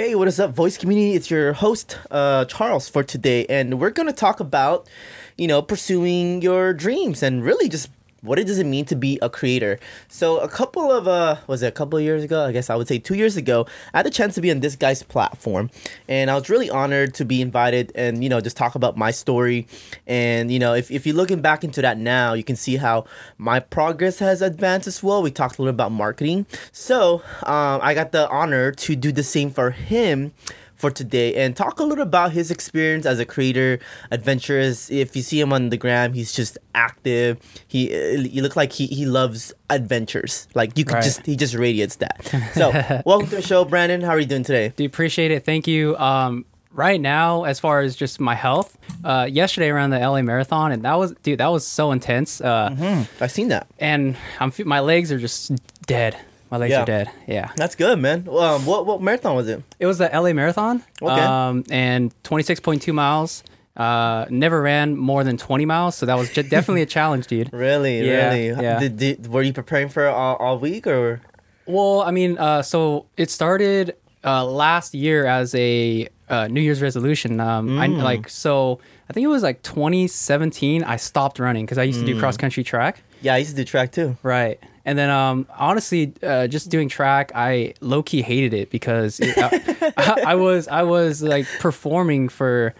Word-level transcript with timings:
Hey, 0.00 0.14
what 0.14 0.28
is 0.28 0.40
up, 0.40 0.52
voice 0.52 0.78
community? 0.78 1.14
It's 1.14 1.30
your 1.30 1.52
host, 1.52 1.98
uh, 2.10 2.46
Charles, 2.46 2.88
for 2.88 3.02
today, 3.02 3.44
and 3.50 3.78
we're 3.78 3.90
gonna 3.90 4.14
talk 4.14 4.40
about, 4.40 4.88
you 5.36 5.46
know, 5.46 5.60
pursuing 5.60 6.40
your 6.40 6.72
dreams 6.72 7.22
and 7.22 7.44
really 7.44 7.68
just 7.68 7.90
what 8.22 8.38
it 8.38 8.46
does 8.46 8.58
it 8.58 8.66
mean 8.66 8.84
to 8.86 8.96
be 8.96 9.18
a 9.22 9.30
creator. 9.30 9.78
So 10.08 10.38
a 10.38 10.48
couple 10.48 10.90
of 10.90 11.08
uh, 11.08 11.36
was 11.46 11.62
it 11.62 11.68
a 11.68 11.72
couple 11.72 11.98
of 11.98 12.04
years 12.04 12.22
ago? 12.22 12.44
I 12.44 12.52
guess 12.52 12.70
I 12.70 12.76
would 12.76 12.88
say 12.88 12.98
two 12.98 13.14
years 13.14 13.36
ago. 13.36 13.66
I 13.94 13.98
had 13.98 14.06
a 14.06 14.10
chance 14.10 14.34
to 14.34 14.40
be 14.40 14.50
on 14.50 14.60
this 14.60 14.76
guy's 14.76 15.02
platform, 15.02 15.70
and 16.08 16.30
I 16.30 16.34
was 16.34 16.48
really 16.48 16.70
honored 16.70 17.14
to 17.14 17.24
be 17.24 17.40
invited 17.40 17.92
and 17.94 18.22
you 18.22 18.28
know 18.28 18.40
just 18.40 18.56
talk 18.56 18.74
about 18.74 18.96
my 18.96 19.10
story. 19.10 19.66
And 20.06 20.50
you 20.50 20.58
know, 20.58 20.74
if 20.74 20.90
if 20.90 21.06
you're 21.06 21.16
looking 21.16 21.40
back 21.40 21.64
into 21.64 21.82
that 21.82 21.98
now, 21.98 22.34
you 22.34 22.44
can 22.44 22.56
see 22.56 22.76
how 22.76 23.04
my 23.38 23.60
progress 23.60 24.18
has 24.18 24.42
advanced 24.42 24.86
as 24.86 25.02
well. 25.02 25.22
We 25.22 25.30
talked 25.30 25.58
a 25.58 25.62
little 25.62 25.74
about 25.74 25.92
marketing, 25.92 26.46
so 26.72 27.22
um, 27.42 27.80
I 27.82 27.94
got 27.94 28.12
the 28.12 28.28
honor 28.28 28.72
to 28.72 28.96
do 28.96 29.12
the 29.12 29.22
same 29.22 29.50
for 29.50 29.70
him 29.70 30.32
for 30.80 30.90
today 30.90 31.34
and 31.34 31.54
talk 31.54 31.78
a 31.78 31.84
little 31.84 32.02
about 32.02 32.32
his 32.32 32.50
experience 32.50 33.04
as 33.06 33.18
a 33.18 33.24
creator, 33.26 33.78
adventurous. 34.10 34.90
If 34.90 35.14
you 35.14 35.22
see 35.22 35.38
him 35.40 35.52
on 35.52 35.68
the 35.70 35.76
gram, 35.76 36.12
he's 36.12 36.32
just 36.32 36.58
active. 36.74 37.38
He 37.68 37.88
he 38.28 38.40
looks 38.40 38.56
like 38.56 38.72
he, 38.72 38.86
he 38.86 39.06
loves 39.06 39.52
adventures. 39.68 40.48
Like 40.54 40.76
you 40.78 40.84
could 40.84 40.94
Right. 40.94 41.04
just 41.04 41.24
he 41.26 41.36
just 41.36 41.54
radiates 41.54 41.96
that. 41.96 42.16
So 42.54 42.70
welcome 43.06 43.28
to 43.30 43.36
the 43.36 43.42
show, 43.42 43.64
Branden. 43.64 44.02
How 44.02 44.10
are 44.10 44.18
you 44.18 44.26
doing 44.26 44.42
today? 44.44 44.72
Do 44.76 44.84
appreciate 44.84 45.30
it. 45.30 45.44
Thank 45.44 45.66
you. 45.68 45.96
Um, 45.98 46.44
right 46.72 47.00
now, 47.00 47.44
as 47.44 47.58
far 47.60 47.80
as 47.80 47.94
just 47.96 48.20
my 48.20 48.34
health, 48.34 48.76
uh, 49.04 49.26
yesterday 49.30 49.68
around 49.70 49.90
the 49.90 49.98
LA 49.98 50.22
Marathon, 50.22 50.72
and 50.72 50.82
that 50.84 50.94
was, 50.94 51.12
dude, 51.22 51.38
that 51.40 51.48
was 51.48 51.66
so 51.66 51.90
intense. 51.92 52.40
Uh, 52.40 53.04
I've 53.20 53.30
seen 53.32 53.48
that. 53.48 53.66
and 53.78 54.16
I'm, 54.40 54.52
my 54.64 54.80
legs 54.80 55.10
are 55.12 55.18
just 55.18 55.52
dead. 55.86 56.16
My 56.50 56.56
legs 56.56 56.72
Yeah. 56.72 56.82
are 56.82 56.86
dead. 56.86 57.10
Yeah. 57.26 57.50
That's 57.56 57.74
good, 57.76 57.98
man. 57.98 58.26
Um, 58.28 58.66
what 58.66 58.86
what 58.86 59.00
marathon 59.00 59.36
was 59.36 59.48
it? 59.48 59.62
It 59.78 59.86
was 59.86 59.98
the 59.98 60.08
LA 60.12 60.32
Marathon. 60.32 60.82
Okay. 61.00 61.20
Um, 61.20 61.64
and 61.70 62.12
26.2 62.24 62.92
miles. 62.92 63.42
Uh, 63.76 64.26
never 64.28 64.60
ran 64.60 64.96
more 64.96 65.22
than 65.24 65.36
20 65.38 65.64
miles, 65.64 65.94
so 65.96 66.04
that 66.04 66.18
was 66.18 66.28
ju- 66.32 66.42
definitely 66.42 66.82
a 66.82 66.86
challenge, 66.98 67.28
dude. 67.28 67.50
Really, 67.52 68.04
Yeah, 68.06 68.34
really. 68.34 68.46
yeah. 68.62 68.78
Did, 68.80 68.96
did, 68.98 69.26
were 69.28 69.42
you 69.42 69.52
preparing 69.52 69.88
for 69.88 70.06
it 70.06 70.10
all, 70.10 70.36
all 70.36 70.58
week 70.58 70.86
or? 70.86 71.20
Well, 71.66 72.02
I 72.02 72.10
mean, 72.10 72.36
uh, 72.36 72.62
so 72.62 73.06
it 73.16 73.30
started 73.30 73.94
uh, 74.24 74.44
last 74.44 74.92
year 74.92 75.24
as 75.24 75.54
a 75.54 76.08
uh, 76.28 76.48
New 76.48 76.60
Year's 76.60 76.82
resolution. 76.82 77.40
Um, 77.40 77.78
I 77.78 77.86
Mm. 77.88 78.02
like 78.02 78.28
so 78.28 78.80
I 79.08 79.12
think 79.12 79.24
it 79.24 79.28
was 79.28 79.42
like 79.42 79.62
2017. 79.62 80.82
I 80.84 80.96
stopped 80.96 81.38
running 81.38 81.64
because 81.64 81.78
I 81.78 81.84
used 81.84 82.00
to 82.00 82.04
Mm. 82.04 82.14
do 82.14 82.18
cross 82.20 82.36
country 82.36 82.62
track. 82.64 83.02
Yeah, 83.22 83.34
I 83.34 83.38
used 83.38 83.50
to 83.50 83.56
do 83.56 83.64
track 83.64 83.92
too. 83.92 84.16
Right. 84.22 84.58
And 84.90 84.98
then, 84.98 85.08
um, 85.08 85.46
honestly, 85.56 86.12
uh, 86.20 86.48
just 86.48 86.68
doing 86.68 86.88
track, 86.88 87.30
I 87.32 87.74
low 87.80 88.02
key 88.02 88.22
hated 88.22 88.52
it 88.52 88.70
because 88.70 89.20
it, 89.20 89.38
I, 89.96 90.22
I 90.26 90.34
was 90.34 90.66
I 90.66 90.82
was 90.82 91.22
like 91.22 91.46
performing 91.60 92.28
for, 92.28 92.74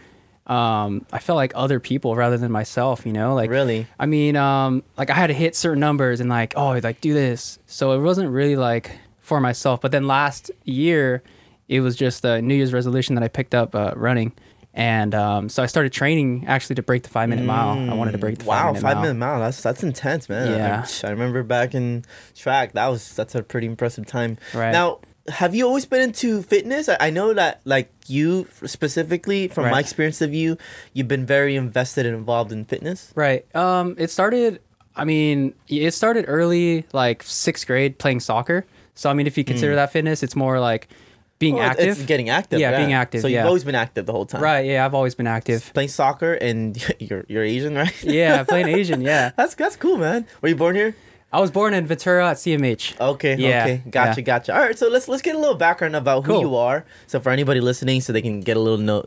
um, 0.49 1.07
I 1.13 1.21
felt 1.21 1.37
like 1.37 1.53
other 1.55 1.79
people 1.79 2.17
rather 2.17 2.37
than 2.37 2.51
myself. 2.51 3.07
You 3.07 3.13
know, 3.13 3.37
like 3.37 3.49
Really? 3.49 3.87
I 3.97 4.07
mean, 4.07 4.35
um, 4.35 4.83
like 4.99 5.09
I 5.09 5.15
had 5.15 5.29
to 5.29 5.35
hit 5.35 5.55
certain 5.55 5.79
numbers 5.79 6.19
and 6.19 6.29
like, 6.29 6.53
oh, 6.57 6.81
like 6.83 7.01
do 7.01 7.15
this. 7.15 7.61
So 7.67 7.93
it 7.93 8.01
wasn't 8.01 8.31
really 8.31 8.57
like 8.57 8.99
for 9.21 9.41
myself. 9.41 9.81
But 9.81 9.93
then 9.93 10.09
last 10.09 10.51
year, 10.65 11.23
it 11.69 11.79
was 11.79 11.95
just 11.95 12.25
a 12.25 12.43
New 12.43 12.57
Year's 12.57 12.73
resolution 12.73 13.15
that 13.15 13.23
I 13.23 13.29
picked 13.29 13.55
up 13.55 13.77
uh, 13.77 13.93
running. 13.95 14.33
And 14.73 15.15
um, 15.15 15.49
so 15.49 15.63
I 15.63 15.67
started 15.67 15.93
training 15.93 16.45
actually 16.47 16.77
to 16.77 16.83
break 16.83 17.03
the 17.03 17.09
five 17.09 17.29
minute 17.29 17.45
mile. 17.45 17.91
I 17.91 17.95
wanted 17.95 18.13
to 18.13 18.19
break 18.19 18.39
the 18.39 18.45
Wow, 18.45 18.57
five 18.57 18.67
minute 18.75 18.83
five 18.83 18.95
mile. 18.97 19.03
minute 19.03 19.15
mile. 19.19 19.41
That's 19.41 19.63
that's 19.63 19.83
intense, 19.83 20.29
man. 20.29 20.49
Yeah. 20.57 20.87
I, 21.05 21.07
I 21.09 21.11
remember 21.11 21.43
back 21.43 21.75
in 21.75 22.05
track. 22.37 22.73
That 22.75 22.87
was 22.87 23.15
that's 23.15 23.35
a 23.35 23.43
pretty 23.43 23.67
impressive 23.67 24.07
time. 24.07 24.39
Right. 24.55 24.71
Now, 24.71 25.01
have 25.29 25.55
you 25.57 25.67
always 25.67 25.87
been 25.87 26.01
into 26.03 26.43
fitness? 26.43 26.89
I, 26.89 26.97
I 27.01 27.11
know 27.11 27.35
that 27.35 27.61
like 27.65 27.91
you 28.07 28.47
specifically, 28.65 29.49
from 29.49 29.65
my 29.71 29.81
experience 29.81 30.21
of 30.23 30.33
you, 30.33 30.57
you've 30.93 31.09
been 31.09 31.27
very 31.27 31.57
invested 31.57 32.07
and 32.07 32.15
involved 32.17 32.53
in 32.53 32.65
fitness. 32.65 33.13
Right. 33.17 33.45
Um, 33.57 33.97
it 33.99 34.11
started. 34.11 34.61
I 34.97 35.05
mean, 35.05 35.55
it 35.69 35.93
started 35.95 36.27
early, 36.29 36.85
like 36.93 37.23
sixth 37.25 37.67
grade, 37.67 37.99
playing 37.99 38.21
soccer. 38.21 38.67
So 38.95 39.11
I 39.11 39.15
mean, 39.15 39.27
if 39.27 39.37
you 39.37 39.45
consider 39.45 39.75
that 39.75 39.93
fitness, 39.93 40.23
it's 40.23 40.37
more 40.37 40.61
like 40.61 40.89
being 41.41 41.57
Well, 41.57 41.65
active. 41.69 41.89
It's 41.99 42.05
getting 42.07 42.29
active. 42.29 42.61
Yeah, 42.61 42.77
being 42.77 42.93
active, 42.93 43.23
So 43.23 43.27
you've 43.27 43.35
yeah. 43.43 43.47
always 43.47 43.65
been 43.65 43.75
active 43.75 44.07
the 44.07 44.13
whole 44.13 44.27
time. 44.27 44.41
right. 44.43 44.65
Yeah, 44.65 44.85
I've 44.85 44.95
always 44.95 45.17
been 45.17 45.27
active. 45.27 45.73
Playing 45.75 45.89
soccer 45.89 46.35
and 46.35 46.77
you're 47.01 47.25
you're 47.29 47.43
Asian, 47.43 47.75
right? 47.75 48.05
Yeah, 48.05 48.45
playing 48.49 48.69
Asian. 48.69 49.01
Yeah, 49.03 49.33
that's 49.37 49.57
that's 49.57 49.75
cool, 49.75 49.97
man. 49.99 50.27
Were 50.41 50.49
you 50.51 50.55
born 50.57 50.77
here? 50.77 50.95
I 51.33 51.41
was 51.41 51.51
born 51.53 51.75
in 51.75 51.87
Ventura 51.87 52.29
at 52.31 52.39
CMH. 52.39 53.01
Okay, 53.01 53.37
Yeah, 53.37 53.63
okay, 53.65 53.83
gotcha, 53.89 54.21
yeah. 54.21 54.25
gotcha. 54.25 54.53
All 54.55 54.61
right, 54.61 54.77
so 54.79 54.89
let's 54.89 55.07
let's 55.09 55.23
get 55.23 55.35
a 55.35 55.39
little 55.39 55.55
background 55.55 55.95
about 55.97 56.27
who 56.27 56.33
Cool. 56.33 56.41
you 56.43 56.57
are. 56.57 56.85
So 57.07 57.21
for 57.21 57.31
anybody 57.31 57.61
listening, 57.61 58.01
so 58.01 58.13
they 58.13 58.23
can 58.23 58.41
get 58.41 58.57
a 58.57 58.61
little 58.61 58.79
know, 58.79 59.03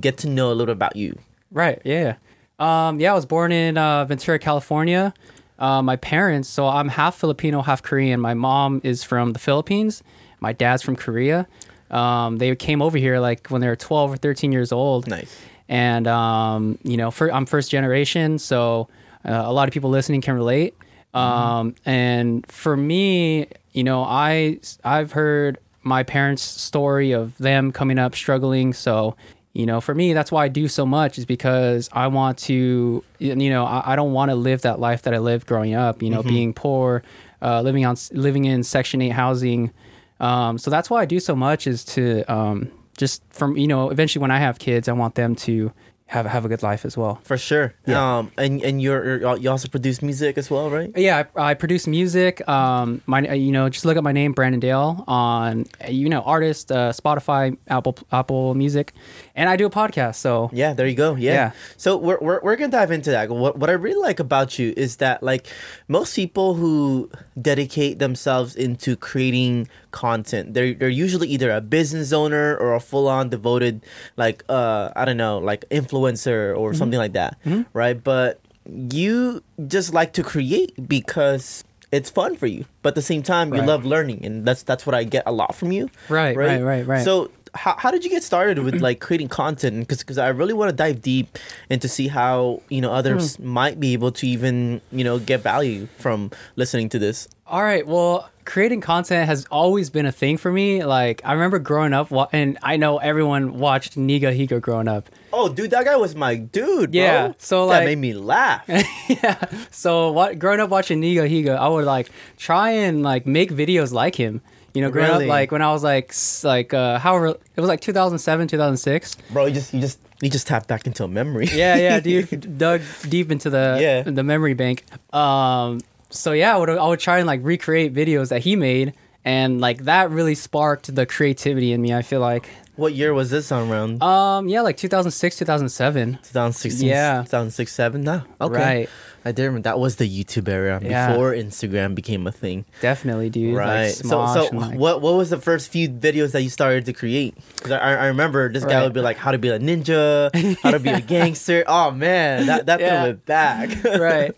get 0.00 0.16
to 0.18 0.28
know 0.28 0.52
a 0.52 0.56
little 0.56 0.72
about 0.72 0.96
you. 0.96 1.18
Right. 1.52 1.80
Yeah. 1.84 2.14
Um, 2.58 2.98
yeah, 3.00 3.12
I 3.12 3.14
was 3.14 3.26
born 3.26 3.52
in 3.52 3.76
uh, 3.78 4.04
Ventura, 4.06 4.38
California. 4.38 5.12
Uh, 5.58 5.82
my 5.82 5.96
parents, 5.96 6.48
so 6.48 6.66
I'm 6.66 6.88
half 6.88 7.16
Filipino, 7.16 7.60
half 7.62 7.82
Korean. 7.82 8.18
My 8.20 8.32
mom 8.34 8.80
is 8.82 9.04
from 9.04 9.32
the 9.34 9.38
Philippines. 9.38 10.02
My 10.40 10.52
dad's 10.52 10.82
from 10.82 10.96
Korea. 10.96 11.46
Um, 11.90 12.38
they 12.38 12.54
came 12.56 12.82
over 12.82 12.98
here 12.98 13.18
like 13.18 13.48
when 13.48 13.60
they 13.60 13.66
were 13.68 13.76
12 13.76 14.12
or 14.12 14.16
13 14.16 14.52
years 14.52 14.72
old. 14.72 15.08
Nice. 15.08 15.36
and 15.68 16.06
um, 16.06 16.78
you 16.82 16.96
know, 16.96 17.10
for, 17.10 17.32
I'm 17.32 17.46
first 17.46 17.70
generation, 17.70 18.38
so 18.38 18.88
uh, 19.24 19.42
a 19.44 19.52
lot 19.52 19.68
of 19.68 19.74
people 19.74 19.90
listening 19.90 20.20
can 20.20 20.34
relate. 20.34 20.74
Um, 21.12 21.74
and 21.84 22.46
for 22.46 22.76
me, 22.76 23.48
you 23.72 23.82
know, 23.84 24.04
I 24.04 24.60
I've 24.84 25.12
heard 25.12 25.58
my 25.82 26.02
parents' 26.02 26.42
story 26.42 27.12
of 27.12 27.36
them 27.38 27.72
coming 27.72 27.98
up 27.98 28.14
struggling. 28.14 28.72
So, 28.72 29.16
you 29.52 29.66
know, 29.66 29.80
for 29.80 29.94
me, 29.94 30.12
that's 30.12 30.30
why 30.30 30.44
I 30.44 30.48
do 30.48 30.68
so 30.68 30.86
much 30.86 31.18
is 31.18 31.24
because 31.24 31.88
I 31.92 32.06
want 32.06 32.38
to, 32.40 33.02
you 33.18 33.34
know, 33.50 33.64
I, 33.64 33.92
I 33.92 33.96
don't 33.96 34.12
want 34.12 34.30
to 34.30 34.36
live 34.36 34.62
that 34.62 34.78
life 34.78 35.02
that 35.02 35.14
I 35.14 35.18
lived 35.18 35.48
growing 35.48 35.74
up. 35.74 36.00
You 36.02 36.10
know, 36.10 36.22
being 36.22 36.52
poor, 36.54 37.02
uh, 37.42 37.60
living 37.62 37.84
on 37.84 37.96
living 38.12 38.44
in 38.44 38.62
Section 38.62 39.02
Eight 39.02 39.10
housing. 39.12 39.72
Um, 40.20 40.58
so 40.58 40.70
that's 40.70 40.90
why 40.90 41.00
I 41.00 41.04
do 41.06 41.18
so 41.20 41.34
much 41.34 41.66
is 41.66 41.84
to 41.86 42.22
um, 42.32 42.70
just 42.96 43.22
from 43.30 43.56
you 43.56 43.66
know 43.66 43.90
eventually 43.90 44.20
when 44.20 44.30
I 44.30 44.38
have 44.38 44.58
kids, 44.58 44.88
I 44.88 44.92
want 44.92 45.14
them 45.14 45.34
to 45.36 45.72
have 46.10 46.26
have 46.26 46.44
a 46.44 46.48
good 46.48 46.62
life 46.62 46.84
as 46.84 46.96
well. 46.96 47.20
For 47.22 47.38
sure. 47.38 47.72
Yeah. 47.86 48.18
Um, 48.18 48.32
and 48.36 48.60
and 48.62 48.82
you're, 48.82 49.18
you're 49.38 49.52
also 49.52 49.68
produce 49.68 50.02
music 50.02 50.36
as 50.38 50.50
well, 50.50 50.68
right? 50.68 50.90
Yeah, 50.96 51.24
I, 51.36 51.50
I 51.50 51.54
produce 51.54 51.86
music. 51.86 52.46
Um, 52.48 53.00
my 53.06 53.26
uh, 53.28 53.34
you 53.34 53.52
know 53.52 53.68
just 53.68 53.84
look 53.84 53.96
up 53.96 54.02
my 54.02 54.12
name 54.12 54.34
Branden 54.34 54.58
Dale 54.60 55.04
on 55.06 55.66
uh, 55.82 55.88
you 55.88 56.08
know 56.08 56.22
artist 56.22 56.72
uh, 56.72 56.90
Spotify, 56.90 57.56
Apple 57.68 57.96
Apple 58.10 58.54
Music, 58.54 58.92
and 59.40 59.48
I 59.48 59.56
do 59.56 59.64
a 59.66 59.70
podcast. 59.70 60.16
So 60.16 60.50
Yeah, 60.52 60.74
there 60.76 60.86
you 60.86 60.94
go. 60.94 61.16
Yeah. 61.16 61.32
Yeah. 61.32 61.50
So 61.76 61.96
we're, 61.96 62.18
we're, 62.20 62.40
we're 62.44 62.56
gonna 62.56 62.70
dive 62.70 62.90
into 62.92 63.10
that. 63.10 63.28
What 63.30 63.56
what 63.58 63.70
I 63.70 63.72
really 63.72 64.00
like 64.00 64.20
about 64.20 64.58
you 64.58 64.74
is 64.76 64.96
that 64.96 65.22
like 65.22 65.46
most 65.88 66.14
people 66.14 66.54
who 66.60 67.08
dedicate 67.40 67.98
themselves 67.98 68.54
into 68.54 68.96
creating 68.96 69.66
content, 69.90 70.52
they're 70.54 70.74
they're 70.74 70.88
usually 71.06 71.28
either 71.28 71.50
a 71.50 71.60
business 71.60 72.12
owner 72.12 72.56
or 72.58 72.74
a 72.74 72.80
full 72.80 73.08
on 73.08 73.30
devoted 73.30 73.80
like 74.16 74.44
uh 74.48 74.90
I 74.94 75.04
don't 75.06 75.16
know 75.16 75.38
like 75.38 75.64
influencer 75.70 76.56
or 76.56 76.74
something 76.74 76.98
like 76.98 77.14
that, 77.14 77.38
right? 77.72 77.96
But 78.12 78.40
you 78.68 79.42
just 79.66 79.94
like 79.94 80.12
to 80.14 80.22
create 80.22 80.72
because 80.88 81.64
it's 81.92 82.08
fun 82.10 82.36
for 82.36 82.46
you, 82.46 82.64
but 82.82 82.90
at 82.90 82.94
the 82.94 83.02
same 83.02 83.22
time 83.22 83.52
you 83.52 83.60
Right. 83.60 83.66
love 83.68 83.84
learning, 83.84 84.24
and 84.24 84.44
that's 84.46 84.62
that's 84.62 84.86
what 84.86 84.94
I 84.94 85.02
get 85.02 85.24
a 85.26 85.32
lot 85.32 85.54
from 85.56 85.72
you. 85.72 85.90
Right, 86.08 86.36
right, 86.36 86.62
right, 86.62 86.86
right. 86.86 87.04
So 87.04 87.30
how, 87.54 87.74
how 87.78 87.90
did 87.90 88.04
you 88.04 88.10
get 88.10 88.22
started 88.22 88.58
with 88.60 88.80
like 88.88 89.00
creating 89.00 89.28
content 89.28 89.80
because 89.80 89.98
because 89.98 90.18
I 90.18 90.28
really 90.28 90.52
want 90.54 90.70
to 90.70 90.76
dive 90.76 91.02
deep 91.02 91.38
and 91.68 91.80
to 91.82 91.88
see 91.88 92.08
how 92.08 92.62
you 92.68 92.80
know 92.80 92.92
others 92.92 93.36
Hmm. 93.36 93.46
might 93.46 93.80
be 93.80 93.92
able 93.92 94.12
to 94.12 94.26
even 94.26 94.80
you 94.92 95.04
know 95.04 95.18
get 95.18 95.40
value 95.42 95.86
from 95.98 96.30
listening 96.56 96.88
to 96.90 96.98
this 96.98 97.28
All 97.46 97.62
right. 97.64 97.84
Well, 97.86 98.30
creating 98.44 98.80
content 98.80 99.26
has 99.26 99.44
always 99.50 99.90
been 99.90 100.06
a 100.06 100.12
thing 100.12 100.36
for 100.38 100.52
me. 100.52 100.84
Like 100.84 101.20
I 101.24 101.32
remember 101.32 101.58
growing 101.58 101.92
up, 101.92 102.10
wa- 102.12 102.28
and 102.32 102.56
I 102.62 102.76
know 102.76 102.98
everyone 102.98 103.58
watched 103.58 103.96
Nigahiga 103.96 104.60
growing 104.60 104.86
up. 104.88 105.08
oh 105.32 105.48
dude 105.48 105.70
that 105.70 105.84
guy 105.84 105.96
was 105.96 106.14
my 106.14 106.36
dude 106.36 106.92
bro. 106.92 107.00
Yeah, 107.00 107.32
so, 107.38 107.66
that 107.66 107.78
like- 107.78 107.84
made 107.86 107.98
me 107.98 108.12
laugh 108.14 108.62
yeah. 109.08 109.36
So 109.70 110.12
what? 110.12 110.38
Growing 110.38 110.60
up 110.60 110.70
watching 110.70 111.00
Nigahiga, 111.02 111.56
I 111.56 111.68
would 111.68 111.84
like 111.84 112.10
try 112.36 112.70
and 112.70 113.02
like 113.02 113.26
make 113.26 113.50
videos 113.50 113.92
like 113.92 114.14
him. 114.14 114.40
You 114.74 114.82
know, 114.82 114.90
growing 114.90 115.10
Really? 115.10 115.24
up 115.24 115.28
like 115.30 115.50
when 115.52 115.62
I 115.62 115.72
was 115.72 115.82
like 115.82 116.10
s- 116.10 116.44
like 116.44 116.72
uh 116.74 116.98
however 116.98 117.26
it 117.28 117.60
was 117.60 117.68
like 117.68 117.80
2007, 117.80 118.46
2006. 118.48 119.16
bro 119.32 119.46
you 119.46 119.54
just 119.54 119.74
you 119.74 119.80
just 119.80 119.98
you 120.22 120.28
just 120.30 120.46
tapped 120.46 120.68
back 120.68 120.86
into 120.86 121.02
a 121.04 121.08
memory 121.08 121.46
Yeah, 121.52 121.76
yeah, 121.76 121.98
dude, 122.06 122.58
dug 122.58 122.82
deep 123.08 123.30
into 123.32 123.50
the 123.50 123.78
Yeah. 123.80 124.02
the 124.02 124.22
memory 124.22 124.54
bank. 124.54 124.84
Um, 125.14 125.80
so 126.10 126.32
yeah, 126.32 126.54
I 126.54 126.58
would 126.58 126.68
I 126.70 126.86
would 126.86 127.00
try 127.00 127.18
and 127.18 127.26
like 127.26 127.40
recreate 127.42 127.94
videos 127.94 128.28
that 128.28 128.42
he 128.42 128.54
made, 128.56 128.94
and 129.24 129.60
like 129.60 129.84
that 129.84 130.10
really 130.10 130.34
sparked 130.34 130.94
the 130.94 131.06
creativity 131.06 131.72
in 131.72 131.80
me. 131.80 131.94
I 131.94 132.02
feel 132.02 132.20
like, 132.20 132.48
What 132.76 132.94
year 132.94 133.14
was 133.14 133.30
this 133.30 133.50
on 133.52 133.70
around? 133.70 134.02
um, 134.02 134.48
yeah, 134.48 134.60
like 134.62 134.76
2006, 134.76 135.36
2007. 135.38 136.18
2016, 136.22 136.88
yeah. 136.88 137.22
2006, 137.22 137.72
7? 137.72 138.02
No. 138.02 138.22
Okay. 138.40 138.54
Right. 138.54 138.88
I 139.24 139.32
did 139.32 139.42
remember 139.44 139.62
that 139.64 139.78
was 139.78 139.96
the 139.96 140.08
YouTube 140.08 140.48
era 140.48 140.80
Yeah. 140.82 141.10
before 141.12 141.32
Instagram 141.32 141.94
became 141.94 142.26
a 142.26 142.32
thing. 142.32 142.64
Definitely, 142.80 143.28
dude. 143.30 143.54
Right. 143.56 143.86
Like, 143.86 143.94
so, 143.94 144.16
Smosh 144.18 144.48
so 144.50 144.56
like- 144.56 144.78
what 144.78 145.02
what 145.02 145.14
was 145.14 145.28
the 145.30 145.38
first 145.38 145.70
few 145.70 145.88
videos 145.90 146.32
that 146.32 146.42
you 146.42 146.48
started 146.48 146.86
to 146.86 146.92
create? 146.92 147.34
'Cause 147.62 147.72
I, 147.72 147.94
I 147.96 148.06
remember 148.06 148.50
this 148.52 148.64
guy 148.64 148.82
would 148.82 148.92
be 148.94 149.00
like, 149.00 149.16
how 149.18 149.30
to 149.32 149.38
be 149.38 149.48
a 149.50 149.58
ninja, 149.58 150.30
how 150.62 150.70
to 150.70 150.78
be 150.78 150.88
a 150.90 151.00
gangster. 151.14 151.64
Oh 151.66 151.90
man, 151.90 152.46
that 152.46 152.66
that 152.66 152.80
Yeah. 152.80 152.88
thing 152.90 153.02
went 153.02 153.26
back. 153.26 153.84
right. 153.84 154.34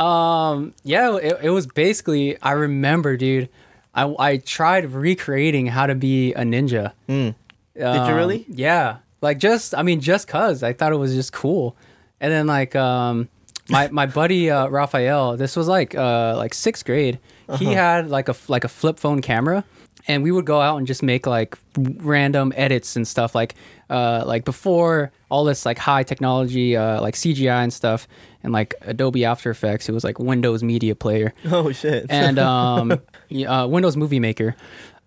Um, 0.00 0.74
yeah, 0.82 1.16
it, 1.16 1.38
it 1.44 1.50
was 1.50 1.66
basically, 1.66 2.40
I 2.42 2.52
remember, 2.52 3.16
dude, 3.16 3.48
I, 3.94 4.14
I 4.18 4.36
tried 4.38 4.90
recreating 4.92 5.66
how 5.66 5.86
to 5.86 5.94
be 5.94 6.32
a 6.32 6.40
ninja. 6.42 6.92
Mm. 7.08 7.34
Did 7.74 7.82
you 7.82 7.84
Um, 7.86 8.14
really? 8.14 8.44
Yeah. 8.48 8.96
Like 9.20 9.38
just, 9.38 9.74
I 9.74 9.82
mean, 9.82 10.00
just 10.00 10.26
cause 10.26 10.62
I 10.62 10.72
thought 10.72 10.92
it 10.92 10.96
was 10.96 11.14
just 11.14 11.32
cool. 11.32 11.76
And 12.20 12.32
then 12.32 12.46
like, 12.46 12.74
um, 12.74 13.28
my, 13.68 13.88
my 13.88 14.06
buddy, 14.06 14.50
uh, 14.50 14.66
Raphael, 14.68 15.36
this 15.36 15.56
was 15.56 15.68
like, 15.68 15.94
uh, 15.94 16.34
like 16.36 16.54
sixth 16.54 16.84
grade. 16.84 17.18
He 17.58 17.66
Uh-huh. 17.66 17.74
had 17.74 18.10
like 18.10 18.28
a, 18.28 18.34
like 18.48 18.64
a 18.64 18.68
flip 18.68 18.98
phone 18.98 19.20
camera 19.22 19.64
and 20.08 20.22
we 20.22 20.30
would 20.32 20.44
go 20.46 20.60
out 20.60 20.78
and 20.78 20.86
just 20.86 21.02
make 21.02 21.26
like 21.26 21.56
random 21.76 22.52
edits 22.56 22.96
and 22.96 23.06
stuff 23.06 23.34
like, 23.34 23.54
uh, 23.90 24.24
like 24.26 24.44
before 24.44 25.12
all 25.30 25.44
this 25.44 25.64
like 25.66 25.78
high 25.78 26.02
technology, 26.02 26.76
uh, 26.76 27.00
like 27.00 27.14
CGI 27.14 27.62
and 27.62 27.72
stuff 27.72 28.08
and 28.42 28.52
like 28.52 28.74
Adobe 28.82 29.24
After 29.24 29.50
Effects, 29.50 29.88
it 29.88 29.92
was 29.92 30.02
like 30.02 30.18
Windows 30.18 30.62
Media 30.62 30.94
Player 30.94 31.32
oh 31.46 31.70
shit. 31.72 32.06
and 32.10 32.38
um, 32.40 33.00
yeah, 33.28 33.62
uh, 33.62 33.66
Windows 33.66 33.96
Movie 33.96 34.18
Maker, 34.20 34.56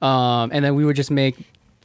um, 0.01 0.49
and 0.53 0.63
then 0.63 0.75
we 0.75 0.85
would 0.85 0.95
just 0.95 1.11
make 1.11 1.35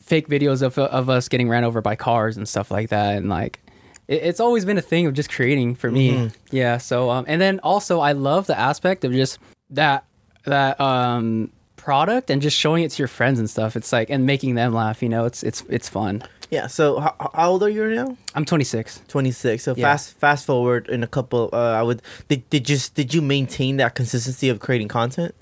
fake 0.01 0.29
videos 0.29 0.63
of 0.63 0.79
of 0.79 1.09
us 1.11 1.29
getting 1.29 1.49
ran 1.49 1.65
over 1.65 1.81
by 1.81 1.97
cars 1.97 2.37
and 2.37 2.49
stuff 2.49 2.71
like 2.71 2.91
that, 2.91 3.17
and 3.17 3.29
like 3.29 3.61
it, 4.11 4.21
it's 4.29 4.41
always 4.41 4.65
been 4.67 4.79
a 4.79 4.83
thing 4.93 5.07
of 5.07 5.15
just 5.15 5.31
creating 5.31 5.77
for 5.77 5.91
me. 5.91 6.31
Yeah. 6.51 6.77
So 6.79 7.09
um, 7.15 7.25
and 7.29 7.41
then 7.41 7.61
also 7.63 8.01
I 8.01 8.13
love 8.13 8.47
the 8.47 8.59
aspect 8.59 9.05
of 9.07 9.13
just 9.13 9.39
that 9.71 10.05
that 10.45 10.81
um 10.81 11.51
product 11.77 12.29
and 12.31 12.43
just 12.43 12.57
showing 12.59 12.85
it 12.85 12.91
to 12.93 12.99
your 13.03 13.09
friends 13.09 13.39
and 13.39 13.49
stuff. 13.49 13.77
It's 13.77 13.93
like 13.93 14.11
and 14.11 14.27
making 14.27 14.55
them 14.57 14.75
laugh. 14.75 15.03
You 15.03 15.09
know, 15.09 15.25
it's 15.25 15.43
it's 15.43 15.63
it's 15.69 15.89
fun. 15.89 16.23
yeah. 16.51 16.67
So 16.67 17.01
how, 17.01 17.15
how 17.35 17.51
old 17.53 17.63
are 17.63 17.71
you 17.71 17.87
now? 17.95 18.17
I'm 18.35 18.45
26. 18.45 19.03
26 19.09 19.63
so 19.63 19.75
Yeah. 19.77 19.87
fast 19.87 20.19
fast 20.19 20.45
forward 20.47 20.89
in 20.89 21.03
a 21.03 21.07
couple 21.07 21.49
uh 21.53 21.81
i 21.81 21.83
would 21.83 22.03
did, 22.29 22.41
did 22.51 22.69
you 22.71 22.79
did 22.95 23.15
you 23.15 23.23
maintain 23.23 23.77
that 23.79 23.95
consistency 23.95 24.49
of 24.51 24.59
creating 24.61 24.89
content 24.89 25.33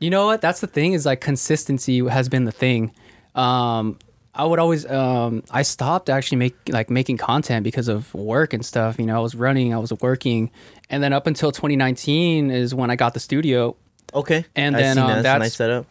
You 0.00 0.10
know 0.10 0.26
what? 0.26 0.40
That's 0.40 0.60
the 0.60 0.66
thing 0.66 0.92
is 0.92 1.06
like 1.06 1.20
consistency 1.20 1.96
has 2.08 2.28
been 2.28 2.44
the 2.44 2.52
thing. 2.64 2.92
Um, 3.34 3.98
I 4.36 4.44
would 4.44 4.58
always 4.58 4.84
um, 4.86 5.42
I 5.50 5.62
stopped 5.62 6.08
actually 6.10 6.38
make 6.38 6.54
like 6.68 6.90
making 6.90 7.16
content 7.18 7.64
because 7.64 7.88
of 7.88 8.12
work 8.14 8.52
and 8.52 8.64
stuff. 8.64 8.98
You 8.98 9.06
know, 9.06 9.16
I 9.16 9.20
was 9.20 9.34
running, 9.34 9.74
I 9.74 9.78
was 9.78 9.92
working, 10.00 10.50
and 10.90 11.02
then 11.02 11.12
up 11.12 11.26
until 11.26 11.50
2019 11.52 12.50
is 12.50 12.74
when 12.74 12.90
I 12.90 12.96
got 12.96 13.14
the 13.14 13.20
studio, 13.20 13.76
okay 14.14 14.44
And 14.54 14.76
I 14.76 14.80
then, 14.80 14.98
um, 14.98 15.08
that. 15.08 15.22
That's- 15.22 15.40
nice 15.40 15.54
setup 15.56 15.86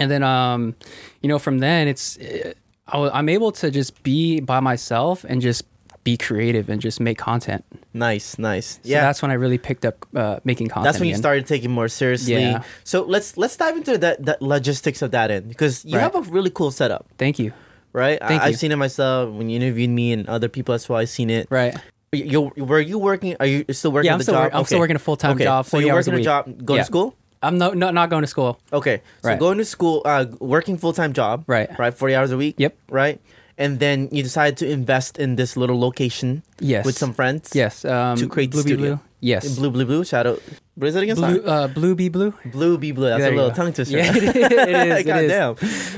and 0.00 0.10
then 0.10 0.22
um, 0.22 0.74
you 1.22 1.28
know 1.28 1.38
from 1.40 1.58
then 1.58 1.88
it's 1.88 2.16
uh, 2.18 2.52
I 2.86 2.98
wa- 2.98 3.10
I'm 3.12 3.28
able 3.28 3.50
to 3.52 3.70
just 3.70 4.00
be 4.04 4.38
by 4.40 4.60
myself 4.60 5.24
and 5.28 5.42
just 5.42 5.64
be 6.04 6.16
creative 6.16 6.70
and 6.70 6.80
just 6.80 7.00
make 7.00 7.18
content. 7.18 7.64
nice 7.92 8.38
nice 8.38 8.74
So 8.74 8.80
yeah 8.84 9.00
that's 9.02 9.20
when 9.22 9.30
I 9.32 9.34
really 9.34 9.58
picked 9.58 9.84
up 9.84 10.06
uh, 10.14 10.38
making 10.44 10.68
content. 10.68 10.84
that's 10.84 11.00
when 11.00 11.08
you 11.08 11.14
again. 11.14 11.22
started 11.22 11.46
taking 11.46 11.70
more 11.72 11.88
seriously 11.88 12.34
Yeah. 12.34 12.62
so 12.84 13.02
let's 13.02 13.36
let's 13.36 13.56
dive 13.56 13.76
into 13.76 13.98
that, 13.98 14.24
that 14.24 14.40
logistics 14.40 15.02
of 15.02 15.10
that 15.10 15.30
end 15.32 15.48
because 15.48 15.84
you 15.84 15.96
Right. 15.98 16.02
have 16.06 16.14
a 16.14 16.22
really 16.30 16.50
cool 16.50 16.70
setup 16.70 17.04
Thank 17.18 17.38
you. 17.40 17.52
Right 17.92 18.18
Thank 18.20 18.42
I, 18.42 18.46
you. 18.46 18.50
i've 18.52 18.58
seen 18.58 18.72
it 18.72 18.76
myself 18.76 19.30
when 19.32 19.48
you 19.48 19.56
interviewed 19.56 19.90
me 19.90 20.12
and 20.12 20.28
other 20.28 20.48
people 20.48 20.74
as 20.74 20.88
well 20.88 20.98
i've 20.98 21.08
seen 21.08 21.30
it 21.30 21.46
Right. 21.50 21.74
you 22.12 22.52
were 22.56 22.80
you 22.80 22.98
working 22.98 23.36
are 23.40 23.46
you 23.46 23.64
still 23.72 23.92
working 23.92 24.06
Yeah, 24.08 24.12
I'm 24.14 24.18
the 24.18 24.24
still 24.24 24.36
I'm 24.52 24.64
still 24.64 24.78
working 24.78 24.96
a 24.96 24.98
full-time 24.98 25.32
Okay. 25.36 25.44
job, 25.44 25.66
so 25.66 25.78
you're 25.78 25.94
working 25.94 26.14
a 26.14 26.16
week. 26.16 26.24
job 26.24 26.44
going 26.64 26.78
Yeah. 26.78 26.82
to 26.82 26.86
school 26.86 27.14
I'm 27.40 27.56
no, 27.56 27.70
no 27.70 27.90
not 27.92 28.10
going 28.10 28.22
to 28.22 28.26
school. 28.26 28.58
Okay, 28.72 29.00
so 29.22 29.28
Right. 29.30 29.38
going 29.38 29.58
to 29.58 29.64
school, 29.64 30.02
uh, 30.04 30.26
working 30.40 30.76
full 30.76 30.92
time 30.92 31.12
job, 31.12 31.44
Right. 31.46 31.70
Right, 31.78 31.94
forty 31.94 32.12
hours 32.16 32.32
a 32.32 32.36
week. 32.36 32.56
Yep. 32.58 32.74
Right, 32.90 33.20
and 33.56 33.78
then 33.78 34.08
you 34.10 34.24
decided 34.24 34.56
to 34.58 34.66
invest 34.68 35.18
in 35.22 35.36
this 35.36 35.56
little 35.56 35.78
location. 35.78 36.42
Yes. 36.58 36.84
With 36.84 36.98
some 36.98 37.12
friends. 37.14 37.54
Yes. 37.54 37.84
Um, 37.84 38.18
To 38.18 38.26
create 38.26 38.50
Blue 38.50 38.62
studio. 38.62 38.76
Blue. 38.76 39.00
Yes. 39.20 39.46
In 39.46 39.54
blue, 39.54 39.70
blue, 39.70 39.84
blue. 39.86 40.02
Shadow. 40.02 40.40
What 40.78 40.86
is 40.88 40.94
it 40.94 41.02
again? 41.02 41.16
Blue, 41.16 41.42
uh, 41.42 41.66
Blue 41.66 41.94
Bee 41.96 42.08
Blue. 42.08 42.32
Blue 42.44 42.78
be 42.78 42.92
blue. 42.92 43.08
That's 43.08 43.20
There 43.22 43.32
a 43.32 43.34
little 43.34 43.50
go. 43.50 43.56
tongue 43.56 43.72
twister. 43.72 43.96
Yeah, 43.98 44.12
it 44.16 44.22
is, 44.24 44.36
it 44.36 44.98
is. 44.98 45.04
Goddamn. 45.04 45.56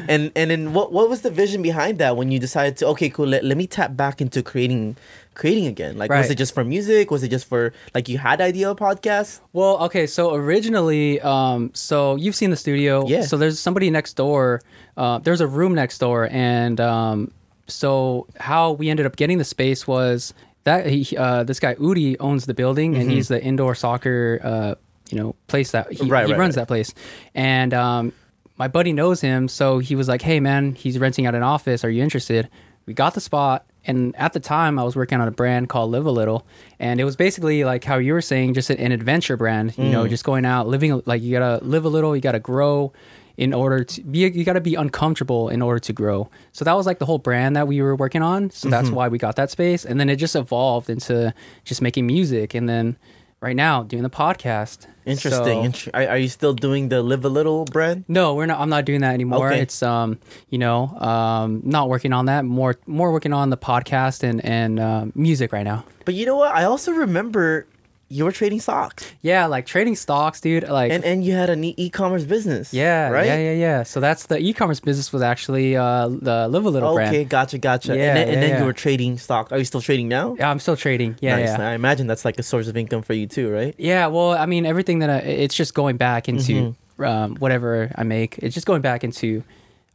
And 0.09 0.33
and 0.35 0.51
then 0.51 0.73
what 0.73 0.91
what 0.91 1.11
was 1.11 1.21
the 1.21 1.31
vision 1.31 1.61
behind 1.61 1.99
that 1.99 2.17
when 2.17 2.31
you 2.33 2.39
decided 2.39 2.79
to 2.79 2.87
okay 2.89 3.11
cool 3.11 3.27
let, 3.27 3.45
let 3.45 3.59
me 3.59 3.67
tap 3.67 3.95
back 3.95 4.21
into 4.23 4.43
creating 4.43 4.97
creating 5.35 5.67
again 5.67 5.97
like 5.97 6.11
was 6.11 6.29
it 6.29 6.35
just 6.37 6.53
for 6.55 6.65
music 6.65 7.11
was 7.11 7.23
it 7.23 7.29
just 7.29 7.47
for 7.47 7.73
like 7.95 8.09
you 8.09 8.19
had 8.19 8.41
idea 8.41 8.71
of 8.71 8.77
podcast 8.79 9.41
Well, 9.53 9.79
okay. 9.85 10.07
So 10.07 10.35
originally, 10.35 11.21
um, 11.21 11.71
so 11.75 12.17
you've 12.17 12.35
seen 12.35 12.51
the 12.51 12.57
studio. 12.57 13.07
Yeah. 13.07 13.23
So 13.23 13.37
there's 13.37 13.61
somebody 13.61 13.91
next 13.91 14.15
door. 14.15 14.61
Uh, 14.97 15.19
there's 15.19 15.41
a 15.41 15.47
room 15.47 15.75
next 15.75 15.99
door, 15.99 16.29
and 16.33 16.81
um, 16.81 17.31
so 17.69 18.27
how 18.39 18.73
we 18.73 18.91
ended 18.91 19.07
up 19.07 19.17
getting 19.17 19.39
the 19.39 19.45
space 19.45 19.87
was 19.87 20.35
that 20.65 20.87
he, 20.87 21.17
uh, 21.17 21.45
this 21.45 21.59
guy 21.61 21.75
Udi 21.77 22.17
owns 22.21 22.47
the 22.47 22.55
building, 22.55 22.97
and 22.97 23.11
he's 23.11 23.29
the 23.29 23.43
indoor 23.43 23.75
soccer, 23.75 24.41
uh, 24.43 24.75
you 25.11 25.19
know, 25.19 25.35
place 25.47 25.71
that 25.73 25.91
he, 25.91 25.99
Mm-hmm. 25.99 26.09
Right, 26.13 26.27
he 26.27 26.33
right, 26.33 26.39
runs 26.39 26.57
right. 26.57 26.63
that 26.63 26.67
place, 26.69 26.95
and 27.35 27.73
um, 27.75 28.13
my 28.57 28.69
buddy 28.69 28.93
knows 28.93 29.21
him, 29.21 29.49
so 29.49 29.79
he 29.79 29.95
was 29.97 30.07
like, 30.09 30.23
"Hey, 30.23 30.39
man, 30.41 30.75
he's 30.75 30.99
renting 30.99 31.27
out 31.27 31.35
an 31.35 31.43
office. 31.43 31.85
Are 31.85 31.91
you 31.91 32.03
interested?" 32.03 32.49
We 32.87 32.95
got 32.95 33.15
the 33.15 33.21
spot, 33.21 33.67
and 33.87 34.15
at 34.17 34.33
the 34.33 34.41
time, 34.41 34.79
I 34.79 34.83
was 34.85 34.97
working 34.97 35.21
on 35.21 35.29
a 35.29 35.31
brand 35.31 35.69
called 35.69 35.91
Live 35.93 36.07
a 36.07 36.11
Little, 36.11 36.47
and 36.79 37.01
it 37.01 37.05
was 37.05 37.15
basically 37.17 37.63
like 37.65 37.85
how 37.85 37.97
you 37.97 38.13
were 38.15 38.23
saying, 38.23 38.55
just 38.55 38.69
an 38.71 38.93
adventure 38.93 39.37
brand. 39.37 39.77
You 39.79 39.85
Mm. 39.85 39.91
know, 39.93 40.09
just 40.09 40.25
going 40.25 40.45
out, 40.45 40.67
living 40.69 41.01
like 41.07 41.23
you 41.23 41.31
gotta 41.39 41.65
live 41.65 41.85
a 41.85 41.89
little, 41.89 42.15
you 42.15 42.23
gotta 42.23 42.39
grow. 42.41 42.93
In 43.41 43.55
order 43.55 43.85
to 43.85 44.03
be, 44.03 44.19
you 44.21 44.45
got 44.45 44.53
to 44.53 44.61
be 44.61 44.75
uncomfortable 44.75 45.49
in 45.49 45.63
order 45.63 45.81
to 45.81 45.93
grow. 45.93 46.29
So 46.53 46.65
that 46.67 46.75
was 46.75 46.85
like 46.87 46.99
the 46.99 47.07
whole 47.07 47.19
brand 47.19 47.57
that 47.57 47.67
we 47.67 47.81
were 47.81 47.97
working 47.97 48.23
on. 48.23 48.51
So 48.51 48.67
Mm-hmm. 48.67 48.71
that's 48.71 48.91
why 48.91 49.09
we 49.09 49.17
got 49.19 49.37
that 49.37 49.51
space, 49.51 49.85
and 49.87 49.99
then 49.99 50.09
it 50.11 50.17
just 50.17 50.37
evolved 50.37 50.91
into 50.91 51.33
just 51.65 51.81
making 51.81 52.07
music, 52.07 52.55
and 52.55 52.69
then 52.69 52.97
right 53.41 53.57
now 53.57 53.83
doing 53.83 54.03
the 54.03 54.11
podcast. 54.11 54.87
interesting 55.07 55.73
So- 55.73 55.91
are, 55.95 56.07
are 56.09 56.19
you 56.19 56.29
still 56.29 56.53
doing 56.53 56.91
the 56.91 57.01
live 57.03 57.25
a 57.25 57.31
little 57.31 57.65
brand 57.65 58.05
no, 58.09 58.35
we're 58.35 58.45
not. 58.47 58.61
I'm 58.61 58.69
not 58.69 58.85
doing 58.85 59.01
that 59.01 59.15
anymore. 59.15 59.49
Okay. 59.51 59.63
It's 59.63 59.83
um, 59.83 60.19
you 60.51 60.59
know, 60.59 60.89
um, 61.01 61.63
not 61.65 61.89
working 61.89 62.13
on 62.13 62.27
that. 62.27 62.45
More, 62.45 62.77
more 62.87 63.11
working 63.11 63.33
on 63.33 63.49
the 63.49 63.57
podcast 63.57 64.23
and 64.23 64.45
and 64.45 64.79
uh, 64.79 65.07
music 65.15 65.53
right 65.53 65.65
now. 65.73 65.85
but 66.05 66.15
you 66.15 66.27
know 66.27 66.37
what 66.37 66.53
i 66.61 66.65
also 66.65 66.91
remember 66.93 67.67
you 68.13 68.25
were 68.25 68.33
trading 68.33 68.59
stocks 68.61 69.07
Yeah, 69.23 69.47
like 69.47 69.65
trading 69.67 69.95
stocks, 69.97 70.41
dude. 70.41 70.69
Like, 70.69 70.91
and 70.93 71.05
and 71.05 71.25
you 71.25 71.33
had 71.33 71.49
an 71.49 71.63
e- 71.65 71.75
e-commerce 71.79 72.25
business 72.25 72.75
yeah, 72.75 73.09
right 73.09 73.25
yeah, 73.27 73.39
yeah, 73.39 73.53
yeah. 73.53 73.83
So 73.85 74.01
that's 74.01 74.27
the 74.27 74.37
e-commerce 74.39 74.81
business 74.81 75.13
was 75.13 75.23
actually 75.23 75.77
uh, 75.77 76.09
the 76.09 76.49
Live 76.49 76.65
a 76.67 76.71
Little 76.71 76.91
okay 76.99 77.11
brand. 77.11 77.29
gotcha 77.31 77.59
gotcha 77.59 77.97
Yeah, 77.97 78.09
and 78.09 78.17
then, 78.19 78.29
and 78.35 78.43
then 78.43 78.51
yeah. 78.51 78.59
you 78.59 78.65
were 78.65 78.73
trading 78.75 79.17
stocks 79.17 79.53
are 79.53 79.59
you 79.59 79.65
still 79.65 79.81
trading 79.81 80.09
now 80.09 80.35
Yeah, 80.39 80.51
I'm 80.51 80.59
still 80.59 80.77
trading. 80.77 81.17
Yeah, 81.21 81.37
nice. 81.37 81.49
yeah. 81.59 81.71
i 81.71 81.73
imagine 81.75 82.07
that's 82.09 82.25
like 82.25 82.39
a 82.39 82.43
source 82.43 82.67
of 82.69 82.77
income 82.77 83.03
for 83.03 83.15
you 83.15 83.27
too 83.27 83.49
right 83.49 83.75
Yeah, 83.79 84.09
well, 84.09 84.33
I 84.33 84.47
mean, 84.47 84.67
everything 84.67 84.99
that 85.01 85.11
I, 85.11 85.19
it's 85.19 85.55
just 85.55 85.73
going 85.75 85.97
back 85.97 86.29
into 86.29 86.75
Mm-hmm. 87.01 87.05
um, 87.05 87.37
whatever 87.37 87.91
I 87.95 88.03
make. 88.03 88.39
It's 88.43 88.55
just 88.55 88.67
going 88.67 88.83
back 88.83 89.05
into. 89.05 89.43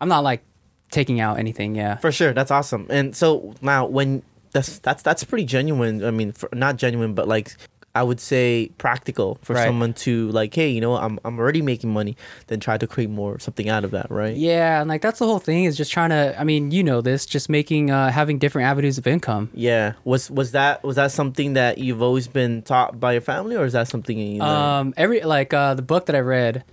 I'm 0.01 0.09
not 0.09 0.23
like 0.23 0.41
taking 0.89 1.19
out 1.19 1.37
anything. 1.37 1.75
Yeah. 1.75 1.97
For 1.97 2.11
sure, 2.11 2.33
that's 2.33 2.49
awesome. 2.49 2.87
And 2.89 3.15
so 3.15 3.53
now, 3.61 3.85
when 3.85 4.23
that's 4.53 4.79
that's 4.79 5.03
that's 5.03 5.23
pretty 5.23 5.45
genuine. 5.45 6.03
I 6.03 6.09
mean, 6.11 6.31
for, 6.31 6.49
not 6.53 6.77
genuine, 6.77 7.13
but 7.13 7.27
like 7.27 7.55
I 7.95 8.03
would 8.03 8.19
say 8.19 8.71
practical 8.77 9.39
for 9.41 9.53
Right. 9.55 9.65
someone 9.65 9.93
to 10.05 10.29
like, 10.31 10.53
hey, 10.53 10.69
you 10.69 10.81
know, 10.81 10.95
I'm 10.97 11.17
I'm 11.25 11.39
already 11.39 11.61
making 11.61 11.91
money, 11.93 12.17
then 12.47 12.59
try 12.59 12.77
to 12.77 12.85
create 12.85 13.09
more 13.09 13.39
something 13.39 13.69
out 13.69 13.83
of 13.85 13.91
that, 13.91 14.11
right? 14.11 14.35
Yeah, 14.35 14.81
and 14.81 14.89
like 14.89 15.01
that's 15.01 15.19
the 15.19 15.25
whole 15.25 15.39
thing 15.39 15.63
is 15.63 15.77
just 15.77 15.91
trying 15.91 16.09
to. 16.09 16.35
I 16.37 16.43
mean, 16.43 16.71
you 16.71 16.83
know 16.83 17.01
this, 17.01 17.25
just 17.25 17.49
making 17.49 17.91
uh, 17.91 18.11
having 18.11 18.37
different 18.37 18.67
avenues 18.67 18.97
of 18.97 19.07
income. 19.07 19.49
Yeah. 19.53 19.93
Was 20.03 20.29
was 20.29 20.51
that 20.51 20.83
was 20.83 20.97
that 20.97 21.11
something 21.11 21.53
that 21.53 21.77
you've 21.77 22.01
always 22.01 22.27
been 22.27 22.61
taught 22.61 22.99
by 22.99 23.13
your 23.13 23.21
family, 23.21 23.55
or 23.55 23.65
is 23.65 23.73
that 23.73 23.87
something 23.87 24.17
you 24.19 24.39
learned? 24.39 24.43
Um, 24.89 24.93
every 24.97 25.21
like 25.21 25.53
uh, 25.53 25.73
the 25.73 25.81
book 25.81 26.05
that 26.07 26.15
I 26.15 26.19
read, 26.19 26.63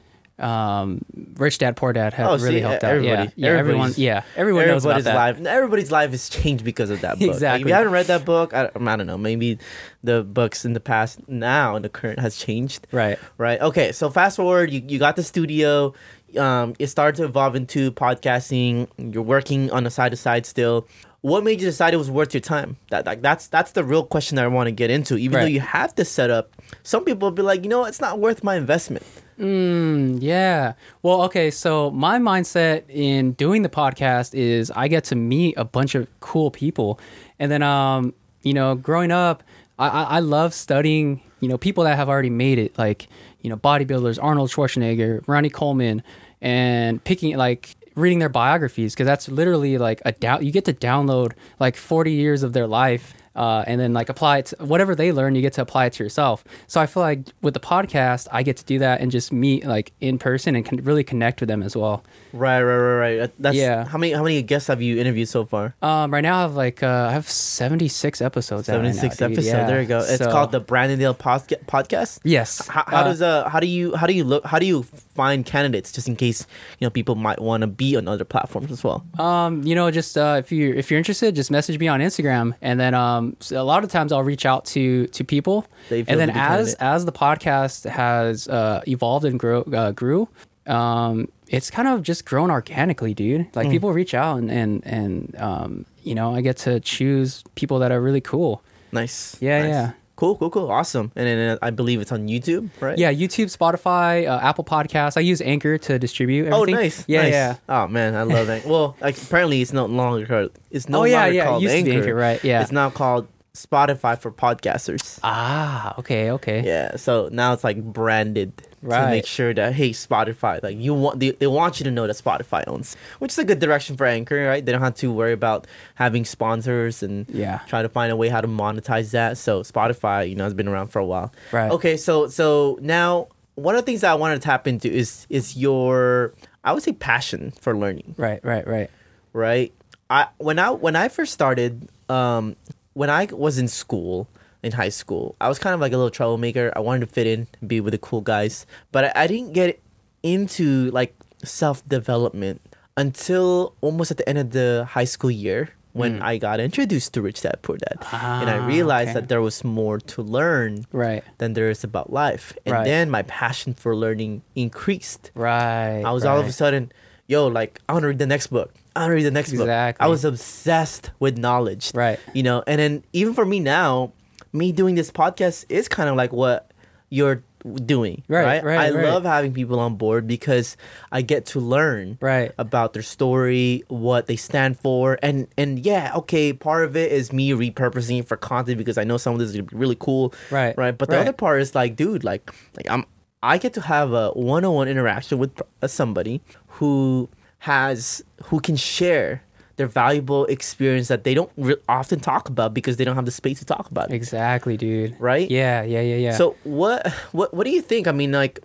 um, 0.43 1.01
Rich 1.37 1.59
Dad 1.59 1.77
Poor 1.77 1.93
Dad 1.93 2.13
had 2.15 2.27
Oh, 2.27 2.33
really 2.39 2.57
see, 2.57 2.61
helped 2.61 2.85
out. 2.85 3.03
yeah, 3.03 3.29
yeah, 3.37 3.49
everyone, 3.51 3.93
yeah, 3.97 4.23
everyone 4.37 4.67
knows 4.67 4.85
about 4.85 5.03
that. 5.05 5.15
life 5.15 5.47
everybody's 5.47 5.91
life 5.93 6.11
has 6.11 6.29
changed 6.29 6.65
because 6.65 6.91
of 6.91 7.01
that 7.03 7.19
book. 7.21 7.41
Like, 7.41 7.61
if 7.61 7.67
you 7.67 7.73
haven't 7.73 7.93
read 7.93 8.07
that 8.07 8.25
book, 8.25 8.53
I, 8.53 8.71
I 8.75 8.97
don't 8.97 9.07
know, 9.07 9.19
maybe 9.19 9.59
the 10.03 10.23
books 10.25 10.65
in 10.65 10.73
the 10.73 10.81
past 10.81 11.27
now 11.29 11.77
and 11.77 11.85
the 11.85 11.89
current 11.89 12.19
has 12.19 12.37
changed. 12.37 12.87
Right. 12.93 13.19
Right. 13.39 13.61
Okay. 13.61 13.93
So 13.93 14.11
fast 14.11 14.37
forward, 14.37 14.71
you, 14.71 14.83
you 14.87 14.99
got 14.99 15.17
the 15.17 15.23
studio. 15.23 15.95
Um, 16.37 16.75
it 16.79 16.87
started 16.87 17.17
to 17.19 17.25
evolve 17.25 17.55
into 17.55 17.93
podcasting. 17.93 18.89
You're 18.97 19.23
working 19.23 19.71
on 19.71 19.87
a 19.87 19.91
side 19.91 20.11
to 20.13 20.17
side 20.17 20.47
still. 20.47 20.89
What 21.21 21.45
made 21.45 21.61
you 21.61 21.67
decide 21.67 21.95
it 21.95 21.99
was 21.99 22.11
worth 22.11 22.35
your 22.35 22.41
time? 22.41 22.79
That 22.91 23.07
like 23.07 23.23
that's 23.23 23.47
that's 23.47 23.73
the 23.73 23.85
real 23.85 24.05
question 24.05 24.37
that 24.37 24.45
I 24.45 24.49
want 24.49 24.67
to 24.67 24.73
get 24.73 24.91
into. 24.91 25.17
Even 25.19 25.41
though 25.41 25.47
you 25.47 25.61
have 25.61 25.95
this 25.95 26.11
set 26.11 26.31
up, 26.31 26.51
some 26.83 27.05
people 27.05 27.27
will 27.29 27.35
be 27.37 27.43
like, 27.43 27.63
you 27.63 27.69
know, 27.69 27.85
it's 27.85 28.01
not 28.01 28.19
worth 28.19 28.43
my 28.43 28.57
investment. 28.57 29.07
Mm, 29.43 30.19
yeah. 30.23 30.75
Well, 31.03 31.23
okay. 31.23 31.51
So 31.51 31.91
my 31.91 32.21
mindset 32.21 32.85
in 32.89 33.33
doing 33.33 33.63
the 33.63 33.69
podcast 33.69 34.35
is 34.35 34.71
I 34.71 34.87
get 34.87 35.03
to 35.05 35.17
meet 35.17 35.55
a 35.57 35.65
bunch 35.65 35.97
of 35.97 36.07
cool 36.21 36.53
people, 36.53 37.01
and 37.41 37.51
then 37.51 37.61
um, 37.61 38.15
you 38.43 38.55
know, 38.55 38.77
growing 38.77 39.11
up, 39.11 39.43
I 39.81 39.89
I, 39.89 40.19
love 40.21 40.55
studying 40.55 41.23
you 41.41 41.49
know 41.49 41.59
people 41.59 41.83
that 41.85 41.97
have 41.97 42.09
already 42.09 42.31
made 42.31 42.61
it, 42.61 42.79
like 42.79 43.09
you 43.41 43.51
know 43.51 43.57
bodybuilders, 43.57 44.17
Arnold 44.23 44.51
Schwarzenegger, 44.51 45.27
Ronnie 45.27 45.51
Coleman, 45.51 46.05
and 46.41 47.03
picking 47.03 47.37
like 47.37 47.75
reading 47.97 48.21
their 48.21 48.29
biographies 48.29 48.95
because 48.95 49.07
that's 49.07 49.29
literally 49.29 49.77
like 49.77 50.01
a 50.05 50.13
down. 50.13 50.45
You 50.47 50.53
get 50.53 50.67
to 50.67 50.73
download 50.73 51.33
like 51.59 51.75
forty 51.75 52.13
years 52.13 52.45
of 52.45 52.53
their 52.53 52.69
life 52.69 53.13
uh, 53.37 53.65
and 53.67 53.81
then 53.81 53.93
like 53.93 54.09
apply 54.09 54.39
it 54.39 54.47
to 54.47 54.57
whatever 54.65 54.95
they 54.95 55.13
learn 55.13 55.35
you 55.35 55.43
get 55.43 55.53
to 55.55 55.63
apply 55.63 55.87
it 55.87 55.93
to 55.95 56.03
yourself 56.03 56.45
so 56.67 56.81
i 56.81 56.87
feel 56.87 57.03
like 57.03 57.21
with 57.43 57.55
the 57.55 57.61
podcast 57.61 58.29
i 58.33 58.43
get 58.43 58.57
to 58.57 58.65
do 58.65 58.79
that 58.79 59.01
and 59.01 59.11
just 59.11 59.33
meet 59.33 59.65
like 59.65 59.93
in 60.01 60.19
person 60.19 60.55
and 60.57 60.65
can 60.65 60.77
really 60.85 61.05
connect 61.05 61.41
with 61.41 61.49
them 61.49 61.63
as 61.63 61.77
well 61.77 62.03
Right, 62.35 62.63
right, 62.63 62.77
right, 62.79 63.19
right. 63.21 63.31
That's 63.39 63.57
Yeah. 63.59 63.85
How 63.85 63.99
many 63.99 64.15
how 64.15 64.23
many 64.23 64.41
guests 64.41 64.69
have 64.69 64.81
you 64.81 64.99
interviewed 64.99 65.29
so 65.29 65.45
far? 65.45 65.75
um, 65.83 66.11
right 66.13 66.23
now 66.23 66.39
i 66.39 66.43
have 66.43 66.55
like 66.55 66.83
uh, 66.83 67.09
i 67.11 67.13
have 67.13 67.29
76 67.29 68.21
episodes 68.23 68.69
out 68.69 68.81
right 68.81 68.95
Seventy 68.95 68.99
six 68.99 69.21
episodes. 69.23 69.47
Yeah. 69.47 69.67
There 69.67 69.81
you 69.83 69.87
go. 69.89 69.99
It's 70.01 70.17
So- 70.19 70.31
called 70.31 70.51
the 70.53 70.61
Branden 70.61 70.99
Dale 70.99 71.15
podcast. 71.15 72.21
yes 72.25 72.67
How, 72.69 72.85
how 72.87 73.01
Uh, 73.01 73.05
does 73.05 73.23
uh 73.23 73.49
how 73.49 73.61
do 73.61 73.67
you 73.67 73.95
how 73.97 74.07
do 74.07 74.15
you 74.15 74.25
look 74.25 74.45
how 74.47 74.59
do 74.59 74.67
you 74.67 74.85
find 75.15 75.45
candidates 75.45 75.93
just 75.93 76.09
in 76.09 76.17
case 76.17 76.47
you 76.79 76.87
know 76.87 76.91
people 76.91 77.15
might 77.15 77.41
want 77.41 77.61
to 77.61 77.67
be 77.67 77.97
on 77.97 78.09
other 78.09 78.25
platforms 78.25 78.71
as 78.71 78.83
well? 78.83 79.05
Um, 79.19 79.63
you 79.65 79.75
know, 79.75 79.91
just 79.91 80.17
uh, 80.17 80.37
if 80.39 80.51
you 80.53 80.73
if 80.75 80.91
you're 80.91 80.99
interested, 80.99 81.35
just 81.35 81.51
message 81.51 81.79
me 81.79 81.89
on 81.89 82.01
Instagram, 82.01 82.55
and 82.63 82.79
then 82.81 82.95
um, 82.95 83.37
so 83.41 83.61
a 83.61 83.65
lot 83.65 83.85
of 83.85 83.91
times 83.91 84.13
I'll 84.13 84.23
reach 84.25 84.47
out 84.47 84.65
to 84.67 85.07
to 85.09 85.25
people, 85.25 85.67
They 85.89 86.03
feel 86.03 86.13
and 86.13 86.21
then 86.21 86.31
as 86.31 86.75
candidate. 86.75 86.77
as 86.81 87.05
the 87.05 87.13
podcast 87.13 87.89
has 87.89 88.49
uh, 88.49 88.83
evolved 88.87 89.25
and 89.25 89.39
grow 89.39 89.63
uh, 89.63 89.93
grew, 89.93 90.29
um, 90.67 91.29
it's 91.49 91.71
kind 91.71 91.89
of 91.89 92.03
just 92.03 92.25
grown 92.25 92.51
organically, 92.51 93.15
dude. 93.15 93.55
Like 93.55 93.71
people 93.71 93.93
reach 93.93 94.15
out 94.15 94.39
and 94.39 94.51
and 94.51 94.83
and 94.87 95.37
um, 95.39 95.87
you 96.03 96.15
know, 96.15 96.35
I 96.35 96.41
get 96.41 96.57
to 96.59 96.81
choose 96.81 97.45
people 97.55 97.79
that 97.81 97.93
are 97.93 98.01
really 98.01 98.21
cool. 98.21 98.63
Nice. 98.93 99.37
Yeah, 99.41 99.61
nice. 99.61 99.69
yeah. 99.69 99.93
Cool, 100.23 100.37
cool, 100.37 100.51
cool. 100.51 100.71
Awesome. 100.71 101.11
And 101.17 101.27
then 101.27 101.49
uh, 101.51 101.59
I 101.61 101.71
believe 101.71 102.01
it's 102.01 102.13
on 102.13 102.29
YouTube, 102.29 102.71
right? 102.79 102.97
Yeah, 102.97 103.13
YouTube, 103.13 103.47
Spotify, 103.51 104.29
uh, 104.29 104.39
Apple 104.41 104.63
Podcasts. 104.63 105.17
I 105.17 105.21
use 105.21 105.41
Anchor 105.41 105.79
to 105.79 105.99
distribute 105.99 106.47
Oh, 106.53 106.63
nice. 106.63 107.05
Yeah, 107.09 107.23
nice. 107.23 107.33
yeah. 107.33 107.57
Oh 107.69 107.89
man, 107.89 108.15
I 108.15 108.23
love 108.23 108.47
that. 108.47 108.65
well, 108.65 108.97
like 109.01 109.21
apparently 109.21 109.61
it's 109.63 109.73
no 109.73 109.87
longer 109.87 110.25
called. 110.25 110.53
It's 110.71 110.89
no 110.89 111.01
Oh, 111.01 111.05
yeah, 111.05 111.23
longer 111.23 111.33
yeah, 111.35 111.45
called 111.47 111.63
used 111.65 111.75
to 111.77 111.83
be 111.83 111.91
Anchor. 111.91 112.03
Anchor, 112.05 112.15
right, 112.15 112.45
yeah. 112.45 112.63
It's 112.63 112.71
now 112.71 112.89
called 112.91 113.27
Spotify 113.55 114.17
for 114.17 114.31
podcasters. 114.31 115.19
Ah, 115.25 115.97
okay, 115.99 116.31
okay. 116.31 116.63
Yeah. 116.65 116.95
So 116.95 117.29
now 117.33 117.53
it's 117.53 117.65
like 117.65 117.83
branded 117.83 118.53
to 118.83 119.11
make 119.11 119.27
sure 119.27 119.55
that 119.55 119.75
hey 119.75 119.91
Spotify 119.91 120.63
like 120.63 120.77
you 120.77 120.93
want 120.95 121.21
they, 121.21 121.31
they 121.31 121.47
want 121.47 121.79
you 121.81 121.85
to 121.85 121.91
know 121.91 122.07
that 122.07 122.17
Spotify 122.17 122.65
owns, 122.67 122.97
which 123.21 123.33
is 123.33 123.39
a 123.39 123.45
good 123.45 123.61
direction 123.61 123.97
for 123.97 124.07
Anchor, 124.07 124.47
right? 124.47 124.65
They 124.65 124.73
don't 124.73 124.81
have 124.83 124.95
to 124.97 125.13
worry 125.13 125.33
about 125.33 125.67
having 125.95 126.25
sponsors 126.25 127.03
and 127.03 127.27
Yeah. 127.29 127.61
try 127.69 127.83
to 127.83 127.89
find 127.89 128.11
a 128.13 128.17
way 128.17 128.29
how 128.29 128.41
to 128.41 128.49
monetize 128.49 129.11
that. 129.13 129.39
So 129.39 129.63
Spotify, 129.63 130.29
you 130.29 130.35
know, 130.35 130.45
has 130.45 130.55
been 130.55 130.69
around 130.69 130.89
for 130.89 130.99
a 130.99 131.07
while. 131.07 131.33
Right. 131.53 131.71
Okay, 131.71 131.97
so 131.97 132.27
so 132.29 132.79
now 132.83 133.29
one 133.55 133.75
of 133.75 133.83
the 133.83 133.87
things 133.87 134.01
that 134.01 134.11
I 134.11 134.15
want 134.15 134.41
to 134.41 134.45
tap 134.45 134.67
into 134.67 134.91
is 134.91 135.27
is 135.31 135.57
your 135.57 136.35
I 136.65 136.73
would 136.73 136.83
say 136.83 136.93
passion 136.93 137.53
for 137.61 137.77
learning, 137.77 138.15
Right, 138.17 138.41
right, 138.45 138.67
right. 138.67 138.91
right? 139.33 139.73
I 140.11 140.29
when 140.39 140.59
I 140.59 140.71
when 140.71 140.97
I 140.97 141.09
first 141.09 141.33
started, 141.33 141.89
um, 142.09 142.57
when 142.95 143.11
I 143.11 143.27
was 143.33 143.59
in 143.59 143.69
school 143.69 144.29
in 144.63 144.73
high 144.73 144.91
school, 144.91 145.35
I 145.41 145.49
was 145.49 145.59
kind 145.59 145.75
of 145.75 145.81
like 145.81 145.93
a 145.93 145.97
little 145.97 146.11
troublemaker. 146.11 146.73
I 146.77 146.81
wanted 146.81 147.01
to 147.01 147.07
fit 147.13 147.27
in, 147.27 147.47
be 147.67 147.81
with 147.81 147.93
the 147.93 147.99
cool 147.99 148.21
guys, 148.21 148.67
but 148.93 149.05
I, 149.17 149.25
I 149.25 149.27
didn't 149.27 149.53
get 149.53 149.81
into 150.23 150.91
like 150.93 151.15
self 151.45 151.87
development 151.89 152.61
until 152.97 153.75
almost 153.81 154.11
at 154.11 154.17
the 154.19 154.29
end 154.29 154.39
of 154.39 154.51
the 154.51 154.87
high 154.91 155.05
school 155.05 155.31
year 155.31 155.71
when 155.93 156.23
I 156.23 156.39
got 156.39 156.59
introduced 156.59 157.13
to 157.15 157.23
Rich 157.23 157.43
Dad 157.43 157.59
Poor 157.61 157.77
Dad, 157.77 157.99
and 158.13 158.49
I. 158.49 158.59
Ah, 158.59 158.67
realized 158.67 159.11
okay. 159.11 159.21
that 159.21 159.29
there 159.29 159.43
was 159.43 159.63
more 159.63 159.99
to 159.99 160.23
learn 160.23 160.87
Right. 160.91 161.23
than 161.37 161.53
there 161.53 161.69
is 161.69 161.85
about 161.85 162.11
life, 162.11 162.57
and 162.65 162.73
Right. 162.73 162.85
then 162.85 163.11
my 163.11 163.23
passion 163.23 163.75
for 163.75 163.95
learning 163.95 164.41
increased. 164.55 165.31
Right. 165.35 166.03
I 166.03 166.11
was 166.13 166.25
all 166.25 166.41
of 166.41 166.47
a 166.47 166.53
sudden, 166.53 166.93
yo, 167.27 167.47
like 167.47 167.79
I 167.89 167.93
want 167.93 168.05
to 168.05 168.09
read 168.09 168.19
the 168.19 168.27
next 168.27 168.47
book. 168.47 168.73
I 168.97 169.01
want 169.01 169.11
to 169.11 169.15
read 169.17 169.25
the 169.25 169.31
next 169.31 169.53
book. 169.53 169.69
I 169.69 170.07
was 170.07 170.25
obsessed 170.25 171.11
with 171.19 171.37
knowledge. 171.37 171.93
Right. 171.95 172.19
You 172.33 172.43
know, 172.43 172.63
and 172.67 172.79
then 172.79 173.05
even 173.13 173.35
for 173.35 173.45
me 173.45 173.61
now, 173.61 174.13
me 174.53 174.73
doing 174.73 174.95
this 174.95 175.11
podcast 175.11 175.65
is 175.69 175.89
kind 175.89 176.09
of 176.09 176.17
like 176.17 176.33
what 176.33 176.71
you're 177.09 177.43
doing. 177.85 178.23
Right, 178.27 178.45
Right. 178.45 178.65
right, 178.65 178.79
I 178.79 178.91
right. 178.91 179.05
love 179.09 179.23
having 179.25 179.53
people 179.53 179.79
on 179.79 179.95
board 179.97 180.27
because 180.27 180.77
I 181.13 181.23
get 181.23 181.47
to 181.47 181.61
learn 181.61 182.19
Right. 182.21 182.51
about 182.59 182.93
their 182.93 183.03
story, 183.03 183.85
what 183.89 184.27
they 184.27 184.37
stand 184.37 184.81
for, 184.81 185.19
and 185.23 185.47
and 185.57 185.79
yeah, 185.79 186.13
okay, 186.17 186.53
part 186.53 186.85
of 186.85 186.97
it 186.97 187.13
is 187.13 187.33
me 187.33 187.51
repurposing 187.51 188.27
for 188.27 188.37
content 188.37 188.79
because 188.79 188.99
I 188.99 189.05
know 189.05 189.17
some 189.17 189.35
of 189.35 189.39
this 189.39 189.51
is 189.51 189.55
gonna 189.57 189.65
be 189.65 189.77
really 189.77 189.97
cool. 190.01 190.35
Right, 190.51 190.77
Right. 190.77 190.97
But 190.97 191.09
the 191.11 191.17
right. 191.17 191.23
other 191.23 191.33
part 191.33 191.61
is 191.63 191.75
like, 191.75 191.95
dude, 191.97 192.25
like 192.25 192.51
like 192.77 192.87
I'm 192.91 193.05
I 193.45 193.59
get 193.59 193.73
to 193.75 193.81
have 193.81 194.13
a 194.13 194.31
one-on-one 194.31 194.89
interaction 194.89 195.39
with 195.39 195.61
somebody 195.87 196.41
who 196.79 197.29
has 197.59 198.25
who 198.45 198.59
can 198.61 198.75
share 198.77 199.43
their 199.77 199.87
valuable 199.87 200.45
experience 200.47 201.09
that 201.09 201.25
they 201.25 201.35
don't 201.35 201.51
re- 201.57 201.77
often 201.89 202.21
talk 202.21 202.49
about 202.49 202.75
because 202.75 202.97
they 202.97 203.05
don't 203.05 203.17
have 203.17 203.25
the 203.25 203.31
space 203.31 203.59
to 203.61 203.65
talk 203.65 203.91
about 203.91 204.11
it. 204.11 204.15
Exactly, 204.15 204.77
dude. 204.77 205.17
Right? 205.19 205.51
Yeah, 205.51 205.83
yeah, 205.83 206.01
yeah, 206.01 206.17
yeah. 206.17 206.37
So 206.37 206.57
what 206.65 207.07
what 207.33 207.55
what 207.55 207.65
do 207.65 207.71
you 207.71 207.83
think? 207.83 208.07
I 208.07 208.13
mean, 208.13 208.33
like 208.33 208.61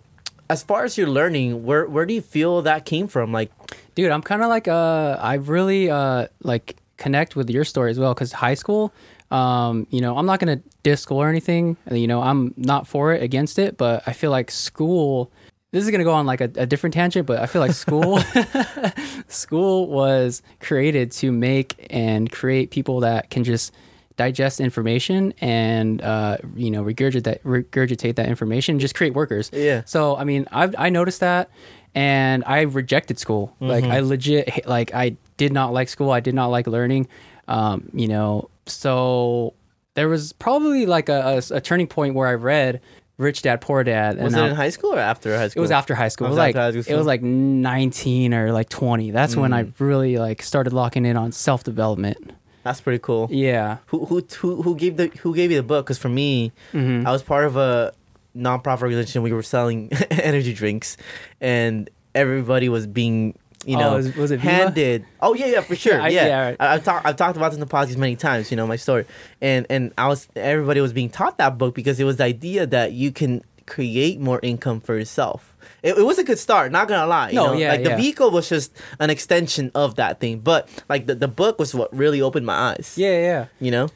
as 0.50 0.62
far 0.62 0.84
as 0.84 0.96
your 0.96 1.08
learning, 1.08 1.64
where 1.64 1.86
where 1.86 2.06
do 2.06 2.14
you 2.14 2.22
feel 2.22 2.62
that 2.62 2.84
came 2.84 3.08
from? 3.08 3.32
Like 3.32 3.50
dude, 3.94 4.10
I'm 4.10 4.22
kind 4.22 4.42
of 4.42 4.48
like 4.48 4.68
uh, 4.68 5.18
I 5.20 5.34
really 5.34 5.90
uh 5.90 6.28
like 6.42 6.76
connect 6.96 7.36
with 7.36 7.48
your 7.50 7.64
story 7.64 7.90
as 7.90 7.98
well 7.98 8.14
because 8.14 8.32
high 8.32 8.54
school. 8.54 8.92
Um, 9.30 9.86
you 9.90 10.00
know, 10.00 10.16
I'm 10.16 10.24
not 10.24 10.40
gonna 10.40 10.60
diss 10.82 11.02
school 11.02 11.18
or 11.18 11.28
anything. 11.28 11.76
You 11.90 12.06
know, 12.06 12.22
I'm 12.22 12.54
not 12.56 12.86
for 12.86 13.12
it, 13.12 13.22
against 13.22 13.58
it, 13.58 13.76
but 13.76 14.02
I 14.06 14.12
feel 14.12 14.30
like 14.30 14.50
school. 14.50 15.30
This 15.70 15.84
is 15.84 15.90
gonna 15.90 16.04
go 16.04 16.12
on 16.12 16.24
like 16.26 16.40
a, 16.40 16.50
a 16.56 16.66
different 16.66 16.94
tangent, 16.94 17.26
but 17.26 17.40
I 17.40 17.46
feel 17.46 17.60
like 17.60 17.72
school, 17.72 18.20
school 19.28 19.86
was 19.88 20.42
created 20.60 21.12
to 21.12 21.30
make 21.30 21.86
and 21.90 22.30
create 22.30 22.70
people 22.70 23.00
that 23.00 23.30
can 23.30 23.44
just 23.44 23.74
digest 24.16 24.60
information 24.60 25.32
and 25.40 26.02
uh, 26.02 26.38
you 26.56 26.70
know 26.70 26.82
regurgitate 26.82 27.40
regurgitate 27.42 28.16
that 28.16 28.28
information, 28.28 28.78
just 28.78 28.94
create 28.94 29.14
workers. 29.14 29.50
Yeah. 29.52 29.82
So 29.84 30.16
I 30.16 30.24
mean, 30.24 30.46
I've 30.52 30.74
I 30.78 30.88
noticed 30.88 31.20
that, 31.20 31.50
and 31.94 32.44
I 32.46 32.62
rejected 32.62 33.18
school. 33.18 33.54
Like 33.60 33.84
I 33.84 34.00
legit 34.00 34.66
like 34.66 34.94
I 34.94 35.16
did 35.36 35.52
not 35.52 35.72
like 35.72 35.88
school. 35.88 36.10
I 36.10 36.20
did 36.20 36.34
not 36.34 36.46
like 36.46 36.66
learning. 36.66 37.08
Um, 37.46 37.88
you 37.94 38.08
know, 38.08 38.50
so 38.66 39.54
there 39.94 40.08
was 40.08 40.32
probably 40.34 40.86
like 40.86 41.08
a, 41.08 41.42
a, 41.50 41.56
a 41.56 41.60
turning 41.60 41.86
point 41.86 42.14
where 42.14 42.28
I 42.28 42.34
read 42.34 42.80
Rich 43.18 43.42
Dad 43.42 43.60
Poor 43.60 43.84
Dad. 43.84 44.16
was 44.22 44.32
and 44.32 44.42
it 44.42 44.46
I- 44.46 44.48
in 44.50 44.54
high 44.56 44.70
school 44.70 44.94
or 44.94 44.98
after 44.98 45.36
high 45.36 45.48
school? 45.48 45.60
it 45.60 45.62
was 45.62 45.70
after 45.70 45.94
high 45.94 46.08
school. 46.08 46.26
It 46.26 46.28
it 46.28 46.30
was 46.30 46.36
was 46.36 46.54
like 46.54 46.84
school 46.84 46.94
it 46.94 46.96
was 46.98 47.06
like 47.06 47.22
19 47.22 48.32
or 48.32 48.52
like 48.52 48.68
20. 48.68 49.10
That's 49.10 49.36
when 49.36 49.52
I 49.52 49.66
really 49.78 50.16
like 50.18 50.42
started 50.42 50.72
locking 50.72 51.04
in 51.04 51.16
on 51.16 51.32
self 51.32 51.64
development. 51.64 52.32
That's 52.64 52.80
pretty 52.80 52.98
cool. 53.00 53.28
Yeah. 53.30 53.78
Who 53.86 54.04
who 54.06 54.26
who 54.38 54.62
who 54.62 54.76
gave 54.76 54.96
the 54.96 55.08
who 55.22 55.34
gave 55.34 55.50
you 55.50 55.56
the 55.56 55.62
book? 55.62 55.86
Because 55.86 55.98
for 55.98 56.08
me, 56.08 56.52
Mm-hmm. 56.72 57.06
I 57.06 57.10
was 57.12 57.22
part 57.22 57.44
of 57.44 57.56
a 57.56 57.92
nonprofit 58.36 58.82
organization. 58.82 59.22
We 59.22 59.32
were 59.32 59.42
selling 59.42 59.90
energy 60.10 60.52
drinks, 60.52 60.96
and 61.40 61.88
everybody 62.14 62.68
was 62.68 62.86
being 62.86 63.36
you 63.68 63.76
Oh, 63.76 63.80
know 63.80 63.96
was- 63.96 64.16
was 64.16 64.30
it 64.30 64.40
Viva? 64.40 64.50
handed. 64.50 65.04
Oh 65.20 65.34
yeah, 65.34 65.46
yeah, 65.46 65.60
for 65.60 65.76
sure. 65.84 66.00
I- 66.00 66.08
yeah, 66.08 66.26
yeah, 66.26 66.44
right. 66.46 66.56
I, 66.58 66.74
I've 66.74 66.84
talked 66.84 67.06
I've 67.06 67.16
talked 67.16 67.36
about 67.36 67.50
this 67.50 67.56
in 67.56 67.60
the 67.60 67.66
podcast 67.66 67.96
many 67.96 68.16
times. 68.16 68.50
You 68.50 68.56
know 68.56 68.66
my 68.66 68.76
story, 68.76 69.04
and 69.40 69.66
and 69.70 69.92
I 69.98 70.08
was 70.08 70.26
everybody 70.34 70.80
was 70.80 70.92
being 70.92 71.10
taught 71.10 71.38
that 71.38 71.58
book 71.58 71.74
because 71.74 72.00
it 72.00 72.04
was 72.04 72.16
the 72.16 72.24
idea 72.24 72.66
that 72.66 72.92
you 72.92 73.12
can 73.12 73.42
create 73.66 74.18
more 74.18 74.40
income 74.42 74.80
for 74.80 74.96
yourself. 74.96 75.54
It, 75.82 75.98
it 75.98 76.02
was 76.02 76.18
a 76.18 76.24
good 76.24 76.38
start, 76.38 76.72
not 76.72 76.88
gonna 76.88 77.06
lie. 77.06 77.28
You 77.28 77.34
No, 77.36 77.46
know? 77.48 77.52
yeah, 77.52 77.72
like 77.72 77.84
the 77.84 77.94
vehicle 77.96 78.30
was 78.30 78.48
just 78.48 78.72
an 78.98 79.10
extension 79.10 79.70
of 79.74 79.96
that 79.96 80.18
thing, 80.20 80.38
but 80.40 80.68
like 80.88 81.06
the, 81.06 81.14
the 81.14 81.28
book 81.28 81.58
was 81.58 81.74
what 81.74 81.94
really 81.94 82.22
opened 82.22 82.46
my 82.46 82.72
eyes. 82.72 82.94
Yeah, 82.96 83.20
yeah. 83.20 83.46
You 83.60 83.70
know. 83.70 83.88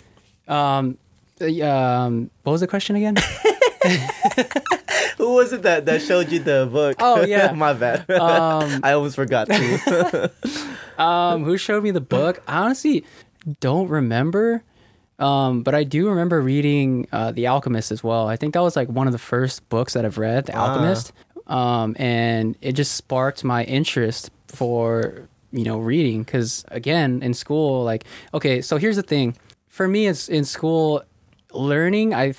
Um, 0.55 0.99
uh, 1.41 1.47
um, 1.67 2.31
what 2.43 2.53
was 2.53 2.61
the 2.61 2.67
question 2.69 2.95
again? 2.97 3.17
Who 5.19 5.35
was 5.35 5.53
it 5.53 5.63
that, 5.63 5.87
that 5.87 6.03
showed 6.03 6.31
you 6.31 6.39
the 6.39 6.69
book? 6.71 6.97
Oh, 6.99 7.25
yeah. 7.27 7.53
my 7.53 7.73
bad. 7.73 8.11
Um, 8.11 8.81
I 8.85 8.93
almost 8.93 9.17
forgot 9.17 9.49
too. 9.49 10.29
um, 11.03 11.45
who 11.45 11.57
showed 11.57 11.83
me 11.83 11.91
the 11.91 12.01
book? 12.01 12.43
I 12.47 12.59
honestly 12.59 13.05
don't 13.61 13.89
remember. 13.89 14.63
Um, 15.19 15.63
but 15.63 15.75
I 15.75 15.85
do 15.85 16.09
remember 16.09 16.41
reading 16.41 17.07
uh, 17.13 17.33
The 17.33 17.47
Alchemist 17.47 17.93
as 17.93 18.03
well. 18.03 18.27
I 18.27 18.37
think 18.37 18.55
that 18.55 18.63
was 18.63 18.75
like 18.75 18.89
one 18.89 19.07
of 19.07 19.13
the 19.13 19.19
first 19.19 19.69
books 19.69 19.93
that 19.93 20.05
I've 20.05 20.19
read, 20.19 20.47
The 20.47 20.57
Alchemist. 20.57 21.13
Um, 21.47 21.95
and 21.99 22.57
it 22.61 22.73
just 22.73 22.95
sparked 22.95 23.45
my 23.45 23.65
interest 23.65 24.31
for 24.49 25.29
you 25.53 25.65
know 25.65 25.79
reading 25.79 26.23
because 26.23 26.65
again 26.69 27.23
in 27.23 27.35
school 27.35 27.85
like 27.85 28.05
okay 28.33 28.63
so 28.63 28.79
here's 28.79 28.97
the 28.97 29.03
thing 29.03 29.37
for 29.69 29.87
me 29.87 30.07
it's 30.07 30.29
in 30.29 30.45
school 30.45 31.03
learning 31.55 32.15
I 32.15 32.35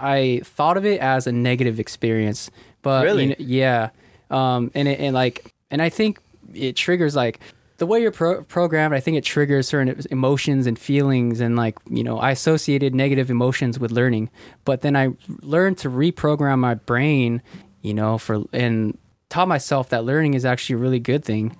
I 0.00 0.40
thought 0.44 0.76
of 0.76 0.84
it 0.84 1.00
as 1.00 1.26
a 1.26 1.32
negative 1.32 1.78
experience 1.80 2.50
but 2.82 3.04
Really? 3.04 3.22
you 3.24 3.28
know, 3.30 3.34
yeah, 3.38 3.90
um, 4.30 4.70
and 4.74 4.86
it, 4.88 5.00
and 5.00 5.14
like 5.14 5.52
and 5.70 5.82
I 5.82 5.88
think 5.88 6.20
it 6.54 6.76
triggers 6.76 7.16
like 7.16 7.40
the 7.78 7.86
way 7.86 8.00
you're 8.00 8.12
pro- 8.12 8.42
programmed. 8.44 8.94
I 8.94 9.00
think 9.00 9.16
it 9.16 9.24
triggers 9.24 9.68
certain 9.68 10.00
emotions 10.10 10.66
and 10.66 10.78
feelings, 10.78 11.40
and 11.40 11.56
like 11.56 11.76
you 11.90 12.02
know, 12.04 12.18
I 12.18 12.30
associated 12.30 12.94
negative 12.94 13.30
emotions 13.30 13.78
with 13.78 13.90
learning, 13.90 14.30
but 14.64 14.80
then 14.82 14.96
I 14.96 15.10
learned 15.42 15.78
to 15.78 15.90
reprogram 15.90 16.58
my 16.60 16.74
brain, 16.74 17.42
you 17.82 17.94
know, 17.94 18.16
for 18.18 18.44
and 18.52 18.96
taught 19.28 19.48
myself 19.48 19.88
that 19.90 20.04
learning 20.04 20.34
is 20.34 20.44
actually 20.44 20.74
a 20.74 20.78
really 20.78 21.00
good 21.00 21.24
thing. 21.24 21.56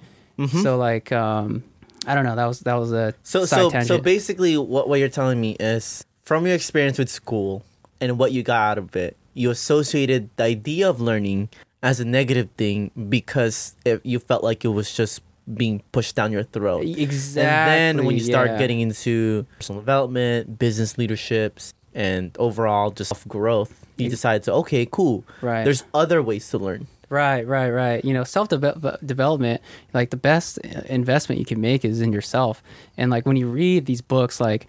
So 0.63 0.77
like, 0.79 1.11
um, 1.11 1.65
I 2.07 2.15
don't 2.15 2.25
know. 2.25 2.37
That 2.37 2.47
was 2.47 2.61
that 2.61 2.75
was 2.75 2.93
a 2.93 3.13
So 3.25 3.45
so 3.45 3.71
tangent. 3.71 3.89
so 3.89 3.99
basically, 3.99 4.57
what 4.57 4.89
what 4.89 5.01
you're 5.01 5.09
telling 5.09 5.41
me 5.41 5.57
is 5.59 6.05
from 6.29 6.45
your 6.45 6.55
experience 6.55 6.99
with 6.99 7.09
school 7.09 7.65
and 8.03 8.19
what 8.19 8.33
you 8.33 8.43
got 8.43 8.73
out 8.73 8.77
of 8.77 8.95
it, 8.95 9.17
you 9.33 9.51
associated 9.51 10.29
the 10.37 10.45
idea 10.45 10.87
of 10.87 11.01
learning 11.01 11.49
as 11.83 12.01
a 12.01 12.05
negative 12.05 12.51
thing 12.59 12.91
because 13.09 13.75
it, 13.87 14.05
you 14.05 14.19
felt 14.19 14.45
like 14.45 14.63
it 14.63 14.69
was 14.69 14.95
just 14.95 15.23
being 15.55 15.83
pushed 15.91 16.15
down 16.15 16.31
your 16.31 16.43
throat. 16.43 16.85
exactly. 16.85 17.41
And 17.41 17.99
then 17.99 18.05
when 18.05 18.15
you 18.15 18.23
start 18.23 18.51
yeah. 18.51 18.59
getting 18.59 18.81
into 18.81 19.47
personal 19.57 19.81
development, 19.81 20.59
business 20.59 20.99
leaderships, 20.99 21.73
and 21.95 22.37
overall 22.39 22.91
just 22.91 23.09
self 23.09 23.27
growth, 23.27 23.87
you 23.97 24.11
decide 24.11 24.43
to 24.43 24.53
okay, 24.53 24.85
cool. 24.85 25.25
Right. 25.41 25.65
There's 25.65 25.85
other 25.95 26.23
ways 26.23 26.47
to 26.51 26.59
learn. 26.59 26.89
Right, 27.09 27.47
right, 27.47 27.71
right. 27.71 28.05
You 28.05 28.13
know, 28.13 28.25
self 28.25 28.49
development, 28.51 29.63
like 29.95 30.11
the 30.11 30.19
best 30.19 30.59
investment 30.59 31.39
you 31.39 31.47
can 31.47 31.63
make 31.63 31.87
is 31.87 32.03
in 32.03 32.13
yourself. 32.13 32.63
And 32.99 33.11
like 33.11 33.25
when 33.25 33.37
you 33.37 33.49
read 33.49 33.87
these 33.87 34.03
books, 34.03 34.43
like 34.43 34.67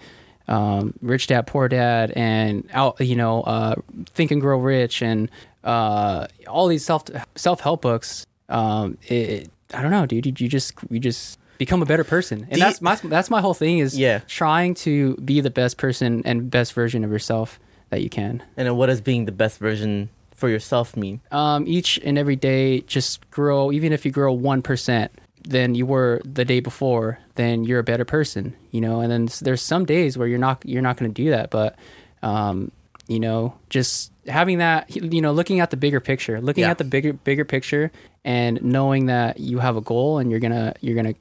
um, 0.49 0.93
Rich 1.01 1.27
Dad 1.27 1.47
Poor 1.47 1.67
Dad, 1.69 2.11
and 2.15 2.67
out, 2.73 2.99
you 2.99 3.15
know, 3.15 3.43
uh, 3.43 3.75
Think 4.13 4.31
and 4.31 4.41
Grow 4.41 4.57
Rich, 4.59 5.01
and 5.01 5.29
uh, 5.63 6.27
all 6.47 6.67
these 6.67 6.83
self 6.85 7.03
self 7.35 7.61
help 7.61 7.81
books, 7.81 8.25
um, 8.49 8.97
it, 9.03 9.49
I 9.73 9.81
don't 9.81 9.91
know, 9.91 10.05
dude. 10.05 10.25
You, 10.25 10.33
you 10.37 10.47
just 10.49 10.73
you 10.89 10.99
just 10.99 11.39
become 11.59 11.81
a 11.81 11.85
better 11.85 12.03
person, 12.03 12.39
and 12.43 12.51
Do 12.53 12.59
you- 12.59 12.65
that's 12.65 12.81
my 12.81 12.95
that's 12.95 13.29
my 13.29 13.41
whole 13.41 13.53
thing 13.53 13.77
is 13.79 13.97
Yeah. 13.97 14.19
trying 14.27 14.73
to 14.75 15.15
be 15.17 15.39
the 15.41 15.49
best 15.51 15.77
person 15.77 16.21
and 16.25 16.49
best 16.49 16.73
version 16.73 17.03
of 17.03 17.11
yourself 17.11 17.59
that 17.91 18.01
you 18.01 18.09
can. 18.09 18.41
And 18.57 18.75
what 18.77 18.87
does 18.87 19.01
being 19.01 19.25
the 19.25 19.31
best 19.31 19.57
version 19.59 20.09
for 20.35 20.47
yourself 20.49 20.95
mean? 20.95 21.19
um, 21.31 21.65
each 21.67 21.99
and 22.03 22.17
every 22.17 22.35
day 22.37 22.81
just 22.81 23.29
grow 23.29 23.71
even 23.71 23.91
if 23.91 24.05
you 24.05 24.11
grow 24.11 24.33
1% 24.35 25.09
than 25.43 25.73
you 25.75 25.85
were 25.85 26.21
the 26.25 26.43
day 26.45 26.59
before 26.59 27.17
then 27.35 27.63
you're 27.63 27.79
a 27.79 27.83
better 27.83 28.05
person 28.05 28.55
you 28.71 28.81
know 28.81 28.99
and 28.99 29.11
then 29.11 29.27
there's 29.41 29.61
some 29.61 29.85
days 29.85 30.17
where 30.17 30.27
you're 30.27 30.37
not 30.39 30.61
you're 30.65 30.81
not 30.81 30.97
going 30.97 31.09
to 31.11 31.23
do 31.23 31.29
that 31.31 31.49
but 31.49 31.77
um, 32.21 32.71
you 33.07 33.19
know 33.19 33.53
just 33.69 34.11
having 34.27 34.57
that 34.59 34.93
you 34.95 35.21
know 35.21 35.31
looking 35.31 35.59
at 35.59 35.71
the 35.71 35.77
bigger 35.77 35.99
picture 35.99 36.39
looking 36.41 36.63
Yeah. 36.63 36.71
at 36.71 36.77
the 36.77 36.83
bigger 36.83 37.13
bigger 37.13 37.45
picture 37.45 37.91
and 38.25 38.61
knowing 38.61 39.05
that 39.07 39.39
you 39.39 39.59
have 39.59 39.77
a 39.77 39.81
goal 39.81 40.17
and 40.19 40.29
you're 40.29 40.39
gonna 40.41 40.73
you're 40.81 40.95
gonna 40.95 41.15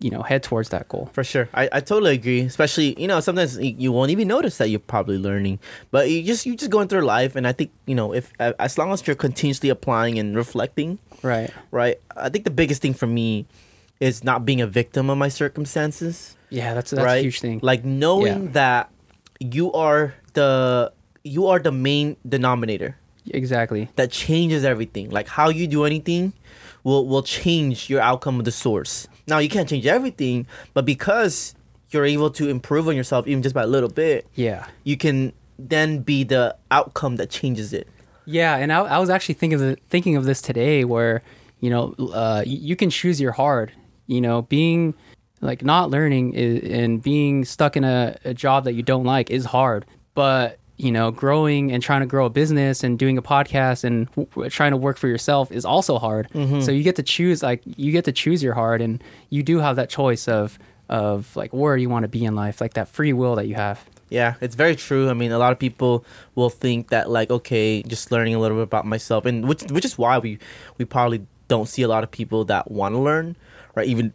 you 0.00 0.10
know 0.10 0.22
head 0.22 0.42
towards 0.44 0.68
that 0.70 0.86
goal 0.88 1.10
For 1.12 1.24
sure, 1.24 1.48
I, 1.52 1.68
I 1.72 1.80
totally 1.80 2.14
agree. 2.14 2.40
Especially, 2.42 2.94
you 3.00 3.08
know, 3.08 3.18
sometimes 3.20 3.58
you 3.58 3.90
won't 3.90 4.10
even 4.12 4.28
notice 4.28 4.58
that 4.58 4.68
you're 4.70 4.78
probably 4.78 5.18
learning, 5.18 5.58
but 5.90 6.08
you 6.10 6.22
just 6.22 6.46
you 6.46 6.54
just 6.56 6.70
going 6.70 6.86
through 6.88 7.02
life, 7.02 7.34
and 7.34 7.46
I 7.46 7.52
think 7.52 7.70
you 7.86 7.94
know 7.96 8.14
if 8.14 8.32
as 8.38 8.78
long 8.78 8.92
as 8.92 9.04
you're 9.06 9.16
continuously 9.16 9.68
applying 9.70 10.18
and 10.18 10.36
reflecting, 10.36 10.98
right 11.22 11.50
right? 11.72 11.96
I 12.16 12.28
think 12.28 12.44
the 12.44 12.54
biggest 12.54 12.80
thing 12.80 12.94
for 12.94 13.06
me 13.08 13.46
is 13.98 14.22
not 14.22 14.44
being 14.46 14.60
a 14.60 14.66
victim 14.66 15.10
of 15.10 15.18
my 15.18 15.28
circumstances, 15.28 16.36
yeah 16.50 16.74
that's 16.74 16.90
that's 16.92 17.02
right? 17.04 17.18
a 17.18 17.22
huge 17.22 17.40
thing 17.40 17.58
Like 17.62 17.84
knowing 17.84 18.44
Yeah. 18.46 18.52
that 18.52 18.90
you 19.40 19.72
are 19.72 20.14
the 20.34 20.92
you 21.24 21.46
are 21.50 21.58
the 21.58 21.72
main 21.72 22.16
denominator 22.26 22.96
exactly 23.30 23.90
that 23.96 24.10
changes 24.10 24.64
everything. 24.64 25.10
Like 25.10 25.26
how 25.28 25.48
you 25.50 25.66
do 25.66 25.84
anything 25.84 26.32
will 26.84 27.06
will 27.06 27.22
change 27.26 27.90
your 27.90 28.00
outcome 28.00 28.38
of 28.38 28.44
the 28.46 28.52
source. 28.54 29.08
Now 29.28 29.38
you 29.38 29.48
can't 29.48 29.68
change 29.68 29.86
everything, 29.86 30.46
but 30.74 30.84
because 30.84 31.54
you're 31.90 32.04
able 32.04 32.30
to 32.30 32.48
improve 32.48 32.88
on 32.88 32.96
yourself 32.96 33.26
even 33.26 33.42
just 33.42 33.54
by 33.54 33.62
a 33.62 33.66
little 33.66 33.88
bit, 33.88 34.26
yeah 34.34 34.66
you 34.84 34.96
can 34.96 35.32
then 35.58 36.00
be 36.00 36.24
the 36.24 36.56
outcome 36.70 37.16
that 37.16 37.30
changes 37.30 37.72
it. 37.72 37.88
Yeah, 38.24 38.56
and 38.56 38.72
I, 38.72 38.80
I 38.80 38.98
was 38.98 39.10
actually 39.10 39.36
thinking 39.36 39.54
of 39.54 39.60
the, 39.60 39.78
thinking 39.88 40.16
of 40.16 40.24
this 40.24 40.42
today, 40.42 40.84
where 40.84 41.22
you 41.60 41.70
know 41.70 41.94
uh, 42.12 42.44
you, 42.46 42.76
can 42.76 42.90
choose 42.90 43.20
your 43.20 43.32
hard. 43.32 43.72
You 44.06 44.20
know, 44.20 44.42
being 44.42 44.94
like 45.40 45.64
not 45.64 45.90
learning 45.90 46.34
is, 46.34 46.70
and 46.70 47.02
being 47.02 47.44
stuck 47.44 47.76
in 47.76 47.84
a, 47.84 48.16
a 48.24 48.34
job 48.34 48.64
that 48.64 48.74
you 48.74 48.82
don't 48.82 49.04
like 49.04 49.30
is 49.30 49.46
hard. 49.46 49.86
But 50.14 50.57
you 50.78 50.92
know, 50.92 51.10
growing 51.10 51.72
and 51.72 51.82
trying 51.82 52.00
to 52.00 52.06
grow 52.06 52.26
a 52.26 52.30
business 52.30 52.84
and 52.84 52.98
doing 52.98 53.18
a 53.18 53.22
podcast 53.22 53.84
and 53.84 54.08
w- 54.14 54.48
trying 54.48 54.70
to 54.70 54.76
work 54.76 54.96
for 54.96 55.08
yourself 55.08 55.50
is 55.50 55.64
also 55.64 55.98
hard. 55.98 56.28
Mm-hmm. 56.30 56.60
So 56.60 56.70
you 56.70 56.82
get 56.84 56.96
to 56.96 57.02
choose 57.02 57.42
like 57.42 57.62
you 57.64 57.92
get 57.92 58.04
to 58.06 58.12
choose 58.12 58.42
your 58.42 58.54
hard, 58.54 58.80
and 58.80 59.02
you 59.28 59.42
do 59.42 59.58
have 59.58 59.76
that 59.76 59.90
choice 59.90 60.28
of 60.28 60.58
of 60.88 61.34
like 61.36 61.52
where 61.52 61.76
you 61.76 61.88
want 61.88 62.04
to 62.04 62.08
be 62.08 62.24
in 62.24 62.34
life, 62.34 62.60
like 62.60 62.74
that 62.74 62.88
free 62.88 63.12
will 63.12 63.34
that 63.36 63.46
you 63.46 63.56
have. 63.56 63.84
Yeah, 64.08 64.36
it's 64.40 64.54
very 64.54 64.74
true. 64.74 65.10
I 65.10 65.14
mean, 65.14 65.32
a 65.32 65.38
lot 65.38 65.52
of 65.52 65.58
people 65.58 66.04
will 66.34 66.48
think 66.48 66.88
that 66.88 67.10
like, 67.10 67.30
okay, 67.30 67.82
just 67.82 68.10
learning 68.10 68.34
a 68.34 68.38
little 68.38 68.56
bit 68.56 68.64
about 68.64 68.86
myself, 68.86 69.26
and 69.26 69.46
which 69.46 69.64
which 69.64 69.84
is 69.84 69.98
why 69.98 70.18
we 70.18 70.38
we 70.78 70.84
probably 70.84 71.26
don't 71.48 71.68
see 71.68 71.82
a 71.82 71.88
lot 71.88 72.04
of 72.04 72.10
people 72.10 72.44
that 72.44 72.70
want 72.70 72.94
to 72.94 72.98
learn, 72.98 73.36
right? 73.74 73.86
Even 73.88 74.12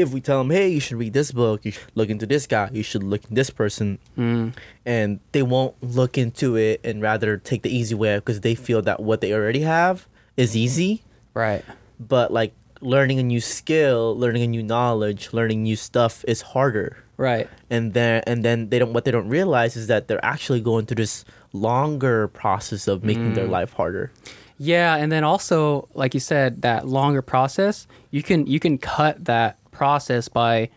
if 0.00 0.12
we 0.12 0.20
tell 0.20 0.38
them, 0.38 0.50
hey, 0.50 0.68
you 0.68 0.80
should 0.80 0.98
read 0.98 1.12
this 1.12 1.32
book, 1.32 1.64
you 1.64 1.72
should 1.72 1.92
look 1.94 2.08
into 2.08 2.26
this 2.26 2.46
guy, 2.46 2.70
you 2.72 2.82
should 2.82 3.02
look 3.02 3.22
into 3.22 3.34
this 3.34 3.50
person, 3.50 3.98
mm. 4.16 4.52
and 4.84 5.20
they 5.32 5.42
won't 5.42 5.74
look 5.82 6.18
into 6.18 6.56
it 6.56 6.80
and 6.84 7.02
rather 7.02 7.36
take 7.36 7.62
the 7.62 7.74
easy 7.74 7.94
way 7.94 8.16
because 8.16 8.40
they 8.40 8.54
feel 8.54 8.82
that 8.82 9.00
what 9.00 9.20
they 9.20 9.32
already 9.32 9.60
have 9.60 10.06
is 10.36 10.56
easy, 10.56 11.02
Right. 11.34 11.64
but 11.98 12.32
like 12.32 12.54
learning 12.80 13.18
a 13.18 13.22
new 13.22 13.40
skill, 13.40 14.16
learning 14.16 14.42
a 14.42 14.46
new 14.46 14.62
knowledge, 14.62 15.32
learning 15.32 15.62
new 15.62 15.76
stuff 15.76 16.24
is 16.26 16.40
harder. 16.42 16.96
Right. 17.16 17.48
and 17.68 17.92
then 17.92 18.22
and 18.26 18.42
then 18.42 18.70
they 18.70 18.78
don't 18.78 18.94
what 18.94 19.04
they 19.04 19.10
don't 19.10 19.28
realize 19.28 19.76
is 19.76 19.88
that 19.88 20.08
they're 20.08 20.24
actually 20.24 20.62
going 20.62 20.86
through 20.86 21.02
this 21.04 21.26
longer 21.52 22.28
process 22.28 22.88
of 22.88 23.04
making 23.04 23.34
their 23.34 23.46
mm. 23.46 23.50
life 23.50 23.74
harder. 23.74 24.10
Yeah, 24.56 24.96
and 24.96 25.10
then 25.10 25.24
also, 25.24 25.88
like 25.94 26.12
you 26.12 26.20
said, 26.20 26.62
that 26.62 26.86
longer 26.86 27.22
process, 27.22 27.86
you 28.10 28.22
can 28.22 28.46
you 28.46 28.60
can 28.60 28.78
cut 28.78 29.24
that 29.24 29.56
process 29.70 30.28
by 30.28 30.68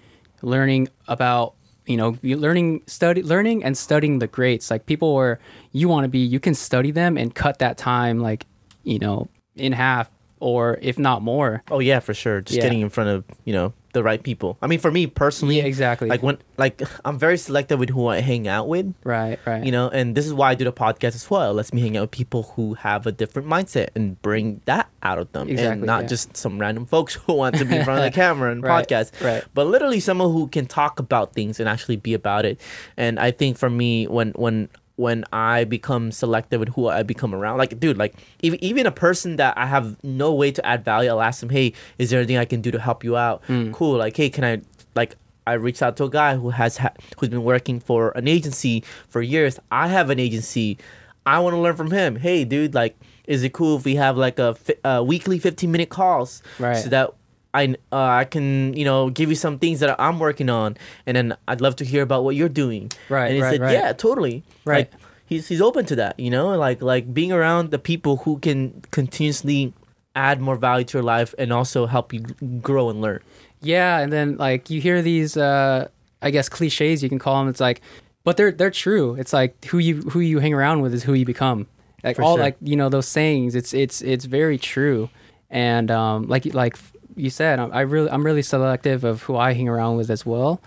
learning 0.42 0.90
about 1.08 1.54
you 1.86 1.98
know 1.98 2.18
learning 2.24 2.82
study 2.88 3.22
learning 3.24 3.64
and 3.64 3.78
studying 3.78 4.20
the 4.20 4.28
greats. 4.28 4.72
Like 4.72 4.86
people 4.86 5.14
where 5.16 5.40
you 5.72 5.88
want 5.90 6.06
to 6.06 6.10
be 6.10 6.20
you 6.20 6.40
can 6.40 6.54
study 6.56 6.92
them 6.92 7.18
and 7.18 7.34
cut 7.34 7.60
that 7.60 7.78
time 7.78 8.20
like 8.20 8.46
you 8.84 9.00
know 9.00 9.28
in 9.56 9.72
half 9.74 10.10
or 10.40 10.78
if 10.82 10.98
not 11.00 11.22
more. 11.22 11.62
Oh 11.72 11.80
yeah 11.80 12.00
for 12.00 12.14
sure. 12.14 12.42
Just 12.42 12.58
Yeah. 12.58 12.64
getting 12.64 12.82
in 12.82 12.90
front 12.90 13.10
of 13.10 13.24
you 13.46 13.54
know 13.54 13.74
the 13.94 14.04
right 14.04 14.22
people 14.24 14.58
i 14.62 14.68
mean 14.68 14.80
for 14.80 14.92
me 14.92 15.08
personally 15.08 15.58
Yeah, 15.58 15.64
exactly. 15.66 16.10
like 16.10 16.22
when 16.22 16.38
like 16.58 16.82
i'm 17.06 17.18
very 17.18 17.38
selective 17.38 17.80
with 17.80 17.90
who 17.90 18.08
i 18.08 18.20
hang 18.20 18.48
out 18.48 18.68
with 18.68 18.94
right 19.04 19.40
right 19.46 19.64
you 19.66 19.72
know 19.72 19.90
and 19.90 20.16
this 20.16 20.26
is 20.26 20.34
why 20.34 20.52
i 20.52 20.56
do 20.56 20.64
the 20.66 20.72
podcast 20.74 21.16
as 21.16 21.30
well 21.30 21.52
it 21.52 21.54
lets 21.54 21.72
me 21.74 21.82
hang 21.82 21.96
out 21.98 22.02
with 22.02 22.12
people 22.12 22.44
who 22.56 22.74
have 22.76 23.08
a 23.08 23.12
different 23.12 23.48
mindset 23.48 23.90
and 23.96 24.22
bring 24.22 24.62
that 24.66 24.90
out 25.04 25.18
of 25.20 25.32
them 25.32 25.48
and 25.50 25.84
not 25.84 26.02
yeah. 26.04 26.08
just 26.08 26.36
some 26.36 26.60
random 26.60 26.86
folks 26.86 27.14
who 27.26 27.34
want 27.34 27.56
to 27.56 27.66
be 27.66 27.76
in 27.78 27.84
front 27.86 28.00
of 28.00 28.06
the 28.06 28.16
camera 28.24 28.52
and 28.52 28.64
Right, 28.64 28.88
podcast 28.88 29.24
right. 29.24 29.44
but 29.54 29.68
literally 29.68 30.00
someone 30.00 30.32
who 30.32 30.48
can 30.48 30.66
talk 30.66 31.00
about 31.00 31.34
things 31.34 31.60
and 31.60 31.70
actually 31.70 31.96
be 31.98 32.14
about 32.14 32.46
it 32.46 32.60
and 32.98 33.20
i 33.20 33.32
think 33.32 33.58
for 33.58 33.70
me 33.70 34.08
when 34.08 34.32
when 34.32 34.70
when 34.96 35.24
i 35.34 35.64
become 35.64 36.12
selective 36.12 36.60
with 36.60 36.70
who 36.70 36.88
i 36.88 37.02
become 37.04 37.34
around 37.34 37.58
like 37.58 37.80
dude 37.80 37.98
like 37.98 38.14
even, 38.42 38.64
even 38.64 38.86
a 38.86 38.92
person 38.92 39.38
that 39.38 39.58
i 39.58 39.66
have 39.66 40.02
no 40.04 40.34
way 40.34 40.52
to 40.52 40.64
add 40.66 40.84
value 40.86 41.10
i'll 41.10 41.22
ask 41.22 41.40
them 41.40 41.50
hey 41.50 41.74
is 41.98 42.10
there 42.12 42.20
anything 42.20 42.38
i 42.38 42.46
can 42.46 42.62
do 42.62 42.70
to 42.72 42.80
help 42.80 43.04
you 43.04 43.18
out 43.18 43.42
cool 43.74 43.98
like 43.98 44.16
hey 44.16 44.30
can 44.30 44.44
i 44.44 44.62
like 44.96 45.16
I 45.46 45.54
reached 45.54 45.82
out 45.82 45.98
to 45.98 46.06
a 46.06 46.10
guy 46.10 46.38
who 46.38 46.52
has 46.52 46.78
ha- 46.78 46.94
who's 47.18 47.28
been 47.28 47.44
working 47.44 47.82
for 47.82 48.12
an 48.12 48.30
agency 48.30 48.82
for 49.10 49.22
years. 49.22 49.60
I 49.70 49.90
have 49.90 50.10
an 50.10 50.18
agency. 50.18 50.78
I 51.26 51.40
want 51.40 51.54
to 51.54 51.60
learn 51.60 51.76
from 51.76 51.92
him. 51.92 52.16
Hey, 52.16 52.46
dude, 52.46 52.74
like, 52.74 52.96
is 53.28 53.44
it 53.44 53.52
cool 53.52 53.76
if 53.76 53.84
we 53.84 53.96
have 53.96 54.16
like 54.16 54.40
a, 54.40 54.54
fi- 54.56 54.78
uh 54.86 55.04
weekly 55.04 55.40
fifteen 55.40 55.70
minute 55.70 55.90
calls, 55.90 56.42
Right. 56.60 56.78
So 56.78 56.88
that 56.92 57.14
I 57.54 57.76
uh, 57.92 57.98
I 58.22 58.26
can 58.26 58.74
you 58.74 58.86
know 58.86 59.10
give 59.10 59.30
you 59.30 59.36
some 59.36 59.60
things 59.60 59.80
that 59.82 59.96
I'm 60.00 60.20
working 60.20 60.50
on, 60.50 60.78
and 61.06 61.16
then 61.18 61.36
I'd 61.48 61.62
love 61.62 61.76
to 61.78 61.86
hear 61.86 62.02
about 62.04 62.24
what 62.24 62.36
you're 62.36 62.50
doing. 62.50 62.92
Right, 63.10 63.28
And 63.28 63.36
he 63.36 63.42
right, 63.42 63.52
said, 63.52 63.62
right. 63.62 63.74
yeah, 63.74 63.94
totally. 63.94 64.44
Right. 64.66 64.92
Like, 64.92 65.02
he's 65.26 65.48
he's 65.48 65.62
open 65.62 65.86
to 65.88 65.96
that. 65.98 66.20
You 66.20 66.30
know, 66.30 66.58
like 66.58 66.82
like 66.82 67.14
being 67.14 67.32
around 67.32 67.72
the 67.72 67.80
people 67.80 68.18
who 68.18 68.40
can 68.40 68.82
continuously 68.92 69.74
add 70.16 70.40
more 70.42 70.56
value 70.56 70.86
to 70.86 70.98
your 70.98 71.04
life 71.04 71.34
and 71.38 71.52
also 71.52 71.86
help 71.86 72.14
you 72.14 72.20
grow 72.62 72.90
and 72.90 73.02
learn. 73.02 73.20
Yeah, 73.62 74.00
and 74.00 74.12
then 74.12 74.38
like 74.38 74.70
you 74.70 74.82
hear 74.82 75.02
these 75.02 75.38
uh 75.38 75.88
I 76.22 76.32
guess 76.32 76.50
cliches 76.50 77.04
you 77.04 77.10
can 77.10 77.20
call 77.20 77.40
them. 77.40 77.50
It's 77.50 77.60
like 77.60 77.82
but 78.24 78.38
they're 78.38 78.52
they're 78.52 78.72
true. 78.72 79.16
It's 79.16 79.34
like 79.34 79.64
who 79.66 79.78
you 79.78 80.02
who 80.10 80.20
you 80.22 80.40
hang 80.40 80.54
around 80.54 80.82
with 80.82 80.94
is 80.94 81.04
who 81.04 81.14
you 81.14 81.26
become. 81.26 81.68
Like 82.04 82.16
For 82.16 82.24
all 82.24 82.36
sure. 82.36 82.44
like 82.44 82.58
you 82.62 82.76
know 82.76 82.90
those 82.90 83.08
sayings. 83.08 83.54
It's 83.56 83.74
it's 83.74 84.02
it's 84.02 84.26
very 84.26 84.58
true. 84.58 85.10
And 85.50 85.92
um 85.92 86.28
like 86.28 86.46
like 86.54 86.78
you 87.16 87.30
said, 87.30 87.60
I 87.60 87.66
I 87.68 87.82
really 87.82 88.10
I'm 88.10 88.26
really 88.26 88.42
selective 88.42 89.04
of 89.04 89.24
who 89.24 89.36
I 89.38 89.54
hang 89.54 89.68
around 89.70 89.98
with 89.98 90.10
as 90.10 90.26
well. 90.26 90.62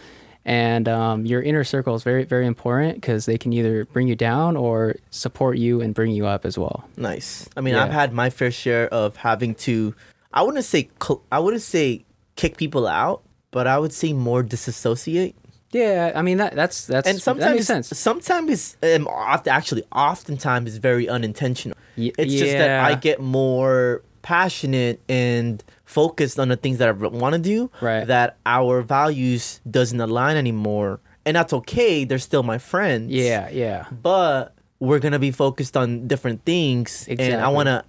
and 0.49 0.89
um, 0.89 1.27
your 1.27 1.43
inner 1.43 1.65
circle 1.65 1.95
is 1.97 2.05
very 2.05 2.23
very 2.25 2.47
important 2.47 2.95
because 3.01 3.27
they 3.27 3.37
can 3.39 3.53
either 3.53 3.85
bring 3.87 4.07
you 4.09 4.15
down 4.15 4.57
or 4.57 4.95
support 5.11 5.59
you 5.59 5.81
and 5.83 5.93
bring 5.95 6.13
you 6.13 6.25
up 6.27 6.45
as 6.47 6.57
well. 6.57 6.89
Nice. 6.97 7.49
I 7.57 7.61
mean, 7.61 7.75
Yeah. 7.75 7.83
I've 7.85 7.93
had 7.93 8.13
my 8.13 8.31
fair 8.31 8.51
share 8.53 8.87
of 8.95 9.17
having 9.17 9.55
to. 9.67 9.95
I 10.33 10.43
wouldn't 10.43 10.65
say 10.65 10.89
I 11.33 11.39
wouldn't 11.41 11.63
say 11.63 12.05
kick 12.37 12.57
people 12.57 12.87
out, 12.87 13.23
but 13.51 13.67
I 13.67 13.77
would 13.79 13.93
say 13.93 14.13
more 14.13 14.43
disassociate. 14.45 15.35
Yeah, 15.73 16.13
I 16.15 16.23
mean 16.23 16.39
that 16.39 16.55
that's 16.55 16.87
that's 16.87 17.09
And 17.09 17.17
that 17.19 17.23
sometimes, 17.23 17.55
makes 17.55 17.67
sense. 17.67 17.89
sometimes, 17.99 18.77
um, 18.85 19.09
actually, 19.49 19.83
oftentimes, 19.93 20.69
it's 20.71 20.79
very 20.79 21.09
unintentional. 21.09 21.77
Y- 21.99 22.13
It's 22.17 22.33
just 22.33 22.53
that. 22.53 22.85
I 22.85 22.95
get 22.95 23.21
more 23.21 24.03
passionate 24.23 25.01
and 25.09 25.63
focused 25.87 26.39
on 26.39 26.49
the 26.49 26.57
things 26.57 26.79
that 26.79 26.89
I 26.89 26.93
want 26.93 27.33
to 27.33 27.41
do. 27.41 27.71
Right. 27.81 28.05
That 28.05 28.37
our 28.45 28.83
values 28.83 29.61
doesn't 29.71 30.01
align 30.01 30.37
anymore, 30.37 31.01
and 31.25 31.37
that's 31.37 31.53
okay. 31.55 32.05
They're 32.05 32.19
still 32.19 32.43
my 32.43 32.59
friends. 32.59 33.11
Yeah, 33.11 33.49
yeah, 33.49 33.87
but 33.91 34.57
we're 34.79 34.99
gonna 34.99 35.19
be 35.19 35.31
focused 35.31 35.77
on 35.77 36.07
different 36.07 36.45
things 36.45 37.07
and 37.09 37.41
i 37.41 37.49
want 37.49 37.67
to 37.67 37.83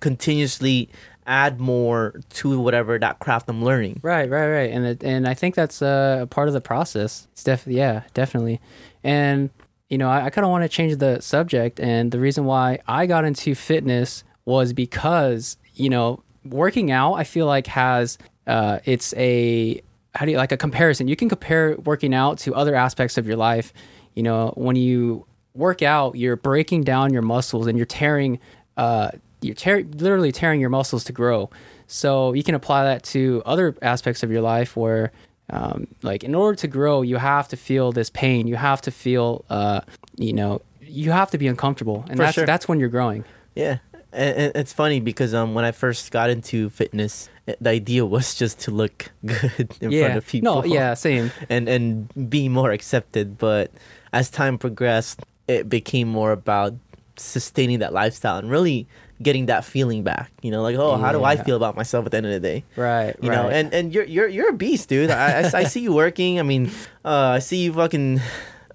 continuously 0.00 0.88
add 1.26 1.60
more 1.60 2.18
to 2.30 2.58
whatever 2.58 2.98
that 2.98 3.18
craft 3.18 3.48
i'm 3.48 3.62
learning 3.62 4.00
right, 4.02 4.28
right, 4.30 4.48
right. 4.48 4.70
And 4.70 4.86
it, 4.86 5.04
and 5.04 5.28
I 5.28 5.34
think 5.34 5.54
that's 5.54 5.82
uh, 5.82 6.20
a 6.22 6.26
part 6.26 6.48
of 6.48 6.54
the 6.54 6.60
process. 6.60 7.28
It's 7.32 7.44
def 7.44 7.66
yeah, 7.66 8.02
definitely. 8.14 8.60
And 9.04 9.50
you 9.88 9.98
know, 9.98 10.08
I, 10.08 10.26
I 10.26 10.30
kind 10.30 10.44
of 10.44 10.50
want 10.50 10.64
to 10.64 10.68
change 10.68 10.96
the 10.96 11.20
subject. 11.20 11.78
And 11.78 12.10
the 12.10 12.18
reason 12.18 12.44
why 12.44 12.78
I 12.88 13.06
got 13.06 13.24
into 13.24 13.54
fitness 13.54 14.24
was 14.44 14.72
because 14.72 15.56
you 15.74 15.88
know, 15.88 16.22
working 16.44 16.90
out. 16.90 17.14
I 17.14 17.24
feel 17.24 17.46
like 17.46 17.66
has 17.68 18.18
uh, 18.46 18.78
it's 18.84 19.14
a 19.16 19.80
how 20.14 20.24
do 20.26 20.32
you 20.32 20.38
like 20.38 20.52
a 20.52 20.56
comparison? 20.56 21.06
You 21.08 21.16
can 21.16 21.28
compare 21.28 21.76
working 21.84 22.14
out 22.14 22.38
to 22.40 22.54
other 22.54 22.74
aspects 22.74 23.16
of 23.16 23.26
your 23.26 23.36
life. 23.36 23.72
You 24.14 24.24
know, 24.24 24.52
when 24.56 24.74
you 24.76 25.24
work 25.54 25.82
out, 25.82 26.16
you're 26.16 26.36
breaking 26.36 26.82
down 26.82 27.12
your 27.12 27.22
muscles 27.22 27.66
and 27.68 27.78
you're 27.78 27.86
tearing, 27.86 28.40
uh, 28.76 29.10
you're 29.40 29.54
tear- 29.54 29.84
literally 29.84 30.32
tearing 30.32 30.60
your 30.60 30.70
muscles 30.70 31.04
to 31.04 31.12
grow. 31.12 31.48
So 31.86 32.32
you 32.32 32.42
can 32.42 32.54
apply 32.56 32.84
that 32.84 33.04
to 33.04 33.42
other 33.46 33.76
aspects 33.82 34.22
of 34.22 34.30
your 34.32 34.42
life 34.42 34.76
where, 34.76 35.12
um, 35.50 35.86
like, 36.02 36.24
in 36.24 36.34
order 36.34 36.56
to 36.56 36.68
grow, 36.68 37.02
you 37.02 37.16
have 37.16 37.46
to 37.48 37.56
feel 37.56 37.92
this 37.92 38.10
pain. 38.10 38.46
You 38.48 38.56
have 38.56 38.80
to 38.82 38.90
feel, 38.90 39.44
uh, 39.48 39.80
you 40.16 40.32
know, 40.32 40.60
you 40.80 41.12
have 41.12 41.30
to 41.30 41.38
be 41.38 41.46
uncomfortable, 41.46 42.04
and 42.08 42.16
For 42.16 42.24
that's 42.24 42.34
sure. 42.34 42.46
that's 42.46 42.66
when 42.68 42.80
you're 42.80 42.88
growing. 42.88 43.24
yeah 43.54 43.78
and, 44.12 44.52
it's 44.54 44.72
funny 44.72 45.00
because 45.00 45.34
um 45.34 45.54
when 45.54 45.64
i 45.64 45.72
first 45.72 46.10
got 46.10 46.30
into 46.30 46.68
fitness 46.70 47.28
eh, 47.48 47.54
the 47.60 47.70
idea 47.70 48.04
was 48.04 48.34
just 48.42 48.58
to 48.60 48.70
look 48.70 49.10
good 49.24 49.76
in 49.80 49.90
yeah. 49.92 50.04
front 50.06 50.18
of 50.18 50.26
people 50.26 50.62
No. 50.62 50.64
Yeah. 50.64 50.94
Same. 50.94 51.30
and 51.48 51.68
and 51.68 52.28
be 52.30 52.48
more 52.48 52.70
accepted 52.72 53.38
but 53.38 53.70
as 54.12 54.30
time 54.30 54.58
progressed 54.58 55.20
it 55.48 55.68
became 55.68 56.08
more 56.08 56.32
about 56.32 56.74
sustaining 57.16 57.80
that 57.80 57.92
lifestyle 57.92 58.38
and 58.38 58.50
really 58.50 58.86
getting 59.22 59.46
that 59.46 59.64
feeling 59.64 60.02
back 60.02 60.32
you 60.40 60.50
know 60.50 60.62
like 60.62 60.76
oh 60.76 60.96
how 60.96 61.12
do 61.12 61.22
i 61.22 61.36
feel 61.36 61.56
about 61.56 61.76
myself 61.76 62.06
at 62.06 62.10
the 62.12 62.16
end 62.16 62.24
of 62.26 62.32
the 62.32 62.40
day 62.40 62.64
Right. 62.76 63.14
you 63.20 63.28
right. 63.28 63.36
know 63.36 63.48
and 63.50 63.74
and 63.74 63.92
you're 63.92 64.04
you're 64.04 64.28
you're 64.28 64.48
a 64.48 64.54
beast 64.56 64.88
dude 64.88 65.10
I, 65.10 65.42
I, 65.42 65.50
I 65.60 65.64
see 65.64 65.80
you 65.80 65.92
working 65.92 66.40
i 66.40 66.42
mean 66.42 66.70
uh 67.04 67.36
i 67.36 67.38
see 67.40 67.64
you 67.64 67.72
fucking 67.74 68.20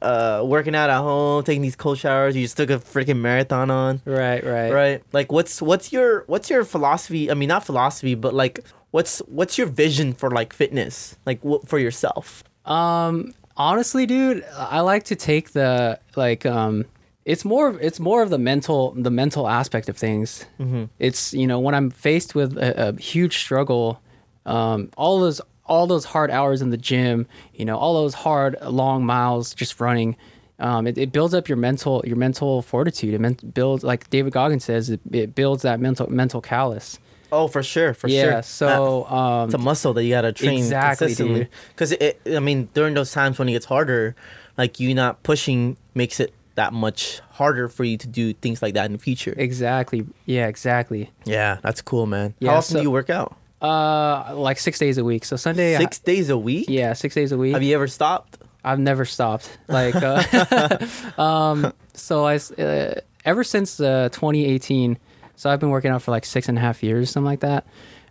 uh 0.05 0.43
working 0.45 0.75
out 0.75 0.89
at 0.89 0.99
home 0.99 1.43
taking 1.43 1.61
these 1.67 1.75
cold 1.75 1.97
showers 1.97 2.35
you 2.35 2.41
just 2.43 2.57
took 2.57 2.69
a 2.69 2.77
freaking 2.93 3.19
marathon 3.19 3.69
on 3.71 4.01
right. 4.05 4.43
Right. 4.43 4.71
right 4.71 4.99
like 5.17 5.31
what's 5.31 5.61
what's 5.61 5.91
your 5.91 6.23
what's 6.27 6.49
your 6.49 6.63
philosophy 6.63 7.29
i 7.31 7.33
mean 7.33 7.49
not 7.49 7.65
philosophy 7.65 8.15
but 8.15 8.33
like 8.33 8.59
what's 8.91 9.19
what's 9.37 9.57
your 9.57 9.67
vision 9.67 10.13
for 10.13 10.29
like 10.39 10.53
fitness 10.53 11.17
like 11.25 11.43
what 11.43 11.67
for 11.67 11.79
yourself 11.79 12.43
Um, 12.65 13.33
honestly, 13.57 14.05
dude, 14.05 14.43
I 14.57 14.79
like 14.81 15.03
to 15.05 15.15
take 15.15 15.51
the 15.51 15.99
like 16.15 16.45
um 16.45 16.85
it's 17.25 17.43
more 17.43 17.67
it's 17.81 17.99
more 17.99 18.21
of 18.23 18.29
the 18.29 18.37
mental 18.51 18.93
the 19.07 19.11
mental 19.11 19.47
aspect 19.47 19.89
of 19.89 19.97
things. 19.97 20.45
Mm-hmm. 20.59 20.85
It's 20.99 21.33
you 21.33 21.47
know 21.47 21.59
when 21.59 21.73
I'm 21.75 21.89
faced 21.91 22.35
with 22.35 22.57
a, 22.57 22.89
a 22.89 23.01
huge 23.01 23.35
struggle, 23.37 23.99
um, 24.45 24.89
all 24.97 25.19
those 25.19 25.41
all 25.65 25.87
those 25.87 26.05
hard 26.05 26.29
hours 26.31 26.61
in 26.61 26.69
the 26.69 26.77
gym, 26.77 27.27
you 27.53 27.65
know, 27.65 27.77
all 27.77 27.93
those 27.95 28.13
hard 28.13 28.55
long 28.61 29.05
miles 29.05 29.53
just 29.53 29.79
running. 29.79 30.15
Um, 30.59 30.87
it, 30.87 30.97
it 30.97 31.11
builds 31.11 31.33
up 31.33 31.49
your 31.49 31.57
mental 31.57 32.01
your 32.05 32.15
mental 32.17 32.61
fortitude. 32.61 33.13
It 33.13 33.19
men- 33.19 33.37
builds 33.53 33.83
like 33.83 34.09
David 34.09 34.31
Goggins 34.33 34.63
says, 34.63 34.89
it, 34.89 35.01
it 35.11 35.35
builds 35.35 35.63
that 35.63 35.79
mental 35.79 36.09
mental 36.09 36.39
callus. 36.41 36.97
oh 37.31 37.47
for 37.49 37.61
sure 37.63 37.93
for 37.93 38.07
yeah. 38.07 38.21
sure 38.21 38.31
Yeah. 38.31 38.41
So 38.41 39.05
um, 39.05 39.45
it's 39.49 39.53
a 39.55 39.57
muscle 39.57 39.93
that 39.93 40.03
you 40.03 40.11
gotta 40.11 40.31
train 40.31 40.59
Exactly, 40.59 41.07
consistently. 41.07 41.47
Because 41.69 41.91
it, 41.93 42.21
I 42.33 42.39
mean, 42.39 42.69
during 42.73 42.93
those 42.93 43.11
times 43.11 43.37
when 43.39 43.49
it 43.49 43.53
gets 43.53 43.65
harder, 43.65 44.15
like 44.57 44.79
you 44.79 44.93
not 44.93 45.23
pushing 45.23 45.75
makes 45.93 46.19
it 46.21 46.31
that 46.55 46.71
much 46.71 47.19
harder 47.31 47.67
for 47.67 47.83
you 47.83 47.97
to 47.97 48.07
do 48.07 48.31
things 48.31 48.61
like 48.61 48.75
that 48.75 48.85
in 48.85 48.93
the 48.93 48.97
future. 48.97 49.33
exactly. 49.35 50.05
Yeah. 50.25 50.47
Exactly. 50.47 51.11
Yeah, 51.25 51.57
that's 51.61 51.81
cool, 51.81 52.05
man. 52.05 52.33
Yeah, 52.39 52.51
How 52.51 52.57
often 52.59 52.73
so- 52.75 52.79
do 52.79 52.83
you 52.83 52.91
work 52.91 53.09
out? 53.09 53.35
Uh, 53.65 54.35
like 54.35 54.59
six 54.59 54.77
days 54.79 54.97
a 54.97 55.03
week. 55.03 55.25
So 55.25 55.35
Sunday, 55.35 55.75
I- 55.75 55.79
Six 55.79 55.99
days 55.99 56.29
a 56.29 56.37
week. 56.37 56.65
Yeah, 56.69 56.93
six 56.93 57.15
days 57.15 57.31
a 57.31 57.37
week. 57.37 57.53
Have 57.53 57.63
you 57.63 57.75
ever 57.75 57.87
stopped? 57.87 58.37
I've 58.63 58.79
never 58.79 59.05
stopped. 59.05 59.57
Like, 59.67 59.95
uh, 59.95 60.77
um, 61.21 61.73
so 61.93 62.25
I 62.25 62.35
uh, 62.57 62.95
ever 63.23 63.43
since 63.43 63.79
uh, 63.79 64.09
2018, 64.11 64.97
so 65.35 65.49
I've 65.49 65.59
been 65.59 65.69
working 65.69 65.91
out 65.91 66.01
for 66.01 66.11
like 66.11 66.25
six 66.25 66.49
and 66.49 66.57
a 66.57 66.61
half 66.61 66.81
years, 66.83 67.09
something 67.11 67.25
like 67.25 67.41
that. 67.41 67.65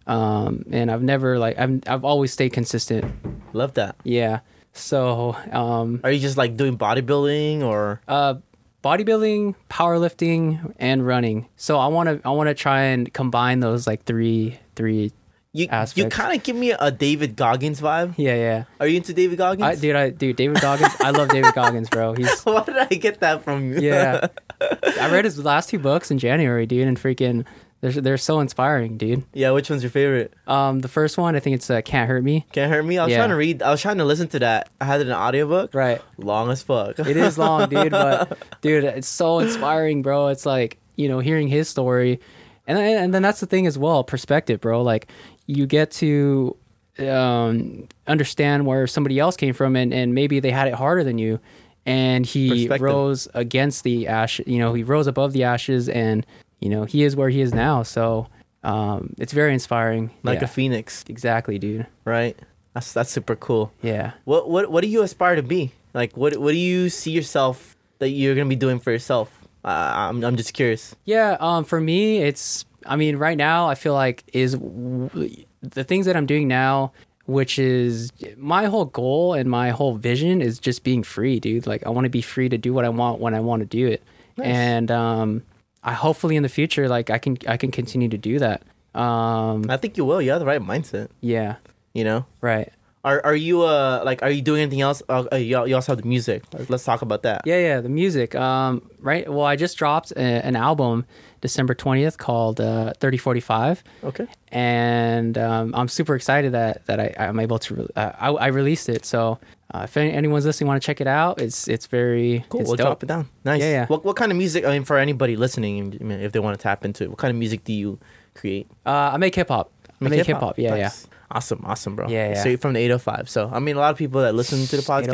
Um, 0.06 0.64
and 0.70 0.90
I've 0.90 1.02
never 1.02 1.38
like 1.38 1.58
I've 1.58 1.80
I've 1.86 2.04
always 2.04 2.32
stayed 2.32 2.52
consistent. 2.52 3.10
Love 3.52 3.74
that. 3.74 3.96
Yeah. 4.04 4.40
So, 4.72 5.36
um, 5.52 6.00
Are 6.04 6.10
you 6.10 6.18
just 6.20 6.36
like 6.36 6.56
doing 6.56 6.76
bodybuilding 6.76 7.62
or? 7.62 8.00
uh, 8.08 8.34
bodybuilding, 8.82 9.54
powerlifting, 9.70 10.74
and 10.78 11.06
running. 11.06 11.48
So 11.56 11.78
I 11.78 11.86
want 11.86 12.08
to 12.08 12.20
I 12.28 12.32
want 12.32 12.48
to 12.48 12.54
try 12.54 12.82
and 12.82 13.12
combine 13.12 13.60
those 13.60 13.86
like 13.86 14.04
three 14.04 14.58
three. 14.76 15.12
You 15.56 15.68
you 15.94 16.08
kind 16.08 16.36
of 16.36 16.42
give 16.42 16.56
me 16.56 16.72
a 16.72 16.90
David 16.90 17.36
Goggins 17.36 17.80
vibe. 17.80 18.14
Yeah, 18.16 18.34
yeah. 18.34 18.64
Are 18.80 18.88
you 18.88 18.96
into 18.96 19.14
David 19.14 19.38
Goggins? 19.38 19.62
I, 19.64 19.74
dude, 19.80 19.94
I 19.94 20.10
dude 20.10 20.34
David 20.34 20.60
Goggins. 20.60 20.92
I 21.00 21.10
love 21.10 21.28
David 21.28 21.54
Goggins, 21.54 21.88
bro. 21.88 22.12
He's 22.18 22.42
Why 22.42 22.64
did 22.64 22.76
I 22.76 22.86
get 22.86 23.20
that 23.20 23.44
from 23.44 23.72
you? 23.72 23.80
yeah. 23.80 24.26
I 24.60 25.10
read 25.12 25.24
his 25.24 25.38
last 25.44 25.70
two 25.70 25.78
books 25.78 26.10
in 26.10 26.18
January, 26.18 26.66
dude, 26.66 26.88
and 26.88 26.98
freaking 27.00 27.46
they're 27.82 27.92
they're 27.92 28.16
so 28.18 28.40
inspiring, 28.40 28.96
dude. 28.96 29.22
yeah. 29.32 29.52
Which 29.52 29.70
one's 29.70 29.84
your 29.84 29.90
favorite? 29.90 30.34
Um, 30.48 30.80
the 30.80 30.88
first 30.88 31.18
one, 31.18 31.36
I 31.36 31.40
think 31.40 31.54
it's 31.54 31.70
uh, 31.70 31.82
"Can't 31.82 32.08
Hurt 32.08 32.24
Me." 32.24 32.44
Can't 32.50 32.72
hurt 32.72 32.82
me. 32.84 32.98
I 32.98 33.04
was 33.04 33.12
Yeah. 33.12 33.18
trying 33.18 33.28
to 33.30 33.36
read. 33.36 33.62
I 33.62 33.70
was 33.70 33.80
trying 33.80 33.98
to 33.98 34.04
listen 34.04 34.26
to 34.30 34.40
that. 34.40 34.70
I 34.80 34.86
had 34.86 35.00
it 35.02 35.06
in 35.06 35.10
an 35.10 35.16
audiobook. 35.16 35.72
Right. 35.72 36.02
Long 36.18 36.50
as 36.50 36.64
fuck. 36.64 36.98
It 36.98 37.16
is 37.16 37.38
long, 37.38 37.68
dude, 37.68 37.92
but 37.92 38.36
dude, 38.60 38.82
it's 38.82 39.06
so 39.08 39.38
inspiring, 39.38 40.02
bro. 40.02 40.28
It's 40.28 40.46
like 40.46 40.78
you 40.96 41.08
know 41.08 41.20
hearing 41.20 41.46
his 41.46 41.68
story, 41.68 42.18
and 42.66 42.78
then, 42.78 43.04
and 43.04 43.14
then 43.14 43.22
that's 43.22 43.40
the 43.40 43.46
thing 43.46 43.66
as 43.66 43.78
well, 43.78 44.04
perspective, 44.04 44.60
bro. 44.60 44.82
Like 44.82 45.08
you 45.46 45.66
get 45.66 45.90
to 45.92 46.56
um, 46.98 47.88
understand 48.06 48.66
where 48.66 48.86
somebody 48.86 49.18
else 49.18 49.36
came 49.36 49.54
from, 49.54 49.76
and 49.76 49.92
and 49.92 50.14
maybe 50.14 50.40
they 50.40 50.50
had 50.50 50.68
it 50.68 50.74
harder 50.74 51.04
than 51.04 51.18
you, 51.18 51.40
and 51.86 52.24
he 52.24 52.68
rose 52.68 53.28
against 53.34 53.84
the 53.84 54.08
ash. 54.08 54.40
You 54.46 54.58
know, 54.58 54.74
he 54.74 54.82
rose 54.82 55.06
above 55.06 55.32
the 55.32 55.44
ashes, 55.44 55.88
and 55.88 56.26
you 56.60 56.68
know 56.68 56.84
he 56.84 57.02
is 57.02 57.16
where 57.16 57.28
he 57.28 57.40
is 57.40 57.52
now. 57.52 57.82
So 57.82 58.28
um, 58.62 59.14
it's 59.18 59.32
very 59.32 59.52
inspiring. 59.52 60.10
like 60.22 60.38
yeah, 60.38 60.44
a 60.44 60.48
phoenix, 60.48 61.04
exactly, 61.08 61.58
dude. 61.58 61.86
right? 62.04 62.38
That's 62.72 62.92
that's 62.92 63.10
super 63.10 63.36
cool. 63.36 63.72
Yeah. 63.82 64.12
What 64.24 64.50
what 64.50 64.70
what 64.70 64.82
do 64.82 64.88
you 64.88 65.02
aspire 65.02 65.36
to 65.36 65.42
be? 65.42 65.72
Like 65.92 66.16
what 66.16 66.36
what 66.38 66.52
do 66.52 66.58
you 66.58 66.88
see 66.88 67.12
yourself 67.12 67.76
that 67.98 68.08
you're 68.08 68.34
gonna 68.34 68.48
be 68.48 68.56
doing 68.56 68.80
for 68.80 68.90
yourself? 68.90 69.43
Uh, 69.64 69.92
I'm 70.10 70.22
I'm 70.24 70.36
just 70.36 70.52
curious. 70.52 70.94
Yeah, 71.04 71.36
um, 71.40 71.64
for 71.64 71.80
me, 71.80 72.18
it's. 72.18 72.64
I 72.86 72.96
mean, 72.96 73.16
right 73.16 73.36
now, 73.38 73.66
I 73.66 73.74
feel 73.76 73.94
like 73.94 74.24
is 74.34 74.52
w- 74.56 75.44
the 75.62 75.84
things 75.84 76.04
that 76.04 76.16
I'm 76.16 76.26
doing 76.26 76.46
now, 76.48 76.92
which 77.24 77.58
is 77.58 78.10
my 78.36 78.66
whole 78.66 78.84
goal 78.84 79.32
and 79.32 79.48
my 79.48 79.70
whole 79.70 79.94
vision 79.96 80.42
is 80.42 80.58
just 80.58 80.84
being 80.84 81.02
free, 81.02 81.40
dude. 81.40 81.66
Like, 81.66 81.86
I 81.86 81.88
want 81.88 82.04
to 82.04 82.10
be 82.10 82.20
free 82.20 82.50
to 82.50 82.58
do 82.58 82.74
what 82.74 82.84
I 82.84 82.90
want 82.90 83.20
when 83.20 83.32
I 83.34 83.40
want 83.40 83.60
to 83.60 83.66
do 83.66 83.86
it, 83.86 84.02
nice. 84.36 84.46
and 84.48 84.90
um, 84.90 85.42
I 85.82 85.94
hopefully 85.94 86.36
in 86.36 86.42
the 86.42 86.50
future, 86.50 86.86
like, 86.88 87.08
I 87.08 87.16
can 87.16 87.38
I 87.48 87.56
can 87.56 87.70
continue 87.70 88.10
to 88.10 88.18
do 88.18 88.38
that. 88.40 88.62
Um, 88.94 89.64
I 89.70 89.78
think 89.78 89.96
you 89.96 90.04
will. 90.04 90.20
You 90.20 90.30
have 90.32 90.40
the 90.40 90.46
right 90.46 90.60
mindset. 90.60 91.08
yeah, 91.22 91.56
You 91.94 92.04
know. 92.04 92.26
right. 92.42 92.70
Are 93.04 93.20
are 93.24 93.36
you 93.36 93.62
uh 93.62 94.00
like 94.04 94.22
are 94.22 94.30
you 94.30 94.40
doing 94.40 94.62
anything 94.62 94.80
else? 94.80 95.02
Uh, 95.08 95.24
uh, 95.30 95.36
you, 95.36 95.66
you 95.66 95.74
also 95.74 95.92
have 95.92 96.00
the 96.00 96.08
music. 96.08 96.42
Let's 96.68 96.84
talk 96.84 97.02
about 97.02 97.22
that. 97.22 97.42
Yeah, 97.44 97.58
yeah, 97.58 97.80
the 97.80 97.88
music. 97.90 98.34
Um, 98.34 98.88
right. 98.98 99.28
Well, 99.30 99.44
I 99.44 99.56
just 99.56 99.76
dropped 99.76 100.12
a, 100.12 100.20
an 100.20 100.56
album 100.56 101.04
December 101.42 101.74
twentieth 101.74 102.16
called 102.16 102.60
uh, 102.60 102.94
Thirty 102.98 103.18
Forty 103.18 103.40
Five. 103.40 103.84
Okay. 104.02 104.26
and 104.48 105.36
um, 105.36 105.74
I'm 105.74 105.88
super 105.88 106.14
excited 106.14 106.52
that 106.52 106.86
that 106.86 106.98
I, 106.98 107.14
I'm 107.18 107.38
able 107.40 107.58
to. 107.58 107.74
Re- 107.74 107.88
uh, 107.94 108.12
I, 108.18 108.28
I 108.30 108.46
released 108.46 108.88
it, 108.88 109.04
so 109.04 109.38
uh, 109.74 109.82
if 109.84 109.96
any, 109.98 110.12
anyone's 110.12 110.46
listening, 110.46 110.68
want 110.68 110.80
to 110.80 110.86
check 110.86 111.02
it 111.02 111.06
out, 111.06 111.42
it's 111.42 111.68
it's 111.68 111.86
very 111.86 112.44
Cool. 112.48 112.60
It's 112.62 112.68
we'll 112.68 112.76
dope. 112.76 112.86
drop 112.86 113.02
it 113.02 113.06
down. 113.06 113.28
Nice. 113.44 113.60
Yeah, 113.60 113.70
yeah. 113.70 113.86
What 113.86 114.06
what 114.06 114.16
kind 114.16 114.32
of 114.32 114.38
music? 114.38 114.64
I 114.64 114.70
mean, 114.72 114.84
for 114.84 114.96
anybody 114.96 115.36
listening, 115.36 115.98
I 116.00 116.04
mean, 116.04 116.20
if 116.20 116.32
they 116.32 116.40
want 116.40 116.58
to 116.58 116.62
tap 116.62 116.86
into 116.86 117.04
it, 117.04 117.10
what 117.10 117.18
kind 117.18 117.30
of 117.30 117.36
music 117.36 117.64
do 117.64 117.74
you 117.74 117.98
create? 118.34 118.66
Uh, 118.86 119.10
I 119.12 119.18
make 119.18 119.34
hip 119.34 119.48
hop. 119.48 119.70
I 120.00 120.08
make 120.08 120.26
hip-hop, 120.26 120.58
yeah, 120.58 120.74
yeah. 120.74 120.90
Awesome, 121.34 121.62
awesome, 121.66 121.96
bro. 121.96 122.08
Yeah, 122.08 122.30
yeah. 122.30 122.40
Straight 122.40 122.60
from 122.60 122.72
the 122.74 122.80
805. 122.80 123.28
So, 123.28 123.50
I 123.52 123.58
mean, 123.58 123.76
a 123.76 123.80
lot 123.80 123.90
of 123.90 123.98
people 123.98 124.20
that 124.22 124.34
listen 124.34 124.64
to 124.66 124.76
the 124.76 124.82
podcast, 124.82 125.08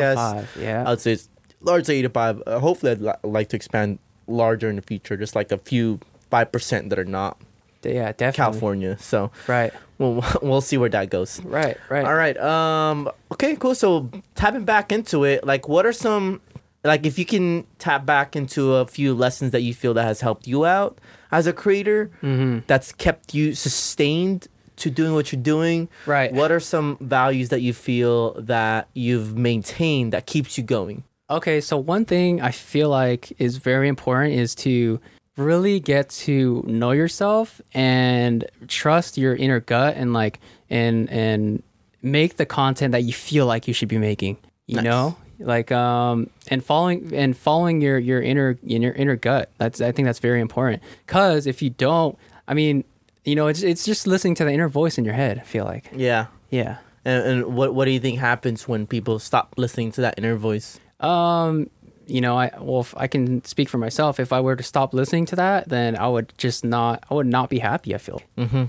805, 0.53 0.57
yeah. 0.61 0.85
I 0.87 0.91
would 0.91 1.01
say 1.01 1.13
it's 1.13 1.29
largely 1.61 1.97
805. 1.97 2.43
Uh, 2.47 2.59
hopefully, 2.61 2.93
I'd 2.93 3.01
li- 3.01 3.13
like 3.25 3.49
to 3.49 3.57
expand 3.57 3.99
larger 4.27 4.69
in 4.69 4.77
the 4.77 4.83
future, 4.83 5.17
just 5.17 5.35
like 5.35 5.51
a 5.51 5.59
few 5.59 5.99
5% 6.31 6.91
that 6.91 6.99
are 6.99 7.05
not 7.05 7.39
yeah, 7.83 8.13
definitely. 8.13 8.33
California. 8.37 8.99
So, 9.01 9.31
Right. 9.49 9.73
we'll, 9.97 10.23
we'll 10.43 10.61
see 10.61 10.77
where 10.77 10.91
that 10.91 11.09
goes. 11.09 11.41
Right. 11.43 11.79
Right. 11.89 12.05
All 12.05 12.15
right. 12.15 12.37
Um. 12.39 13.09
Okay. 13.33 13.57
Cool. 13.57 13.75
So 13.75 14.11
tapping 14.35 14.65
back 14.67 14.93
into 14.93 15.25
it, 15.25 15.47
like, 15.47 15.67
what 15.67 15.87
are 15.87 15.93
some, 15.95 16.43
like, 16.85 17.07
if 17.07 17.19
you 17.19 17.25
can 17.25 17.67
tap 17.79 18.05
back 18.05 18.37
into 18.37 18.75
a 18.75 18.87
few 18.87 19.15
lessons 19.15 19.53
that 19.53 19.63
you 19.63 19.73
feel 19.73 19.95
that 19.95 20.05
has 20.05 20.21
helped 20.21 20.47
you 20.47 20.67
out 20.67 20.99
as 21.33 21.47
a 21.47 21.55
creator, 21.55 22.11
Mm-hmm. 22.23 22.59
that's 22.67 22.93
kept 22.93 23.33
you 23.33 23.55
sustained 23.55 24.47
to 24.81 24.91
doing 24.91 25.15
what 25.15 25.33
you're 25.33 25.41
doing. 25.43 25.89
Right. 26.07 26.33
What 26.33 26.51
are 26.53 26.61
some 26.61 26.97
values 27.01 27.49
that 27.51 27.61
you 27.61 27.73
feel 27.73 28.35
that 28.41 28.89
you've 28.95 29.37
maintained 29.37 30.13
that 30.13 30.27
keeps 30.27 30.59
you 30.59 30.65
going? 30.65 31.05
Okay, 31.29 31.61
so 31.61 31.77
one 31.79 32.05
thing 32.05 32.41
I 32.41 32.51
feel 32.51 32.89
like 32.89 33.33
is 33.39 33.57
very 33.59 33.87
important 33.89 34.35
is 34.35 34.55
to 34.57 34.99
really 35.37 35.79
get 35.81 36.09
to 36.11 36.63
know 36.67 36.91
yourself 36.91 37.61
and 37.73 38.45
trust 38.69 39.17
your 39.17 39.35
inner 39.37 39.61
gut 39.61 39.97
and 39.97 40.13
like 40.13 40.41
and 40.69 41.09
and 41.09 41.63
make 42.03 42.37
the 42.37 42.47
content 42.47 42.93
that 42.93 43.03
you 43.05 43.13
feel 43.13 43.47
like 43.47 43.69
you 43.69 43.75
should 43.75 43.89
be 43.89 43.99
making. 43.99 44.37
You 44.67 44.77
Nice. 44.77 44.85
know? 44.85 45.17
Like 45.39 45.71
um 45.73 46.29
and 46.49 46.63
following 46.65 47.15
and 47.15 47.37
following 47.37 47.81
your 47.81 47.99
your 47.99 48.21
inner 48.21 48.59
in 48.67 48.83
your 48.83 48.93
inner 48.93 49.17
gut. 49.17 49.51
That's 49.59 49.81
I 49.81 49.93
think 49.93 50.07
that's 50.07 50.19
very 50.19 50.41
important. 50.41 50.83
Cuz 51.07 51.47
if 51.47 51.63
you 51.63 51.71
don't, 51.71 52.19
I 52.49 52.55
mean, 52.55 52.85
you 53.31 53.37
know, 53.39 53.47
it's 53.47 53.63
it's 53.63 53.85
just 53.87 54.07
listening 54.07 54.35
to 54.37 54.45
the 54.45 54.51
inner 54.53 54.69
voice 54.69 54.99
in 54.99 55.05
your 55.05 55.15
head, 55.15 55.39
I 55.39 55.45
feel 55.55 55.65
like. 55.65 55.85
Yeah. 55.95 56.27
Yeah. 56.51 56.79
And, 57.05 57.21
and 57.31 57.39
what 57.57 57.75
what 57.75 57.85
do 57.87 57.93
you 57.93 58.01
think 58.01 58.19
happens 58.19 58.67
when 58.69 58.87
people 58.87 59.19
stop 59.19 59.55
listening 59.57 59.93
to 59.93 60.01
that 60.03 60.15
inner 60.19 60.37
voice? 60.37 60.79
Um, 60.99 61.71
you 62.07 62.21
know, 62.21 62.35
I 62.37 62.51
well, 62.61 62.87
I 62.97 63.07
can 63.07 63.45
speak 63.45 63.69
for 63.69 63.79
myself. 63.79 64.19
If 64.21 64.33
I 64.33 64.41
were 64.41 64.57
to 64.57 64.63
stop 64.63 64.93
listening 64.93 65.27
to 65.33 65.37
that, 65.37 65.69
then 65.69 65.97
I 65.97 66.09
would 66.09 66.33
just 66.39 66.65
not. 66.65 67.05
I 67.11 67.15
would 67.15 67.27
not 67.39 67.49
be 67.49 67.59
happy. 67.61 67.95
I 67.95 67.99
feel. 67.99 68.21
Mm-hmm. 68.37 68.65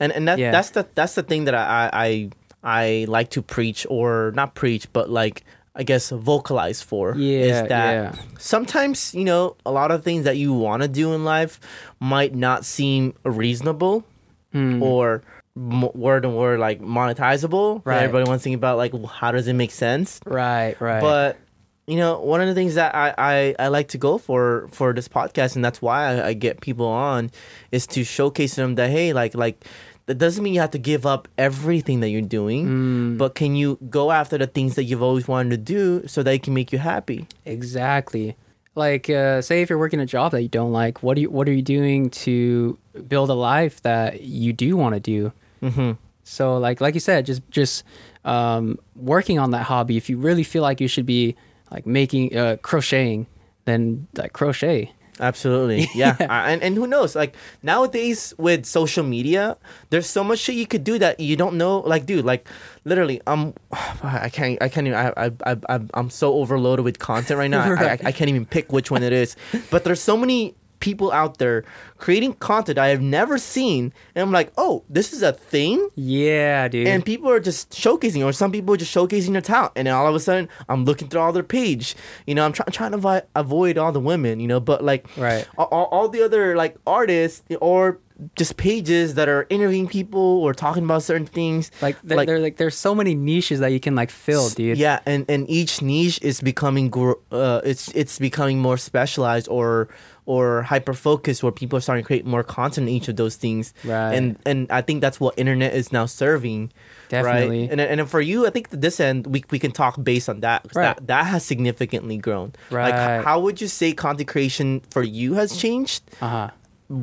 And 0.00 0.12
and 0.12 0.28
that 0.28 0.38
Yeah. 0.38 0.52
that's 0.52 0.70
the 0.70 0.86
that's 0.94 1.14
the 1.14 1.22
thing 1.22 1.44
that 1.46 1.54
I, 1.54 1.90
I 2.06 2.30
I 2.62 3.06
like 3.08 3.30
to 3.30 3.42
preach 3.42 3.86
or 3.90 4.32
not 4.34 4.54
preach, 4.54 4.86
but 4.92 5.08
like 5.10 5.44
I 5.76 5.82
guess 5.82 6.10
vocalize 6.10 6.82
for 6.82 7.14
Yeah, 7.16 7.38
is 7.38 7.68
that 7.68 7.92
yeah. 7.92 8.14
sometimes 8.38 9.14
you 9.14 9.24
know 9.24 9.56
a 9.66 9.72
lot 9.72 9.90
of 9.90 10.04
things 10.04 10.24
that 10.24 10.36
you 10.36 10.52
want 10.52 10.82
to 10.82 10.88
do 10.88 11.12
in 11.14 11.24
life 11.24 11.58
might 12.00 12.34
not 12.34 12.64
seem 12.64 13.14
reasonable 13.24 14.04
Hmm. 14.52 14.80
or 14.82 15.22
m- 15.56 15.90
word 15.94 16.24
and 16.24 16.36
word 16.36 16.60
like 16.60 16.80
monetizable. 16.80 17.82
Right. 17.84 18.02
Everybody 18.02 18.28
wants 18.28 18.42
to 18.42 18.44
think 18.44 18.56
about 18.56 18.76
like 18.76 18.92
well, 18.92 19.06
how 19.06 19.32
does 19.32 19.48
it 19.48 19.54
make 19.54 19.72
sense? 19.72 20.20
Right. 20.24 20.80
Right. 20.80 21.00
But 21.00 21.38
you 21.86 21.96
know, 21.96 22.18
one 22.20 22.40
of 22.40 22.46
the 22.48 22.54
things 22.54 22.76
that 22.76 22.94
I, 22.94 23.12
I, 23.18 23.54
I 23.58 23.68
like 23.68 23.88
to 23.88 23.98
go 23.98 24.16
for 24.16 24.68
for 24.70 24.92
this 24.94 25.08
podcast, 25.08 25.54
and 25.56 25.64
that's 25.64 25.82
why 25.82 26.06
I, 26.20 26.28
I 26.28 26.32
get 26.34 26.60
people 26.60 26.86
on, 26.86 27.30
is 27.72 27.86
to 27.88 28.04
showcase 28.04 28.54
them 28.54 28.76
that 28.76 28.90
hey, 28.90 29.12
like 29.12 29.34
like 29.34 29.64
that 30.06 30.18
doesn't 30.18 30.42
mean 30.44 30.52
you 30.54 30.60
have 30.60 30.70
to 30.72 30.78
give 30.78 31.06
up 31.06 31.28
everything 31.38 32.00
that 32.00 32.10
you're 32.10 32.20
doing, 32.20 32.66
Mm. 32.66 33.18
but 33.18 33.34
can 33.34 33.56
you 33.56 33.78
go 33.88 34.10
after 34.12 34.36
the 34.36 34.46
things 34.46 34.74
that 34.74 34.84
you've 34.84 35.02
always 35.02 35.26
wanted 35.26 35.50
to 35.50 35.56
do 35.56 36.06
so 36.06 36.22
that 36.22 36.32
it 36.34 36.42
can 36.42 36.52
make 36.54 36.72
you 36.72 36.78
happy? 36.78 37.26
exactly. 37.46 38.36
Like, 38.76 39.08
uh, 39.08 39.40
say 39.40 39.62
if 39.62 39.70
you're 39.70 39.78
working 39.78 40.00
a 40.00 40.06
job 40.06 40.32
that 40.32 40.42
you 40.42 40.48
don't 40.48 40.72
like, 40.72 41.00
what 41.02 41.14
do 41.14 41.20
you 41.20 41.30
what 41.30 41.48
are 41.48 41.52
you 41.52 41.62
doing 41.62 42.10
to 42.26 42.76
build 43.06 43.30
a 43.30 43.34
life 43.34 43.80
that 43.82 44.22
you 44.22 44.52
do 44.52 44.76
want 44.76 44.94
to 44.96 45.00
do? 45.00 45.32
Mm-hmm. 45.62 45.92
So, 46.24 46.58
like 46.58 46.80
like 46.80 46.94
you 46.94 47.00
said, 47.00 47.24
just 47.24 47.42
just 47.50 47.84
um, 48.24 48.78
working 48.96 49.38
on 49.38 49.52
that 49.52 49.62
hobby. 49.70 49.96
If 49.96 50.10
you 50.10 50.18
really 50.18 50.42
feel 50.42 50.62
like 50.62 50.80
you 50.80 50.88
should 50.88 51.06
be 51.06 51.36
like 51.70 51.86
making 51.86 52.36
uh, 52.36 52.56
crocheting, 52.62 53.26
then 53.64 54.08
like 54.16 54.32
crochet. 54.32 54.90
Absolutely, 55.20 55.88
yeah. 55.94 56.16
I- 56.20 56.50
and 56.50 56.62
and 56.62 56.76
who 56.76 56.86
knows? 56.86 57.14
Like 57.14 57.36
nowadays 57.62 58.34
with 58.36 58.66
social 58.66 59.04
media, 59.04 59.56
there's 59.90 60.06
so 60.06 60.24
much 60.24 60.40
shit 60.40 60.56
you 60.56 60.66
could 60.66 60.82
do 60.84 60.98
that 60.98 61.20
you 61.20 61.36
don't 61.36 61.54
know. 61.56 61.78
Like, 61.80 62.04
dude, 62.06 62.24
like 62.24 62.48
literally, 62.84 63.20
um, 63.26 63.54
I 64.02 64.28
can't, 64.28 64.60
I 64.60 64.68
can't 64.68 64.86
even. 64.88 64.98
I, 64.98 65.30
I, 65.46 65.56
I, 65.68 65.80
I'm- 65.94 66.10
so 66.10 66.34
overloaded 66.34 66.84
with 66.84 66.98
content 66.98 67.38
right 67.38 67.48
now. 67.50 67.62
I, 67.62 67.84
I, 67.94 67.98
I 68.06 68.12
can't 68.16 68.28
even 68.28 68.44
pick 68.46 68.72
which 68.72 68.90
one 68.90 69.02
it 69.02 69.12
is. 69.12 69.36
But 69.70 69.84
there's 69.84 70.00
so 70.02 70.16
many 70.16 70.54
people 70.84 71.10
out 71.12 71.38
there 71.38 71.64
creating 71.96 72.34
content 72.34 72.78
I 72.78 72.88
have 72.88 73.00
never 73.00 73.38
seen, 73.38 73.90
and 74.14 74.22
I'm 74.22 74.30
like, 74.32 74.52
oh, 74.58 74.84
this 74.90 75.14
is 75.14 75.22
a 75.22 75.32
thing. 75.32 75.88
Yeah, 75.94 76.68
dude. 76.68 76.86
And 76.86 77.02
people 77.02 77.30
are 77.30 77.40
just 77.40 77.70
showcasing, 77.72 78.22
or 78.22 78.32
some 78.32 78.52
people 78.52 78.74
are 78.74 78.76
just 78.76 78.94
showcasing 78.94 79.32
their 79.32 79.40
talent. 79.40 79.72
And 79.76 79.86
then 79.86 79.94
all 79.94 80.06
of 80.06 80.14
a 80.14 80.20
sudden, 80.20 80.46
I'm 80.68 80.84
looking 80.84 81.08
through 81.08 81.22
all 81.22 81.32
their 81.32 81.42
page. 81.42 81.96
You 82.26 82.34
know, 82.34 82.44
I'm 82.44 82.52
try- 82.52 82.66
trying 82.70 82.90
to 82.92 82.98
vi- 82.98 83.22
avoid 83.34 83.78
all 83.78 83.92
the 83.92 84.00
women, 84.00 84.40
you 84.40 84.46
know, 84.46 84.60
but 84.60 84.84
like, 84.84 85.06
Right. 85.16 85.48
all, 85.56 85.66
all, 85.72 85.84
all 85.86 86.08
the 86.10 86.22
other 86.22 86.54
like 86.54 86.76
artists 86.86 87.42
or 87.62 87.98
just 88.36 88.56
pages 88.56 89.14
that 89.14 89.28
are 89.28 89.46
interviewing 89.50 89.88
people 89.88 90.20
or 90.20 90.54
talking 90.54 90.84
about 90.84 91.02
certain 91.02 91.26
things. 91.26 91.70
like, 91.82 92.00
there, 92.02 92.24
there, 92.24 92.38
like 92.38 92.56
there's 92.58 92.76
so 92.76 92.94
many 92.94 93.14
niches 93.14 93.58
that 93.60 93.72
you 93.72 93.80
can 93.80 93.94
like 93.96 94.10
fill, 94.10 94.48
dude. 94.50 94.78
Yeah, 94.78 95.00
and 95.06 95.24
and 95.28 95.48
each 95.50 95.82
niche 95.82 96.20
is 96.22 96.40
becoming 96.40 96.90
gr- 96.90 97.18
uh 97.32 97.60
it's 97.64 97.88
it's 97.88 98.18
becoming 98.18 98.60
more 98.60 98.76
specialized 98.76 99.48
or 99.48 99.88
or 100.26 100.62
hyper 100.62 100.94
focused 100.94 101.42
where 101.42 101.52
people 101.52 101.76
are 101.76 101.80
starting 101.82 102.02
to 102.02 102.06
create 102.06 102.24
more 102.24 102.42
content 102.42 102.88
in 102.88 102.94
each 102.94 103.08
of 103.08 103.16
those 103.16 103.36
things. 103.36 103.74
Right. 103.84 104.14
And 104.14 104.38
and 104.46 104.70
I 104.70 104.80
think 104.80 105.00
that's 105.00 105.18
what 105.20 105.34
internet 105.36 105.74
is 105.74 105.92
now 105.92 106.06
serving. 106.06 106.72
Definitely. 107.08 107.62
Right. 107.62 107.70
And 107.72 107.80
and 107.80 108.08
for 108.08 108.20
you, 108.20 108.46
I 108.46 108.50
think 108.50 108.70
to 108.70 108.76
this 108.76 109.00
end 109.00 109.26
we 109.26 109.44
we 109.50 109.58
can 109.58 109.72
talk 109.72 110.02
based 110.02 110.28
on 110.28 110.40
that 110.40 110.66
Right. 110.74 110.96
that 110.96 111.06
that 111.08 111.26
has 111.26 111.44
significantly 111.44 112.16
grown. 112.16 112.52
Right. 112.70 112.94
h- 112.94 113.24
how 113.24 113.40
would 113.40 113.60
you 113.60 113.66
say 113.68 113.92
content 113.92 114.28
creation 114.28 114.82
for 114.90 115.02
you 115.02 115.34
has 115.34 115.56
changed 115.56 116.02
Uh 116.22 116.28
huh. 116.28 116.50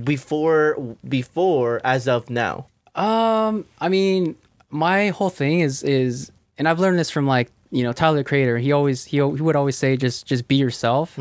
Before 0.03 0.95
before 1.07 1.81
as 1.83 2.07
of 2.07 2.29
now? 2.29 2.67
Um, 2.95 3.65
I 3.79 3.89
mean, 3.89 4.35
my 4.69 5.09
whole 5.09 5.29
thing 5.29 5.59
is 5.61 5.83
is, 5.83 6.31
and 6.57 6.67
I've 6.67 6.79
learned 6.79 6.99
this 6.99 7.09
from 7.09 7.27
like 7.27 7.51
you 7.71 7.83
know 7.83 7.93
Tyler 7.93 8.17
the 8.17 8.23
Creator. 8.23 8.57
He 8.57 8.71
always 8.71 9.05
he 9.05 9.17
he 9.17 9.21
would 9.21 9.55
always 9.55 9.77
say 9.77 9.97
just 9.97 10.25
just 10.25 10.47
be 10.47 10.55
yourself. 10.55 11.17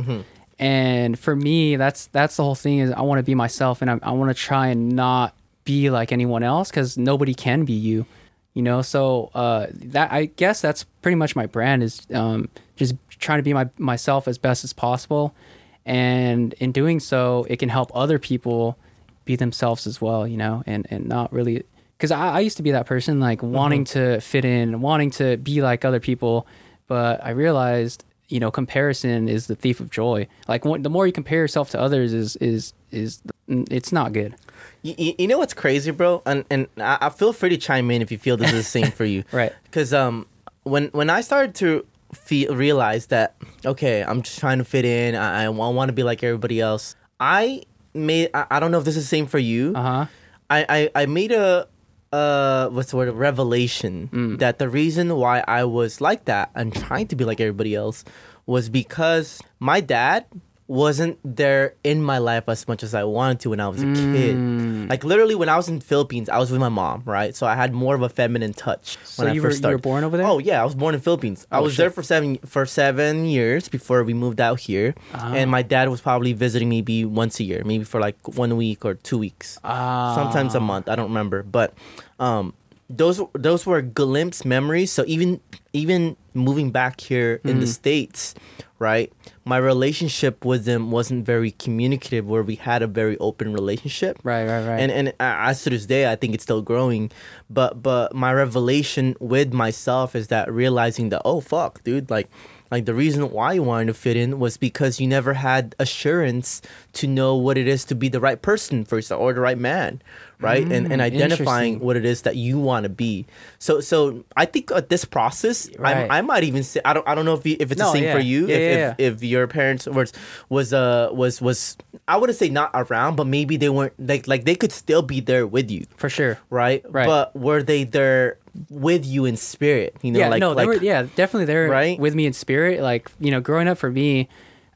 And 0.59 1.18
for 1.18 1.35
me, 1.35 1.76
that's 1.76 2.06
that's 2.09 2.37
the 2.37 2.42
whole 2.42 2.54
thing 2.54 2.80
is 2.80 2.90
I 2.92 3.00
want 3.00 3.18
to 3.18 3.22
be 3.22 3.35
myself, 3.35 3.83
and 3.83 3.90
I 3.90 3.98
I 4.02 4.11
want 4.12 4.30
to 4.30 4.35
try 4.35 4.68
and 4.68 4.90
not 4.92 5.35
be 5.64 5.90
like 5.90 6.12
anyone 6.12 6.42
else 6.42 6.70
because 6.70 6.98
nobody 6.98 7.35
can 7.35 7.64
be 7.64 7.72
you. 7.72 8.06
You 8.54 8.62
know, 8.62 8.83
so 8.83 9.30
uh, 9.35 9.68
that 9.70 10.11
I 10.12 10.26
guess 10.26 10.61
that's 10.61 10.85
pretty 11.02 11.14
much 11.14 11.37
my 11.37 11.46
brand 11.46 11.85
is 11.85 12.02
um, 12.12 12.48
just 12.76 12.94
trying 13.09 13.38
to 13.38 13.42
be 13.44 13.54
my 13.54 13.68
myself 13.78 14.26
as 14.26 14.38
best 14.38 14.64
as 14.64 14.72
possible, 14.72 15.35
and 15.84 16.52
in 16.54 16.72
doing 16.72 17.00
so, 17.00 17.46
it 17.48 17.58
can 17.58 17.68
help 17.68 17.90
other 17.94 18.18
people 18.18 18.78
be 19.24 19.36
themselves 19.36 19.86
as 19.86 20.00
well. 20.00 20.26
You 20.26 20.36
know, 20.36 20.62
and 20.66 20.86
and 20.90 21.06
not 21.06 21.32
really 21.32 21.64
because 21.96 22.10
I, 22.10 22.36
I 22.36 22.40
used 22.40 22.56
to 22.56 22.62
be 22.62 22.70
that 22.70 22.86
person 22.86 23.20
like 23.20 23.42
wanting 23.42 23.84
to 23.86 24.20
fit 24.20 24.44
in, 24.44 24.80
wanting 24.80 25.10
to 25.12 25.36
be 25.36 25.60
like 25.60 25.84
other 25.84 26.00
people, 26.00 26.46
but 26.86 27.24
I 27.24 27.30
realized 27.30 28.04
you 28.28 28.40
know 28.40 28.50
comparison 28.50 29.28
is 29.28 29.46
the 29.46 29.54
thief 29.56 29.80
of 29.80 29.90
joy. 29.90 30.26
Like 30.48 30.64
when, 30.64 30.82
the 30.82 30.90
more 30.90 31.06
you 31.06 31.12
compare 31.12 31.38
yourself 31.38 31.70
to 31.70 31.80
others, 31.80 32.12
is 32.12 32.36
is 32.36 32.72
is 32.90 33.20
it's 33.48 33.92
not 33.92 34.12
good. 34.12 34.34
You, 34.82 34.94
you, 34.96 35.14
you 35.18 35.26
know 35.26 35.38
what's 35.38 35.54
crazy, 35.54 35.90
bro? 35.90 36.22
And 36.24 36.44
and 36.50 36.68
I, 36.78 36.98
I 37.02 37.08
feel 37.10 37.32
free 37.32 37.50
to 37.50 37.58
chime 37.58 37.90
in 37.90 38.00
if 38.00 38.10
you 38.10 38.18
feel 38.18 38.36
this 38.36 38.52
is 38.52 38.64
the 38.64 38.70
same 38.80 38.90
for 38.90 39.04
you. 39.04 39.24
Right. 39.32 39.52
Because 39.64 39.92
um, 39.92 40.26
when 40.62 40.88
when 40.88 41.10
I 41.10 41.20
started 41.20 41.54
to 41.56 41.86
feel 42.12 42.54
realize 42.54 43.06
that 43.06 43.36
okay, 43.64 44.02
I'm 44.02 44.22
just 44.22 44.38
trying 44.38 44.58
to 44.58 44.64
fit 44.64 44.84
in. 44.84 45.14
I, 45.14 45.44
I 45.44 45.48
want 45.48 45.88
to 45.88 45.92
be 45.92 46.02
like 46.02 46.22
everybody 46.22 46.60
else. 46.60 46.96
I 47.18 47.62
made. 47.94 48.30
I, 48.34 48.46
I 48.50 48.60
don't 48.60 48.70
know 48.70 48.78
if 48.78 48.84
this 48.84 48.96
is 48.96 49.04
the 49.04 49.08
same 49.08 49.26
for 49.26 49.38
you. 49.38 49.72
Uh 49.74 49.82
huh. 49.82 50.06
I, 50.50 50.66
I 50.94 51.02
I 51.02 51.06
made 51.06 51.32
a 51.32 51.68
uh 52.12 52.68
what's 52.70 52.90
the 52.90 52.96
word 52.96 53.08
a 53.08 53.12
revelation 53.12 54.08
Mm. 54.12 54.38
that 54.40 54.58
the 54.58 54.68
reason 54.68 55.14
why 55.14 55.44
I 55.46 55.62
was 55.64 56.00
like 56.00 56.24
that 56.24 56.50
and 56.56 56.74
trying 56.74 57.06
to 57.08 57.16
be 57.16 57.24
like 57.24 57.40
everybody 57.40 57.74
else 57.76 58.04
was 58.46 58.68
because 58.68 59.40
my 59.60 59.80
dad 59.80 60.26
wasn't 60.70 61.18
there 61.24 61.74
in 61.83 62.00
my 62.00 62.18
life 62.18 62.44
as 62.46 62.68
much 62.68 62.85
as 62.85 62.94
I 62.94 63.02
wanted 63.02 63.40
to 63.40 63.50
when 63.50 63.59
I 63.59 63.66
was 63.66 63.83
a 63.83 63.87
Mm. 63.87 64.14
kid. 64.14 64.88
Like 64.88 65.02
literally 65.02 65.35
when 65.35 65.48
I 65.48 65.56
was 65.56 65.68
in 65.68 65.80
Philippines, 65.80 66.28
I 66.28 66.38
was 66.38 66.52
with 66.52 66.61
my 66.61 66.68
mom, 66.68 67.02
right? 67.04 67.35
So 67.35 67.44
I 67.44 67.56
had 67.56 67.74
more 67.74 67.96
of 67.98 68.02
a 68.02 68.09
feminine 68.09 68.54
touch 68.54 68.96
So 69.02 69.24
when 69.24 69.33
I 69.33 69.35
first 69.35 69.35
were- 69.35 69.35
you 69.35 69.42
were 69.42 69.50
started. 69.52 69.83
born 69.83 70.04
over 70.04 70.16
there? 70.16 70.26
Oh 70.30 70.38
yeah, 70.38 70.62
I 70.62 70.64
was 70.64 70.76
born 70.76 70.94
in 70.94 71.00
Philippines. 71.00 71.44
I 71.50 71.59
Oh, 71.59 71.62
was 71.64 71.72
shit. 71.72 71.78
there 71.83 71.90
for 71.90 72.04
seven 72.04 72.38
for 72.46 72.66
seven 72.66 73.26
years 73.26 73.68
before 73.68 74.04
we 74.04 74.14
moved 74.14 74.40
out 74.40 74.61
here, 74.61 74.94
Ah. 75.12 75.35
and 75.35 75.50
my 75.50 75.62
dad 75.62 75.88
was 75.90 76.00
probably 76.00 76.33
visiting 76.33 76.68
maybe 76.70 77.04
once 77.04 77.40
a 77.42 77.44
year, 77.50 77.62
maybe 77.66 77.83
for 77.83 77.98
like 77.98 78.14
one 78.38 78.54
week 78.56 78.85
or 78.87 78.94
two 78.94 79.18
weeks 79.18 79.59
Ah. 79.66 80.14
sometimes 80.14 80.54
a 80.54 80.61
month. 80.62 80.88
I 80.88 80.94
don't 80.94 81.11
remember, 81.11 81.42
but 81.42 81.74
um, 82.22 82.54
those 82.88 83.18
those 83.35 83.66
were 83.66 83.83
glimpse 83.83 84.44
memories. 84.46 84.92
So 84.94 85.02
even 85.11 85.40
even 85.74 86.14
moving 86.33 86.70
back 86.70 87.00
here 87.02 87.40
in 87.42 87.59
the 87.59 87.66
Mm. 87.66 87.74
states, 87.83 88.35
right? 88.78 89.11
My 89.50 89.56
relationship 89.56 90.44
with 90.44 90.64
them 90.64 90.92
wasn't 90.92 91.26
very 91.26 91.50
communicative, 91.50 92.28
where 92.28 92.44
we 92.44 92.54
had 92.54 92.82
a 92.82 92.86
very 92.86 93.18
open 93.18 93.52
relationship. 93.52 94.16
Right, 94.22 94.46
right, 94.46 94.64
right. 94.64 94.78
And 94.78 94.92
and 94.92 95.12
as 95.18 95.64
to 95.64 95.70
this 95.70 95.86
day, 95.86 96.08
I 96.10 96.14
think 96.14 96.34
it's 96.34 96.44
still 96.44 96.62
growing. 96.62 97.10
But 97.58 97.82
but 97.82 98.14
my 98.14 98.32
revelation 98.32 99.16
with 99.18 99.52
myself 99.52 100.14
is 100.14 100.28
that 100.28 100.44
realizing 100.52 101.08
that 101.08 101.22
oh 101.24 101.40
fuck, 101.40 101.82
dude, 101.82 102.10
like 102.10 102.28
like 102.70 102.84
the 102.84 102.94
reason 102.94 103.32
why 103.32 103.54
you 103.54 103.64
wanted 103.64 103.86
to 103.86 103.94
fit 103.94 104.16
in 104.16 104.38
was 104.38 104.56
because 104.56 105.00
you 105.00 105.08
never 105.08 105.34
had 105.34 105.74
assurance 105.80 106.62
to 106.92 107.08
know 107.08 107.34
what 107.34 107.58
it 107.58 107.66
is 107.66 107.84
to 107.86 107.96
be 107.96 108.08
the 108.08 108.20
right 108.20 108.40
person 108.40 108.84
for 108.84 108.96
yourself 108.98 109.20
or 109.20 109.32
the 109.32 109.40
right 109.40 109.58
man, 109.58 110.00
right? 110.40 110.64
and 110.64 110.90
and 110.92 111.00
Mm, 111.00 111.05
identifying 111.05 111.79
what 111.81 111.96
it 111.96 112.05
is 112.05 112.22
that 112.22 112.37
you 112.37 112.59
want 112.59 112.85
to 112.85 112.88
be. 112.88 113.26
So 113.59 113.81
so 113.81 114.24
I 114.37 114.44
think 114.46 114.70
at 114.72 114.88
this 114.88 115.05
process, 115.05 115.68
Right. 115.79 116.11
I, 116.11 116.18
I 116.18 116.20
might 116.22 116.44
even 116.44 116.62
say 116.62 116.81
I 116.85 116.92
don't 116.92 117.07
I 117.07 117.14
don't 117.14 117.24
know 117.24 117.35
if 117.35 117.44
you, 117.46 117.57
if 117.61 117.70
it's 117.72 117.79
No, 117.79 117.87
the 117.87 117.92
same 117.92 118.05
yeah. 118.05 118.12
for 118.12 118.18
you. 118.20 118.46
Yeah, 118.48 118.57
if, 118.57 118.79
yeah, 118.79 118.94
if 118.98 119.16
if 119.16 119.22
your 119.24 119.46
parents 119.46 119.87
was 119.87 120.12
was 120.48 120.72
uh 120.72 121.11
was 121.12 121.40
was 121.40 121.76
I 122.09 122.16
wouldn't 122.16 122.38
say 122.38 122.48
not 122.48 122.70
around, 122.74 123.16
but 123.16 123.26
maybe 123.26 123.57
they 123.57 123.68
weren't 123.68 123.94
like 123.98 124.26
like 124.26 124.44
they 124.44 124.55
could 124.57 124.72
still 124.72 125.03
be 125.03 125.20
there 125.20 125.46
with 125.46 125.70
you 125.70 125.85
For 125.96 126.09
sure. 126.09 126.38
right? 126.50 126.85
Right. 126.88 127.07
But 127.07 127.35
were 127.37 127.62
they 127.62 127.85
there 127.85 128.38
with 128.68 129.07
you 129.07 129.24
in 129.26 129.37
spirit? 129.37 129.94
You 130.03 130.12
know, 130.12 130.18
yeah, 130.20 130.29
like 130.29 130.40
no, 130.40 130.55
they 130.55 130.66
like 130.66 130.79
were 130.81 130.85
yeah, 130.85 131.03
definitely 131.14 131.46
there 131.46 131.68
Right? 131.68 131.98
with 131.98 132.14
me 132.14 132.26
in 132.26 132.33
spirit. 132.33 132.81
Like, 132.81 133.11
you 133.20 133.31
know, 133.31 133.40
growing 133.40 133.68
up 133.68 133.79
for 133.79 133.90
me, 133.90 134.29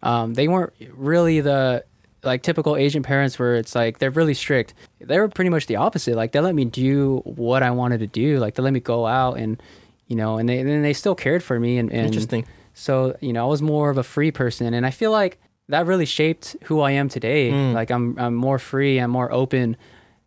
um, 0.02 0.34
they 0.34 0.46
weren't 0.48 0.72
really 0.94 1.40
the 1.40 1.84
like 2.24 2.42
typical 2.42 2.76
Asian 2.76 3.02
parents 3.02 3.38
where 3.38 3.56
it's 3.56 3.74
like 3.74 3.98
they're 3.98 4.10
really 4.10 4.34
strict. 4.34 4.74
They 5.00 5.18
were 5.18 5.28
pretty 5.28 5.50
much 5.50 5.66
the 5.66 5.76
opposite. 5.76 6.16
Like 6.16 6.32
they 6.32 6.40
let 6.40 6.54
me 6.54 6.64
do 6.64 7.22
what 7.24 7.62
I 7.62 7.70
wanted 7.70 7.98
to 8.00 8.06
do. 8.06 8.38
Like 8.38 8.54
they 8.54 8.62
let 8.62 8.72
me 8.72 8.80
go 8.80 9.06
out 9.06 9.38
and 9.38 9.62
you 10.06 10.16
know, 10.16 10.38
and 10.38 10.48
they 10.48 10.58
and 10.58 10.84
they 10.84 10.92
still 10.92 11.14
cared 11.14 11.42
for 11.42 11.58
me 11.58 11.78
and, 11.78 11.90
and 11.92 12.06
Interesting. 12.06 12.46
So, 12.74 13.16
you 13.20 13.32
know, 13.32 13.46
I 13.46 13.48
was 13.48 13.62
more 13.62 13.90
of 13.90 13.98
a 13.98 14.02
free 14.02 14.30
person 14.32 14.74
and 14.74 14.84
I 14.84 14.90
feel 14.90 15.10
like 15.10 15.38
that 15.68 15.86
really 15.86 16.06
shaped 16.06 16.56
who 16.64 16.80
I 16.80 16.92
am 16.92 17.08
today. 17.08 17.50
Mm. 17.50 17.72
Like 17.72 17.90
I'm 17.90 18.18
I'm 18.18 18.34
more 18.34 18.58
free, 18.58 18.98
I'm 18.98 19.10
more 19.10 19.32
open. 19.32 19.76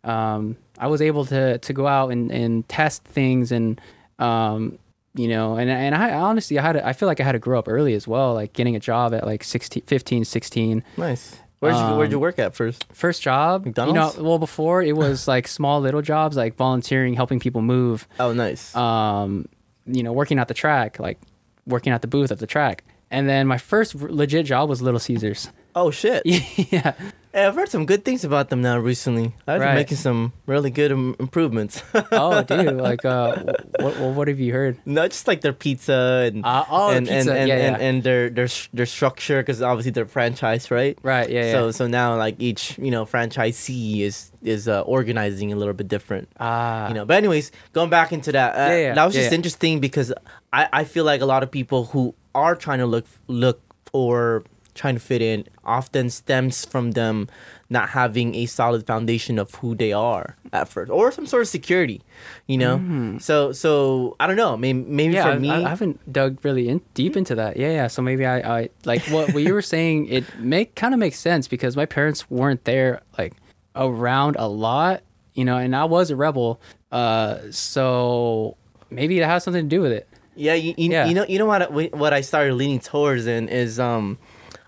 Um, 0.04 0.56
I 0.78 0.86
was 0.86 1.02
able 1.02 1.24
to 1.26 1.58
to 1.58 1.72
go 1.72 1.86
out 1.86 2.10
and, 2.10 2.30
and 2.30 2.68
test 2.68 3.04
things 3.04 3.52
and 3.52 3.80
um, 4.18 4.78
you 5.14 5.28
know, 5.28 5.56
and 5.56 5.70
and 5.70 5.94
I 5.94 6.14
honestly 6.14 6.58
I 6.58 6.62
had 6.62 6.72
to, 6.72 6.86
I 6.86 6.92
feel 6.92 7.06
like 7.06 7.20
I 7.20 7.24
had 7.24 7.32
to 7.32 7.38
grow 7.38 7.58
up 7.58 7.68
early 7.68 7.94
as 7.94 8.06
well, 8.06 8.34
like 8.34 8.52
getting 8.52 8.76
a 8.76 8.80
job 8.80 9.14
at 9.14 9.26
like 9.26 9.44
16, 9.44 9.82
15, 9.84 10.24
16. 10.24 10.84
nice. 10.96 11.38
Where'd 11.60 11.74
you 11.76 11.96
where'd 11.96 12.10
you 12.10 12.18
Um, 12.18 12.22
work 12.22 12.38
at 12.38 12.54
first? 12.54 12.84
First 12.92 13.20
job, 13.22 13.64
McDonald's? 13.66 14.16
you 14.16 14.22
know, 14.22 14.28
well 14.28 14.38
before 14.38 14.82
it 14.82 14.96
was 14.96 15.26
like 15.26 15.48
small 15.48 15.80
little 15.80 16.02
jobs 16.02 16.36
like 16.36 16.54
volunteering, 16.54 17.14
helping 17.14 17.40
people 17.40 17.62
move, 17.62 18.06
Oh, 18.20 18.32
nice. 18.32 18.74
um, 18.76 19.46
you 19.86 20.02
know, 20.02 20.12
working 20.12 20.38
at 20.38 20.46
the 20.48 20.54
track, 20.54 20.98
like 21.00 21.18
working 21.66 21.92
at 21.92 22.00
the 22.02 22.08
booth 22.08 22.30
at 22.30 22.38
the 22.38 22.46
track. 22.46 22.84
And 23.10 23.28
then 23.28 23.46
my 23.46 23.58
first 23.58 23.94
legit 23.94 24.46
job 24.46 24.68
was 24.68 24.80
Little 24.82 25.00
Caesars. 25.00 25.50
oh 25.74 25.90
shit. 25.90 26.22
yeah. 26.72 26.92
I've 27.34 27.54
heard 27.54 27.68
some 27.68 27.84
good 27.86 28.04
things 28.04 28.24
about 28.24 28.48
them 28.48 28.62
now 28.62 28.78
recently. 28.78 29.34
I've 29.46 29.60
been 29.60 29.68
Right. 29.68 29.74
making 29.74 29.98
some 29.98 30.32
really 30.46 30.70
good 30.70 30.90
Im- 30.90 31.14
improvements. 31.20 31.82
Oh, 32.12 32.42
dude, 32.42 32.76
like 32.80 33.04
uh 33.04 33.36
what 33.80 33.98
what, 34.00 34.14
what 34.14 34.28
have 34.28 34.40
you 34.40 34.52
heard? 34.52 34.78
Not 34.86 35.10
just 35.10 35.28
like 35.28 35.42
their 35.42 35.52
pizza 35.52 36.30
and 36.32 36.44
Uh, 36.44 36.64
oh, 36.70 36.90
and, 36.90 37.06
pizza. 37.06 37.30
and, 37.30 37.38
and, 37.38 37.48
yeah, 37.48 37.56
yeah. 37.56 37.76
and 37.88 38.02
their 38.02 38.30
their 38.30 38.48
sh- 38.48 38.68
their 38.72 38.86
structure 38.86 39.40
because 39.42 39.60
obviously 39.62 39.92
they're 39.92 40.06
franchise, 40.08 40.70
right? 40.70 40.98
right, 41.02 41.28
yeah, 41.28 41.44
yeah. 41.44 41.52
So 41.52 41.70
so 41.70 41.86
now 41.86 42.16
like 42.16 42.36
each 42.40 42.78
you 42.78 42.90
know 42.90 43.04
franchisee 43.04 44.00
is 44.00 44.32
is 44.42 44.66
uh, 44.68 44.80
organizing 44.82 45.52
a 45.52 45.56
little 45.56 45.74
bit 45.74 45.88
different. 45.88 46.28
ah, 46.40 46.88
you 46.88 46.94
know. 46.94 47.04
But 47.04 47.16
anyways, 47.18 47.52
going 47.72 47.90
back 47.90 48.12
into 48.12 48.32
that, 48.32 48.54
uh, 48.56 48.70
Yeah, 48.72 48.78
yeah, 48.78 48.94
that 48.94 49.04
was 49.04 49.14
yeah, 49.14 49.20
just 49.22 49.32
yeah. 49.32 49.36
interesting 49.36 49.80
because 49.80 50.12
I, 50.52 50.68
I 50.72 50.84
feel 50.84 51.04
like 51.04 51.20
a 51.20 51.26
lot 51.26 51.42
of 51.42 51.50
people 51.50 51.84
who 51.92 52.14
are 52.34 52.56
trying 52.56 52.78
to 52.78 52.86
look 52.86 53.06
look 53.28 53.60
or 53.92 54.44
trying 54.78 54.94
to 54.94 55.00
fit 55.00 55.20
in 55.20 55.44
often 55.64 56.08
stems 56.08 56.64
from 56.64 56.92
them 56.92 57.26
not 57.68 57.90
having 57.90 58.34
a 58.34 58.46
solid 58.46 58.86
foundation 58.86 59.38
of 59.38 59.52
who 59.56 59.74
they 59.74 59.92
are 59.92 60.36
at 60.52 60.68
first 60.68 60.90
or 60.90 61.10
some 61.12 61.26
sort 61.26 61.42
of 61.42 61.48
security, 61.48 62.00
you 62.46 62.56
know. 62.56 63.18
So 63.20 63.52
so 63.52 64.16
I 64.20 64.26
don't 64.26 64.36
know. 64.36 64.56
Maybe 64.56 64.78
maybe 65.00 65.12
Mm. 65.14 65.16
yeah, 65.20 65.34
for 65.34 65.40
me, 65.40 65.50
I 65.50 65.68
haven't 65.68 65.98
dug 66.12 66.38
really 66.44 66.68
in 66.70 66.80
deep 66.94 67.16
into 67.16 67.34
that. 67.34 67.56
Yeah, 67.58 67.72
yeah. 67.72 67.86
So 67.88 68.00
maybe 68.02 68.24
I, 68.24 68.36
I 68.60 68.68
like 68.86 69.02
what 69.12 69.34
what 69.34 69.42
you 69.42 69.52
were 69.52 69.66
saying. 69.76 70.06
It 70.08 70.24
make 70.38 70.74
kind 70.76 70.94
of 70.94 71.00
makes 71.00 71.18
sense 71.18 71.48
because 71.48 71.76
my 71.76 71.84
parents 71.86 72.30
weren't 72.30 72.64
there 72.64 73.02
like 73.18 73.34
around 73.76 74.36
a 74.38 74.48
lot, 74.48 75.02
you 75.34 75.44
know, 75.44 75.58
and 75.58 75.74
I 75.76 75.84
was 75.84 76.10
a 76.10 76.16
rebel. 76.16 76.60
Uh, 76.90 77.38
so 77.50 78.56
maybe 78.90 79.18
it 79.20 79.24
has 79.26 79.44
something 79.44 79.64
to 79.64 79.68
do 79.76 79.82
with 79.82 79.92
it. 79.92 80.08
Yeah, 80.34 80.54
you, 80.54 80.72
you, 80.78 80.90
Yeah. 80.90 81.06
you 81.06 81.14
know 81.14 81.26
you 81.28 81.38
know 81.38 81.46
what 81.46 81.62
I- 81.62 81.90
what 81.96 82.12
I 82.14 82.22
started 82.22 82.54
leaning 82.54 82.80
towards 82.80 83.26
in 83.26 83.48
is 83.48 83.78
um 83.78 84.18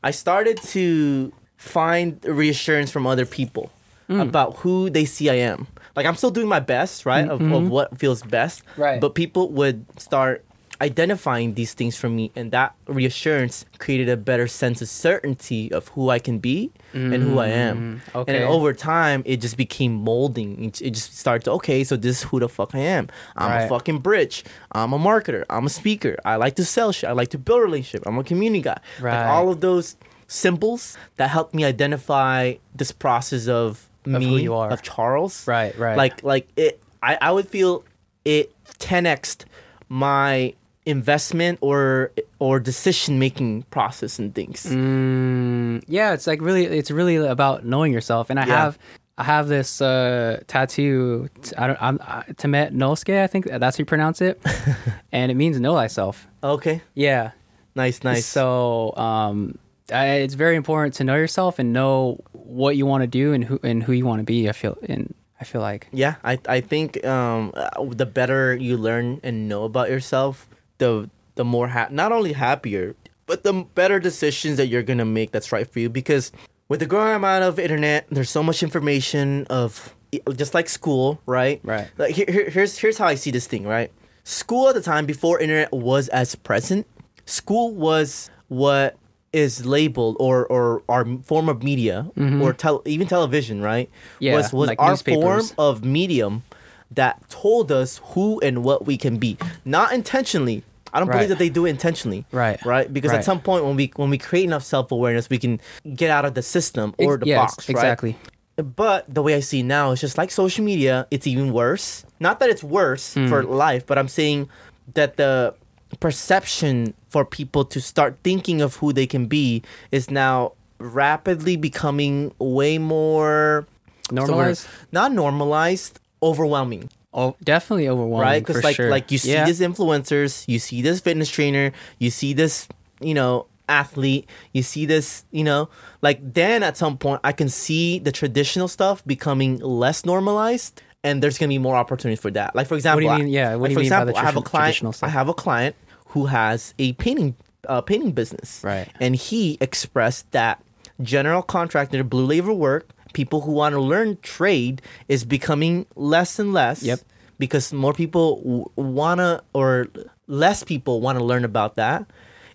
I 0.02 0.10
started 0.12 0.56
to 0.74 1.32
find 1.56 2.24
reassurance 2.24 2.90
from 2.90 3.06
other 3.06 3.26
people 3.26 3.70
Mm. 4.08 4.20
about 4.28 4.56
who 4.56 4.90
they 4.90 5.04
see 5.04 5.30
I 5.30 5.34
am. 5.34 5.68
Like 5.94 6.04
I'm 6.04 6.16
still 6.16 6.32
doing 6.32 6.48
my 6.48 6.58
best, 6.58 7.06
right? 7.06 7.28
Of, 7.28 7.40
of 7.40 7.68
what 7.68 7.96
feels 7.96 8.22
best. 8.24 8.64
Mm-hmm. 8.66 8.82
Right. 8.82 9.00
But 9.00 9.14
people 9.14 9.50
would 9.52 9.86
start 10.00 10.44
identifying 10.80 11.54
these 11.54 11.74
things 11.74 11.96
for 11.96 12.08
me 12.08 12.30
and 12.34 12.50
that 12.52 12.74
reassurance 12.86 13.66
created 13.78 14.08
a 14.08 14.16
better 14.16 14.48
sense 14.48 14.80
of 14.80 14.88
certainty 14.88 15.70
of 15.72 15.88
who 15.88 16.08
I 16.10 16.18
can 16.18 16.38
be 16.38 16.72
and 16.94 17.22
who 17.22 17.38
I 17.38 17.48
am. 17.48 17.76
And 17.76 18.00
Mm, 18.00 18.14
okay. 18.20 18.32
then 18.32 18.42
over 18.48 18.72
time 18.72 19.22
it 19.26 19.40
just 19.42 19.56
became 19.56 19.92
molding. 19.92 20.64
It, 20.64 20.80
it 20.80 20.90
just 20.90 21.16
started 21.18 21.44
to, 21.44 21.50
okay, 21.52 21.84
so 21.84 21.96
this 21.96 22.18
is 22.18 22.22
who 22.30 22.40
the 22.40 22.48
fuck 22.48 22.74
I 22.74 22.78
am. 22.80 23.08
I'm 23.36 23.62
a 23.64 23.68
fucking 23.68 23.98
bridge. 23.98 24.42
I'm 24.72 24.92
a 24.92 24.98
marketer. 24.98 25.44
I'm 25.50 25.66
a 25.66 25.70
speaker. 25.70 26.16
I 26.24 26.36
like 26.36 26.54
to 26.56 26.64
sell 26.64 26.92
shit. 26.92 27.08
I 27.10 27.12
like 27.12 27.28
to 27.30 27.38
build 27.38 27.60
relationship. 27.62 28.06
I'm 28.06 28.18
a 28.18 28.24
community 28.24 28.62
guy. 28.62 28.78
Right. 29.00 29.14
Like 29.20 29.26
all 29.26 29.50
of 29.50 29.60
those 29.60 29.96
symbols 30.28 30.96
that 31.16 31.28
helped 31.30 31.54
me 31.54 31.64
identify 31.64 32.54
this 32.74 32.90
process 32.92 33.48
of, 33.48 33.88
Of 34.06 34.12
me 34.12 34.26
who 34.28 34.36
you 34.38 34.54
are. 34.54 34.70
of 34.70 34.80
Charles. 34.80 35.46
Right, 35.46 35.76
right. 35.78 35.96
Like 35.96 36.22
like 36.22 36.48
it 36.56 36.82
I, 37.02 37.18
I 37.20 37.30
would 37.32 37.48
feel 37.48 37.84
it 38.24 38.52
10x 38.78 39.44
my 39.88 40.54
investment 40.90 41.58
or 41.62 42.10
or 42.38 42.60
decision 42.60 43.18
making 43.18 43.62
process 43.70 44.18
and 44.18 44.34
things. 44.34 44.66
Mm, 44.66 45.82
yeah, 45.88 46.12
it's 46.12 46.26
like 46.26 46.40
really, 46.40 46.64
it's 46.66 46.90
really 46.90 47.16
about 47.16 47.64
knowing 47.64 47.92
yourself. 47.92 48.30
And 48.30 48.38
I 48.40 48.46
Yeah. 48.46 48.56
have, 48.62 48.78
I 49.18 49.24
have 49.24 49.48
this 49.48 49.80
uh, 49.80 50.40
tattoo. 50.46 51.28
I 51.58 51.66
don't, 51.66 51.82
I'm 51.82 51.98
uh, 52.00 52.22
Temet 52.34 52.72
Nosce. 52.72 53.22
I 53.22 53.26
think 53.26 53.44
that's 53.46 53.76
how 53.76 53.80
you 53.82 53.84
pronounce 53.86 54.20
it, 54.20 54.40
and 55.12 55.30
it 55.30 55.34
means 55.34 55.60
know 55.60 55.74
thyself. 55.74 56.26
Okay. 56.42 56.80
Yeah. 56.94 57.32
Nice, 57.74 58.02
nice. 58.02 58.26
So, 58.26 58.94
um, 58.96 59.58
I, 59.92 60.06
it's 60.24 60.34
very 60.34 60.56
important 60.56 60.94
to 60.96 61.04
know 61.04 61.16
yourself 61.16 61.58
and 61.58 61.72
know 61.72 62.18
what 62.32 62.76
you 62.76 62.86
want 62.86 63.02
to 63.02 63.06
do 63.06 63.32
and 63.32 63.44
who 63.44 63.58
and 63.62 63.82
who 63.82 63.92
you 63.92 64.06
want 64.06 64.20
to 64.20 64.24
be. 64.24 64.48
I 64.48 64.52
feel, 64.52 64.76
and 64.88 65.14
I 65.40 65.44
feel 65.44 65.60
like, 65.60 65.88
Yeah, 65.92 66.14
I 66.24 66.38
I 66.48 66.60
think 66.62 67.04
um 67.04 67.52
uh, 67.54 67.68
the 67.94 68.06
better 68.06 68.54
you 68.56 68.76
learn 68.76 69.20
and 69.22 69.48
know 69.48 69.64
about 69.64 69.88
yourself, 69.90 70.48
the 70.80 71.08
the 71.36 71.44
more 71.44 71.68
ha- 71.68 71.88
not 71.90 72.10
only 72.10 72.32
happier, 72.32 72.96
but 73.26 73.44
the 73.44 73.52
better 73.74 74.00
decisions 74.00 74.56
that 74.56 74.66
you're 74.66 74.82
gonna 74.82 75.04
make 75.04 75.30
that's 75.30 75.52
right 75.52 75.70
for 75.72 75.78
you. 75.78 75.88
Because 75.88 76.32
with 76.68 76.80
the 76.80 76.86
growing 76.86 77.14
amount 77.14 77.44
of 77.44 77.58
internet, 77.58 78.06
there's 78.10 78.30
so 78.30 78.42
much 78.42 78.62
information 78.64 79.46
of 79.48 79.94
just 80.34 80.52
like 80.54 80.68
school, 80.68 81.20
right? 81.26 81.60
Right. 81.62 81.88
Like 81.96 82.14
here, 82.16 82.26
here- 82.28 82.50
here's 82.50 82.76
here's 82.78 82.98
how 82.98 83.06
I 83.06 83.14
see 83.14 83.30
this 83.30 83.46
thing, 83.46 83.64
right? 83.66 83.92
School 84.24 84.68
at 84.68 84.74
the 84.74 84.82
time 84.82 85.06
before 85.06 85.38
internet 85.38 85.72
was 85.72 86.08
as 86.08 86.34
present. 86.34 86.86
School 87.26 87.72
was 87.74 88.28
what 88.48 88.96
is 89.32 89.64
labeled 89.64 90.16
or 90.18 90.44
or 90.46 90.82
our 90.88 91.06
form 91.24 91.48
of 91.48 91.62
media 91.62 92.10
or 92.42 92.52
tel- 92.52 92.82
even 92.84 93.06
television, 93.06 93.62
right? 93.62 93.86
Mm-hmm. 93.88 94.24
Yeah, 94.24 94.34
was 94.34 94.52
was 94.52 94.68
like 94.68 94.80
our 94.80 94.96
form 95.22 95.38
of 95.58 95.84
medium 95.84 96.42
that 96.90 97.22
told 97.30 97.70
us 97.70 98.00
who 98.12 98.40
and 98.40 98.64
what 98.64 98.84
we 98.86 98.96
can 98.96 99.16
be, 99.18 99.38
not 99.64 99.92
intentionally. 99.92 100.64
I 100.92 100.98
don't 100.98 101.08
Right. 101.08 101.16
believe 101.16 101.28
that 101.30 101.38
they 101.38 101.48
do 101.48 101.66
it 101.66 101.70
intentionally. 101.70 102.24
Right. 102.32 102.62
Right. 102.64 102.92
Because 102.92 103.10
Right. 103.12 103.18
at 103.18 103.24
some 103.24 103.40
point 103.40 103.64
when 103.64 103.76
we 103.76 103.92
when 103.96 104.10
we 104.10 104.18
create 104.18 104.44
enough 104.44 104.64
self 104.64 104.90
awareness, 104.92 105.28
we 105.30 105.38
can 105.38 105.60
get 105.94 106.10
out 106.10 106.24
of 106.24 106.34
the 106.34 106.42
system 106.42 106.94
or 106.98 107.14
Ex- 107.14 107.20
the 107.20 107.26
yes, 107.26 107.38
box. 107.38 107.68
Right? 107.68 107.70
exactly. 107.70 108.16
But 108.56 109.04
the 109.12 109.22
way 109.22 109.34
I 109.34 109.40
see 109.40 109.62
now 109.62 109.92
is 109.92 110.00
just 110.00 110.18
like 110.18 110.30
social 110.30 110.64
media, 110.64 111.06
it's 111.10 111.26
even 111.26 111.52
worse. 111.52 112.04
Not 112.18 112.40
that 112.40 112.50
it's 112.50 112.62
worse 112.64 113.14
Hmm. 113.14 113.28
for 113.28 113.42
life, 113.42 113.86
but 113.86 113.96
I'm 113.98 114.08
saying 114.08 114.48
that 114.94 115.16
the 115.16 115.54
perception 116.00 116.94
for 117.08 117.24
people 117.24 117.64
to 117.64 117.80
start 117.80 118.16
thinking 118.22 118.60
of 118.60 118.76
who 118.76 118.92
they 118.92 119.06
can 119.06 119.26
be 119.26 119.62
is 119.90 120.10
now 120.10 120.52
rapidly 120.78 121.56
becoming 121.56 122.32
way 122.38 122.78
more 122.78 123.66
Normalized? 124.10 124.66
not 124.92 125.12
normalized, 125.12 126.00
overwhelming 126.22 126.88
Oh, 127.12 127.36
definitely 127.42 127.88
overwhelming. 127.88 128.20
right? 128.20 128.44
Because 128.46 128.62
like 128.62 128.76
sure. 128.76 128.90
like 128.90 129.10
you 129.10 129.18
see 129.18 129.32
Yeah. 129.32 129.44
these 129.44 129.60
influencers, 129.60 130.46
you 130.46 130.58
see 130.58 130.80
this 130.82 131.00
fitness 131.00 131.28
trainer, 131.28 131.72
you 131.98 132.10
see 132.10 132.32
this 132.32 132.68
you 133.00 133.14
know 133.14 133.46
athlete, 133.68 134.28
you 134.52 134.62
see 134.62 134.86
this 134.86 135.24
you 135.30 135.44
know 135.44 135.68
like 136.02 136.18
then 136.34 136.62
at 136.62 136.76
some 136.76 136.96
point 136.98 137.20
I 137.24 137.32
can 137.32 137.48
see 137.48 137.98
the 137.98 138.12
traditional 138.12 138.68
stuff 138.68 139.04
becoming 139.06 139.58
less 139.58 140.04
normalized. 140.04 140.80
And 141.02 141.22
there's 141.22 141.38
gonna 141.38 141.48
be 141.48 141.58
more 141.58 141.76
opportunities 141.76 142.20
for 142.20 142.30
that. 142.32 142.54
Like 142.54 142.66
for 142.66 142.74
example, 142.74 143.02
you 143.02 143.08
I- 143.08 143.18
mean- 143.18 143.28
yeah, 143.28 143.54
what 143.54 143.62
like, 143.62 143.68
do 143.70 143.72
you 143.72 143.76
for 143.76 143.80
mean 143.80 143.90
by 143.90 144.04
the 144.04 144.10
example, 144.10 144.20
I 144.20 144.24
have 144.26 144.36
a 144.36 144.42
client. 144.42 145.02
I 145.02 145.08
have 145.08 145.28
a 145.28 145.34
client 145.34 145.76
who 146.08 146.26
has 146.26 146.74
a 146.78 146.92
painting 146.94 147.34
uh, 147.68 147.80
painting 147.80 148.12
business. 148.12 148.60
Right. 148.64 148.88
And 149.00 149.14
he 149.16 149.58
expressed 149.60 150.30
that 150.32 150.62
general 151.02 151.42
contractor, 151.42 152.02
blue 152.04 152.24
labor 152.26 152.52
work, 152.54 152.90
people 153.12 153.40
who 153.42 153.52
want 153.52 153.74
to 153.74 153.80
learn 153.80 154.18
trade 154.22 154.82
is 155.08 155.24
becoming 155.24 155.86
less 155.96 156.38
and 156.38 156.52
less. 156.52 156.82
Yep. 156.82 157.00
Because 157.38 157.72
more 157.72 157.92
people 157.94 158.36
w- 158.42 158.64
wanna, 158.76 159.42
or 159.54 159.88
less 160.26 160.62
people 160.62 161.00
want 161.00 161.18
to 161.18 161.24
learn 161.24 161.44
about 161.44 161.76
that. 161.76 162.06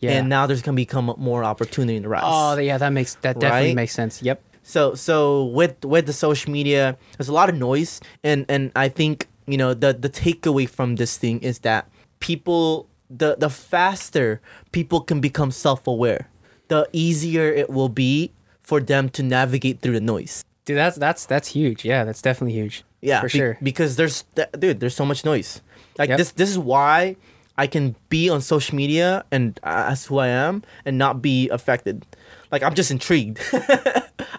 Yeah. 0.01 0.11
And 0.11 0.29
now 0.29 0.45
there's 0.45 0.61
gonna 0.61 0.75
become 0.75 1.13
more 1.17 1.43
opportunity 1.43 1.95
in 1.97 2.03
the 2.03 2.09
rise. 2.09 2.23
Oh, 2.25 2.57
yeah, 2.59 2.77
that 2.77 2.89
makes 2.93 3.15
that 3.21 3.39
definitely 3.39 3.69
Right? 3.69 3.75
makes 3.75 3.93
sense. 3.93 4.21
Yep. 4.21 4.41
So 4.61 4.93
so 4.93 5.45
with 5.45 5.83
with 5.85 6.05
the 6.05 6.13
social 6.13 6.51
media, 6.51 6.97
there's 7.17 7.29
a 7.29 7.33
lot 7.33 7.49
of 7.49 7.55
noise, 7.55 8.01
and 8.23 8.45
and 8.49 8.71
I 8.75 8.89
think 8.89 9.27
you 9.47 9.57
know 9.57 9.73
the 9.73 9.93
the 9.93 10.09
takeaway 10.09 10.67
from 10.69 10.95
this 10.97 11.17
thing 11.17 11.39
is 11.41 11.59
that 11.59 11.89
people 12.19 12.87
the 13.09 13.35
the 13.37 13.49
faster 13.49 14.41
people 14.71 15.01
can 15.01 15.21
become 15.21 15.49
self 15.51 15.85
aware, 15.87 16.29
the 16.67 16.87
easier 16.93 17.45
it 17.53 17.69
will 17.69 17.89
be 17.89 18.31
for 18.65 18.79
them 18.81 19.09
to 19.09 19.23
navigate 19.23 19.81
through 19.81 19.93
the 19.93 20.01
noise. 20.01 20.43
Dude, 20.65 20.77
that's 20.77 20.97
that's 20.97 21.25
that's 21.25 21.47
huge. 21.49 21.85
Yeah, 21.85 22.03
that's 22.03 22.21
definitely 22.21 22.53
huge. 22.53 22.83
Yeah, 23.01 23.21
for 23.21 23.27
be- 23.27 23.37
sure. 23.37 23.57
because 23.61 23.95
there's 23.97 24.23
th- 24.35 24.49
dude, 24.57 24.79
there's 24.79 24.95
so 24.95 25.05
much 25.05 25.23
noise. 25.23 25.61
Like 25.99 26.09
Yep. 26.09 26.17
this 26.17 26.31
this 26.31 26.49
is 26.49 26.57
why 26.57 27.15
I 27.57 27.67
can 27.67 27.95
be 28.09 28.29
on 28.29 28.41
social 28.41 28.75
media 28.75 29.23
and 29.31 29.59
as 29.63 30.05
who 30.07 30.17
I 30.17 30.27
am 30.29 30.63
and 30.85 30.97
not 30.97 31.21
be 31.21 31.47
affected. 31.49 32.05
Like 32.51 32.63
I'm 32.63 32.73
just 32.73 32.89
intrigued. 32.91 33.39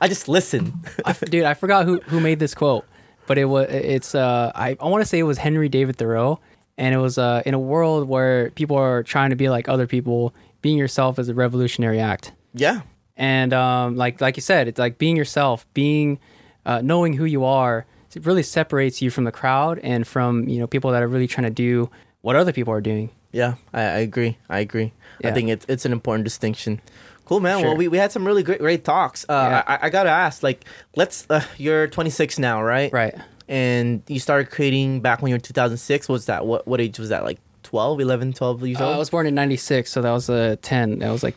I 0.00 0.08
just 0.08 0.28
listen. 0.28 0.72
I 1.04 1.10
f 1.10 1.20
dude, 1.20 1.44
I 1.44 1.54
forgot 1.54 1.84
who 1.86 2.00
who 2.10 2.18
made 2.20 2.38
this 2.40 2.54
quote, 2.54 2.84
but 3.26 3.38
it 3.38 3.44
was 3.46 3.68
it's 3.70 4.14
uh 4.14 4.50
I, 4.54 4.76
I 4.80 4.88
want 4.88 5.02
to 5.02 5.06
say 5.06 5.18
it 5.20 5.22
was 5.24 5.38
Henry 5.38 5.68
David 5.68 5.96
Thoreau, 5.96 6.40
and 6.76 6.92
it 6.94 6.98
was 6.98 7.18
uh 7.18 7.42
in 7.46 7.54
a 7.54 7.58
world 7.60 8.08
where 8.08 8.50
people 8.50 8.76
are 8.76 9.02
trying 9.04 9.30
to 9.30 9.36
be 9.36 9.48
like 9.48 9.68
other 9.68 9.86
people, 9.86 10.34
being 10.60 10.76
yourself 10.76 11.18
is 11.20 11.28
a 11.28 11.34
revolutionary 11.34 12.00
act. 12.00 12.32
yeah. 12.52 12.80
And 13.16 13.52
um 13.52 13.96
like 13.96 14.20
like 14.20 14.36
you 14.36 14.42
said, 14.42 14.68
it's 14.68 14.78
like 14.78 14.98
being 14.98 15.16
yourself, 15.16 15.66
being 15.74 16.18
uh, 16.64 16.80
knowing 16.82 17.14
who 17.14 17.24
you 17.24 17.44
are. 17.44 17.86
It 18.14 18.24
really 18.24 18.42
separates 18.42 19.02
you 19.02 19.10
from 19.10 19.24
the 19.24 19.32
crowd 19.32 19.78
and 19.82 20.06
from 20.06 20.48
you 20.48 20.58
know 20.58 20.66
people 20.66 20.90
that 20.92 21.02
are 21.02 21.08
really 21.08 21.26
trying 21.26 21.44
to 21.44 21.50
do 21.54 21.90
what 22.22 22.34
other 22.34 22.52
people 22.52 22.72
are 22.72 22.80
doing. 22.80 23.10
Yeah, 23.30 23.54
I, 23.74 23.80
I 23.82 23.98
agree. 23.98 24.38
I 24.48 24.60
agree. 24.60 24.92
I 25.22 25.32
think 25.32 25.50
it's 25.50 25.66
it's 25.68 25.84
an 25.84 25.92
important 25.92 26.24
distinction. 26.24 26.80
Cool, 27.26 27.40
man. 27.40 27.58
Sure. 27.58 27.68
Well, 27.68 27.76
we, 27.76 27.88
we 27.88 27.98
had 27.98 28.12
some 28.12 28.26
really 28.26 28.42
great 28.42 28.60
great 28.60 28.84
talks. 28.84 29.24
Uh, 29.28 29.32
Yeah. 29.50 29.62
I, 29.66 29.86
I 29.86 29.90
gotta 29.90 30.10
ask, 30.10 30.42
like, 30.42 30.64
let's. 30.94 31.26
Uh, 31.28 31.42
you're 31.58 31.88
26 31.88 32.38
now, 32.38 32.62
right? 32.62 32.90
Right. 32.92 33.14
And 33.48 34.02
you 34.06 34.18
started 34.20 34.50
creating 34.50 35.00
back 35.00 35.20
when 35.20 35.30
you 35.30 35.34
were 35.34 35.40
2006. 35.40 36.08
What 36.08 36.12
was 36.14 36.26
that? 36.26 36.46
What 36.46 36.66
what 36.66 36.80
age 36.80 36.98
was 36.98 37.10
that? 37.10 37.24
Like 37.24 37.38
12, 37.64 38.00
11, 38.00 38.32
12 38.32 38.66
years 38.66 38.80
Uh, 38.80 38.86
old? 38.86 38.94
I 38.94 38.98
was 38.98 39.10
born 39.10 39.26
in 39.26 39.34
'96, 39.34 39.90
so 39.90 40.00
that 40.02 40.10
was 40.12 40.30
uh, 40.30 40.56
10. 40.62 41.00
That 41.00 41.10
was 41.10 41.22
like 41.22 41.36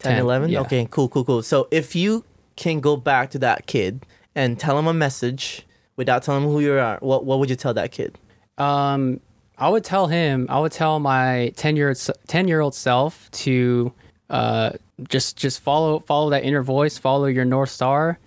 10, 0.00 0.18
11? 0.18 0.50
yeah. 0.50 0.60
Okay, 0.60 0.86
cool, 0.90 1.08
cool, 1.08 1.24
cool. 1.24 1.42
So 1.42 1.68
if 1.70 1.94
you 1.94 2.24
can 2.56 2.80
go 2.80 2.96
back 2.96 3.30
to 3.30 3.38
that 3.40 3.66
kid 3.66 4.04
and 4.34 4.58
tell 4.58 4.78
him 4.78 4.86
a 4.86 4.94
message 4.94 5.66
without 5.96 6.22
telling 6.22 6.42
him 6.44 6.50
who 6.50 6.60
you 6.60 6.74
are, 6.74 6.98
what 7.00 7.24
what 7.24 7.38
would 7.38 7.50
you 7.50 7.56
tell 7.56 7.74
that 7.74 7.92
kid? 7.92 8.18
Um, 8.58 9.20
I 9.58 9.68
would 9.68 9.84
tell 9.84 10.06
him. 10.06 10.46
I 10.48 10.58
would 10.58 10.72
tell 10.72 10.98
my 10.98 11.52
ten 11.56 11.76
year 11.76 11.94
ten 12.26 12.48
year 12.48 12.60
old 12.60 12.74
self 12.74 13.30
to 13.32 13.92
uh 14.30 14.70
just 15.08 15.36
just 15.36 15.60
follow 15.60 15.98
follow 16.00 16.30
that 16.30 16.44
inner 16.44 16.62
voice, 16.62 16.98
follow 16.98 17.26
your 17.26 17.44
north 17.44 17.70
star, 17.70 18.18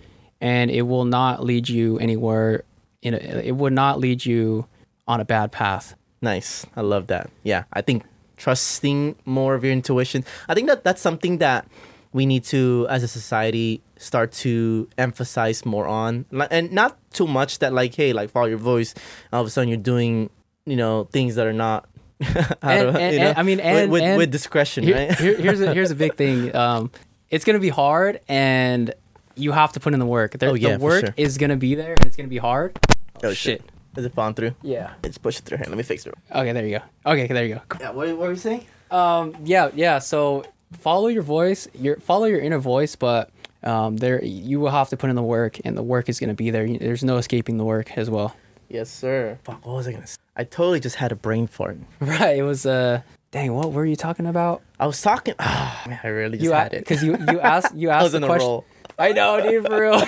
and 0.41 0.69
it 0.71 0.83
will 0.83 1.05
not 1.05 1.43
lead 1.43 1.69
you 1.69 1.97
anywhere. 1.99 2.63
In 3.01 3.13
a, 3.13 3.17
it 3.17 3.55
would 3.55 3.73
not 3.73 3.99
lead 3.99 4.25
you 4.25 4.65
on 5.07 5.19
a 5.19 5.25
bad 5.25 5.51
path. 5.51 5.95
Nice. 6.21 6.65
I 6.75 6.81
love 6.81 7.07
that. 7.07 7.29
Yeah, 7.43 7.65
I 7.73 7.81
think 7.81 8.03
trusting 8.43 9.15
more 9.25 9.55
of 9.55 9.63
your 9.63 9.73
intuition. 9.73 10.23
I 10.49 10.53
think 10.53 10.67
that 10.67 10.83
that's 10.83 11.01
something 11.01 11.37
that 11.39 11.65
we 12.11 12.25
need 12.25 12.43
to, 12.45 12.85
as 12.89 13.01
a 13.03 13.07
society, 13.07 13.81
start 13.97 14.31
to 14.43 14.87
emphasize 14.97 15.65
more 15.65 15.87
on, 15.87 16.25
and 16.51 16.71
not 16.71 16.97
too 17.11 17.25
much 17.25 17.59
that 17.59 17.73
like, 17.73 17.95
hey, 17.95 18.11
like 18.13 18.29
follow 18.29 18.47
your 18.47 18.57
voice. 18.59 18.93
All 19.31 19.41
of 19.41 19.47
a 19.47 19.49
sudden, 19.49 19.69
you're 19.69 19.77
doing, 19.93 20.29
you 20.65 20.75
know, 20.75 21.05
things 21.11 21.35
that 21.35 21.47
are 21.47 21.53
not. 21.65 21.87
And- 22.61 22.93
to- 22.93 22.99
and- 23.01 23.13
you 23.13 23.19
know, 23.19 23.27
and- 23.29 23.37
I 23.37 23.43
mean, 23.43 23.57
with- 23.57 23.65
and- 23.65 23.91
with, 23.91 24.01
and- 24.03 24.17
with 24.17 24.31
discretion, 24.31 24.83
Here- 24.83 24.95
right? 25.07 25.15
here- 25.19 25.37
here's 25.45 25.61
a, 25.61 25.73
here's 25.73 25.91
a 25.91 25.95
big 25.95 26.15
thing. 26.15 26.55
Um, 26.55 26.91
it's 27.29 27.45
gonna 27.45 27.59
be 27.59 27.69
hard, 27.69 28.19
and 28.27 28.93
you 29.35 29.51
have 29.53 29.71
to 29.73 29.79
put 29.79 29.93
in 29.93 29.99
the 29.99 30.05
work. 30.05 30.37
There, 30.37 30.49
Oh, 30.49 30.53
yeah, 30.53 30.77
the 30.77 30.83
work 30.83 31.05
sure. 31.05 31.13
is 31.17 31.37
gonna 31.39 31.57
be 31.57 31.73
there, 31.75 31.93
and 31.97 32.05
it's 32.05 32.15
gonna 32.17 32.29
be 32.29 32.37
hard. 32.37 32.77
oh 33.23 33.33
shit. 33.33 33.63
Is 33.95 34.05
it 34.05 34.13
falling 34.13 34.33
through? 34.33 34.55
Yeah. 34.61 34.93
Let's 35.03 35.17
push 35.17 35.37
it 35.39 35.43
through 35.45 35.57
here. 35.59 35.65
Let 35.67 35.77
me 35.77 35.83
fix 35.83 36.05
it. 36.05 36.13
Okay, 36.33 36.51
there 36.51 36.65
you 36.65 36.79
go. 36.79 37.11
Okay, 37.11 37.27
there 37.27 37.45
you 37.45 37.55
go. 37.55 37.61
Yeah. 37.79 37.91
What, 37.91 38.07
what 38.09 38.17
were 38.17 38.29
you 38.31 38.35
saying? 38.35 38.65
Um, 38.91 39.35
yeah, 39.43 39.69
yeah. 39.75 39.99
So 39.99 40.43
follow 40.79 41.07
your 41.07 41.23
voice, 41.23 41.67
your 41.73 41.97
follow 41.97 42.25
your 42.25 42.39
inner 42.39 42.59
voice, 42.59 42.95
but 42.95 43.29
um, 43.63 43.97
there 43.97 44.23
you 44.23 44.59
will 44.59 44.71
have 44.71 44.89
to 44.89 44.97
put 44.97 45.09
in 45.09 45.15
the 45.15 45.23
work, 45.23 45.59
and 45.65 45.77
the 45.77 45.83
work 45.83 46.09
is 46.09 46.19
gonna 46.19 46.33
be 46.33 46.49
there. 46.49 46.67
There's 46.67 47.03
no 47.03 47.17
escaping 47.17 47.57
the 47.57 47.63
work 47.65 47.97
as 47.97 48.09
well. 48.09 48.35
Yes, 48.69 48.89
sir. 48.89 49.37
Fuck. 49.43 49.65
What 49.65 49.75
was 49.75 49.87
I 49.87 49.91
gonna 49.93 50.07
say? 50.07 50.17
I 50.35 50.43
totally 50.43 50.79
just 50.79 50.95
had 50.95 51.11
a 51.11 51.15
brain 51.15 51.45
fart. 51.47 51.77
Right. 51.99 52.37
It 52.37 52.43
was 52.43 52.65
uh, 52.65 53.01
dang. 53.31 53.53
What 53.53 53.71
were 53.71 53.85
you 53.85 53.95
talking 53.95 54.25
about? 54.25 54.61
I 54.79 54.87
was 54.87 54.99
talking. 55.01 55.35
Ah, 55.39 55.83
man, 55.87 55.99
I 56.03 56.07
really 56.07 56.37
just 56.37 56.43
You 56.43 56.51
had 56.51 56.73
it. 56.73 56.79
because 56.79 57.03
you 57.03 57.15
you 57.29 57.39
asked 57.39 57.75
you 57.75 57.89
I 57.91 57.95
asked 57.95 58.03
was 58.03 58.11
the 58.13 58.17
in 58.17 58.23
a 58.23 58.27
question. 58.27 58.47
roll. 58.47 58.65
I 58.99 59.11
know, 59.11 59.41
dude, 59.41 59.65
for 59.65 59.81
real. 59.81 60.01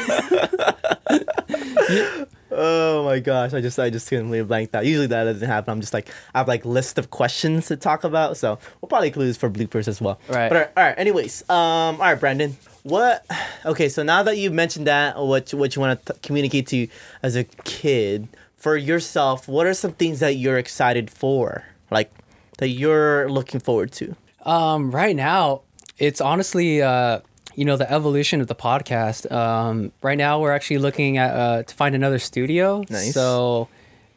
Oh 2.58 3.03
my 3.03 3.20
gosh, 3.20 3.53
I 3.53 3.62
just 3.62 3.78
I 3.80 3.89
just 3.89 4.08
completely 4.10 4.43
blanked 4.43 4.74
out. 4.76 4.86
Usually 4.86 5.08
that 5.08 5.24
doesn't 5.26 5.47
happen. 5.47 5.72
I'm 5.72 5.82
just 5.82 5.93
like 5.93 6.10
I 6.34 6.39
have 6.39 6.47
like 6.47 6.64
list 6.66 6.97
of 6.97 7.10
questions 7.12 7.68
to 7.68 7.76
talk 7.76 8.03
about, 8.03 8.38
so 8.38 8.58
we'll 8.82 8.88
probably 8.89 9.08
include 9.10 9.28
this 9.30 9.38
for 9.38 9.49
bloopers 9.49 9.88
as 9.88 9.99
well. 10.01 10.20
Right. 10.30 10.49
But 10.49 10.56
all 10.56 10.62
right, 10.62 10.72
all 10.78 10.84
right. 10.84 10.95
Anyways, 10.97 11.49
um, 11.49 11.56
all 11.58 11.97
right, 11.97 12.20
Branden. 12.20 12.53
What? 12.84 13.26
Okay, 13.66 13.89
so 13.89 14.03
now 14.03 14.22
that 14.24 14.38
you 14.38 14.51
mentioned 14.51 14.88
that, 14.88 15.18
what 15.18 15.51
you- 15.51 15.58
what 15.58 15.76
you 15.76 15.82
want 15.82 16.06
to 16.06 16.14
communicate 16.22 16.68
to 16.68 16.88
as 17.24 17.36
a 17.36 17.43
kid 17.43 18.28
for 18.56 18.78
yourself, 18.78 19.47
what 19.47 19.66
are 19.66 19.74
some 19.74 19.91
things 19.93 20.20
that 20.20 20.36
you're 20.36 20.58
excited 20.58 21.10
for, 21.10 21.64
like 21.91 22.12
that 22.60 22.70
you're 22.70 23.28
looking 23.30 23.60
forward 23.60 23.91
to? 23.93 24.16
Um, 24.45 24.91
right 24.91 25.16
now, 25.16 25.62
it's 25.97 26.22
honestly, 26.22 26.82
uh, 26.82 27.22
you 27.56 27.66
know, 27.66 27.78
the 27.78 27.91
evolution 27.91 28.41
of 28.41 28.47
the 28.47 28.56
podcast. 28.56 29.32
Um, 29.32 29.91
right 30.01 30.18
now, 30.18 30.39
we're 30.39 30.51
actually 30.53 30.78
looking 30.80 31.18
at 31.18 31.32
uh, 31.36 31.64
to 31.64 31.76
find 31.76 31.95
another 31.95 32.20
studio. 32.20 32.84
Nice. 32.89 33.14
So 33.14 33.68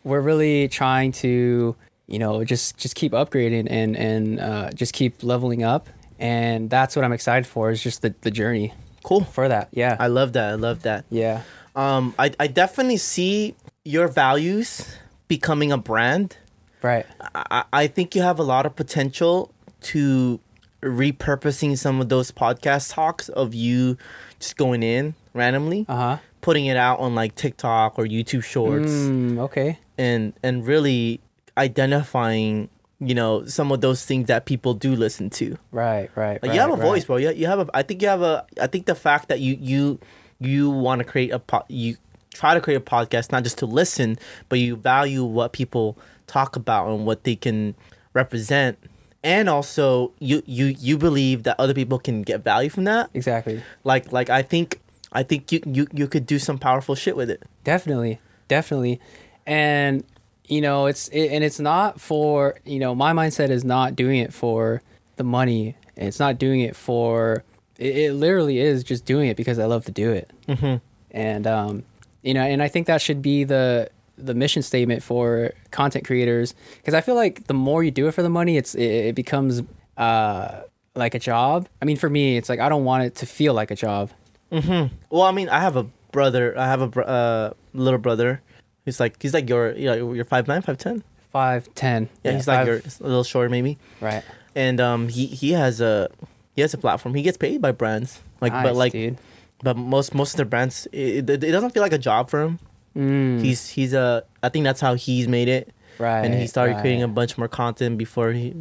we're 0.04 0.20
really 0.20 0.68
trying 0.68 1.12
to, 1.12 1.74
you 2.06 2.18
know, 2.18 2.44
just 2.44 2.76
just 2.78 2.94
keep 2.94 3.12
upgrading 3.12 3.66
and 3.70 3.96
and 3.96 4.40
uh, 4.40 4.70
just 4.72 4.92
keep 4.92 5.22
leveling 5.22 5.62
up. 5.62 5.88
And 6.18 6.68
that's 6.68 6.96
what 6.96 7.04
I'm 7.04 7.12
excited 7.12 7.46
for. 7.46 7.70
Is 7.70 7.82
just 7.82 8.02
the 8.02 8.14
the 8.22 8.30
journey 8.30 8.74
Cool. 9.04 9.24
for 9.24 9.48
that. 9.48 9.68
Yeah. 9.72 9.96
I 9.98 10.08
love 10.08 10.32
that. 10.34 10.50
I 10.50 10.54
love 10.54 10.82
that. 10.82 11.04
yeah. 11.10 11.42
Um, 11.76 12.14
I 12.18 12.32
I 12.40 12.46
definitely 12.48 12.96
see 12.96 13.54
your 13.84 14.08
values 14.08 14.96
becoming 15.28 15.70
a 15.72 15.78
brand. 15.78 16.36
Right. 16.82 17.06
I, 17.34 17.64
I 17.72 17.86
think 17.86 18.14
you 18.14 18.22
have 18.22 18.38
a 18.38 18.42
lot 18.42 18.66
of 18.66 18.74
potential 18.76 19.52
to 19.82 20.40
repurposing 20.82 21.76
some 21.76 22.00
of 22.00 22.08
those 22.08 22.30
podcast 22.30 22.92
talks 22.92 23.28
of 23.30 23.54
you 23.54 23.96
just 24.38 24.56
going 24.56 24.82
in 24.82 25.14
randomly, 25.34 25.84
Uh 25.88 25.96
huh. 25.96 26.16
putting 26.40 26.66
it 26.66 26.76
out 26.76 27.00
on 27.00 27.14
like 27.14 27.34
TikTok 27.34 27.98
or 27.98 28.04
YouTube 28.04 28.44
Shorts, 28.44 28.90
Mm, 28.90 29.38
okay. 29.38 29.78
and 29.96 30.32
and 30.42 30.66
really 30.66 31.20
identifying 31.56 32.68
you 33.00 33.14
know 33.14 33.44
some 33.46 33.70
of 33.70 33.80
those 33.80 34.04
things 34.04 34.26
that 34.26 34.44
people 34.44 34.74
do 34.74 34.94
listen 34.96 35.30
to. 35.30 35.56
Right. 35.70 36.10
Right. 36.16 36.42
Like 36.42 36.50
right, 36.50 36.54
you 36.54 36.60
have 36.60 36.70
a 36.70 36.74
right. 36.74 36.82
voice, 36.82 37.04
bro. 37.04 37.16
You, 37.16 37.30
you 37.32 37.46
have 37.46 37.60
a. 37.60 37.68
I 37.74 37.82
think 37.82 38.02
you 38.02 38.08
have 38.08 38.22
a. 38.22 38.44
I 38.60 38.66
think 38.66 38.86
the 38.86 38.94
fact 38.94 39.28
that 39.28 39.40
you 39.40 39.56
you 39.60 39.98
you 40.40 40.70
want 40.70 40.98
to 41.00 41.04
create 41.04 41.30
a 41.32 41.38
po- 41.38 41.64
you 41.68 41.96
try 42.34 42.54
to 42.54 42.60
create 42.60 42.76
a 42.76 42.80
podcast 42.80 43.32
not 43.32 43.42
just 43.44 43.58
to 43.58 43.66
listen, 43.66 44.18
but 44.48 44.58
you 44.58 44.76
value 44.76 45.24
what 45.24 45.52
people 45.52 45.96
talk 46.26 46.56
about 46.56 46.88
and 46.88 47.06
what 47.06 47.24
they 47.24 47.34
can 47.36 47.74
represent, 48.14 48.78
and 49.22 49.48
also 49.48 50.12
you 50.18 50.42
you 50.46 50.66
you 50.78 50.96
believe 50.98 51.42
that 51.44 51.56
other 51.58 51.74
people 51.74 51.98
can 51.98 52.22
get 52.22 52.42
value 52.42 52.70
from 52.70 52.84
that. 52.84 53.10
Exactly. 53.14 53.62
Like 53.84 54.12
like 54.12 54.30
I 54.30 54.42
think 54.42 54.80
I 55.12 55.22
think 55.22 55.50
you 55.52 55.60
you 55.66 55.86
you 55.92 56.06
could 56.08 56.26
do 56.26 56.38
some 56.38 56.58
powerful 56.58 56.94
shit 56.94 57.16
with 57.16 57.30
it. 57.30 57.42
definitely 57.64 58.18
definitely 58.48 58.98
and 59.46 60.04
you 60.46 60.60
know 60.60 60.86
it's 60.86 61.08
it, 61.08 61.28
and 61.28 61.44
it's 61.44 61.60
not 61.60 62.00
for 62.00 62.58
you 62.64 62.78
know 62.78 62.94
my 62.94 63.12
mindset 63.12 63.50
is 63.50 63.64
not 63.64 63.94
doing 63.96 64.18
it 64.20 64.32
for 64.32 64.80
the 65.16 65.24
money 65.24 65.76
it's 65.96 66.18
not 66.18 66.38
doing 66.38 66.60
it 66.60 66.74
for 66.76 67.44
it, 67.76 67.96
it 67.96 68.12
literally 68.14 68.58
is 68.58 68.82
just 68.84 69.04
doing 69.04 69.28
it 69.28 69.36
because 69.36 69.58
i 69.58 69.66
love 69.66 69.84
to 69.84 69.92
do 69.92 70.10
it 70.12 70.30
Mm-hmm. 70.48 70.76
and 71.10 71.46
um 71.46 71.82
you 72.22 72.32
know 72.32 72.40
and 72.42 72.62
i 72.62 72.68
think 72.68 72.86
that 72.86 73.02
should 73.02 73.20
be 73.20 73.44
the 73.44 73.90
the 74.18 74.34
mission 74.34 74.62
statement 74.62 75.02
for 75.02 75.52
content 75.70 76.04
creators 76.04 76.54
because 76.78 76.94
i 76.94 77.00
feel 77.00 77.14
like 77.14 77.46
the 77.46 77.54
more 77.54 77.82
you 77.84 77.90
do 77.90 78.08
it 78.08 78.12
for 78.12 78.22
the 78.22 78.28
money 78.28 78.56
it's 78.56 78.74
it, 78.74 78.82
it 79.10 79.14
becomes 79.14 79.62
uh 79.96 80.60
like 80.94 81.14
a 81.14 81.18
job 81.18 81.68
i 81.80 81.84
mean 81.84 81.96
for 81.96 82.10
me 82.10 82.36
it's 82.36 82.48
like 82.48 82.60
i 82.60 82.68
don't 82.68 82.84
want 82.84 83.04
it 83.04 83.14
to 83.14 83.26
feel 83.26 83.54
like 83.54 83.70
a 83.70 83.76
job 83.76 84.10
Well, 84.50 85.22
I 85.22 85.30
mean, 85.32 85.50
I 85.50 85.60
have 85.60 85.76
a 85.76 85.84
brother. 86.10 86.56
I 86.58 86.66
have 86.68 86.80
a 86.80 86.88
br- 86.88 87.02
uh, 87.04 87.50
little 87.74 87.98
brother. 87.98 88.40
He's 88.86 88.98
like 88.98 89.20
he's 89.20 89.34
like 89.34 89.46
your 89.46 89.72
you 89.76 89.84
know, 89.84 90.12
you're 90.14 90.24
five 90.24 90.48
nine, 90.48 90.62
five 90.62 90.78
ten. 90.78 91.04
five 91.30 91.68
ten 91.74 92.08
Yeah, 92.24 92.32
he's 92.32 92.48
like 92.48 92.60
five- 92.60 92.66
your 92.66 92.76
a 92.78 93.02
little 93.06 93.24
short 93.24 93.50
maybe. 93.50 93.76
right 94.00 94.24
and 94.56 94.80
um, 94.80 95.08
he 95.08 95.26
he 95.26 95.52
has 95.52 95.82
a 95.82 96.08
he 96.56 96.62
has 96.62 96.72
a 96.72 96.78
platform. 96.78 97.14
He 97.14 97.20
gets 97.22 97.36
paid 97.36 97.60
by 97.60 97.72
brands, 97.72 98.20
like 98.40 98.52
but 98.54 98.74
like 98.74 98.92
dude. 98.92 99.18
but 99.62 99.76
most 99.76 100.14
most 100.14 100.32
of 100.32 100.36
their 100.38 100.46
brands, 100.46 100.88
it, 100.92 101.28
it, 101.28 101.44
it 101.44 101.52
doesn't 101.52 101.70
feel 101.76 101.82
like 101.82 101.92
a 101.92 101.98
job 102.00 102.30
for 102.30 102.40
him. 102.42 102.58
Mm, 102.98 103.40
He's 103.40 103.68
he's 103.68 103.92
a 103.94 104.24
I 104.42 104.48
think 104.48 104.64
that's 104.64 104.80
how 104.80 104.94
he's 104.94 105.28
made 105.28 105.48
it, 105.48 105.72
right. 105.98 106.24
and 106.24 106.34
he 106.34 106.46
started 106.48 106.74
right. 106.74 106.80
creating 106.80 107.02
a 107.04 107.08
bunch 107.08 107.38
more 107.38 107.48
content 107.48 107.96
before 107.96 108.32
he. 108.32 108.52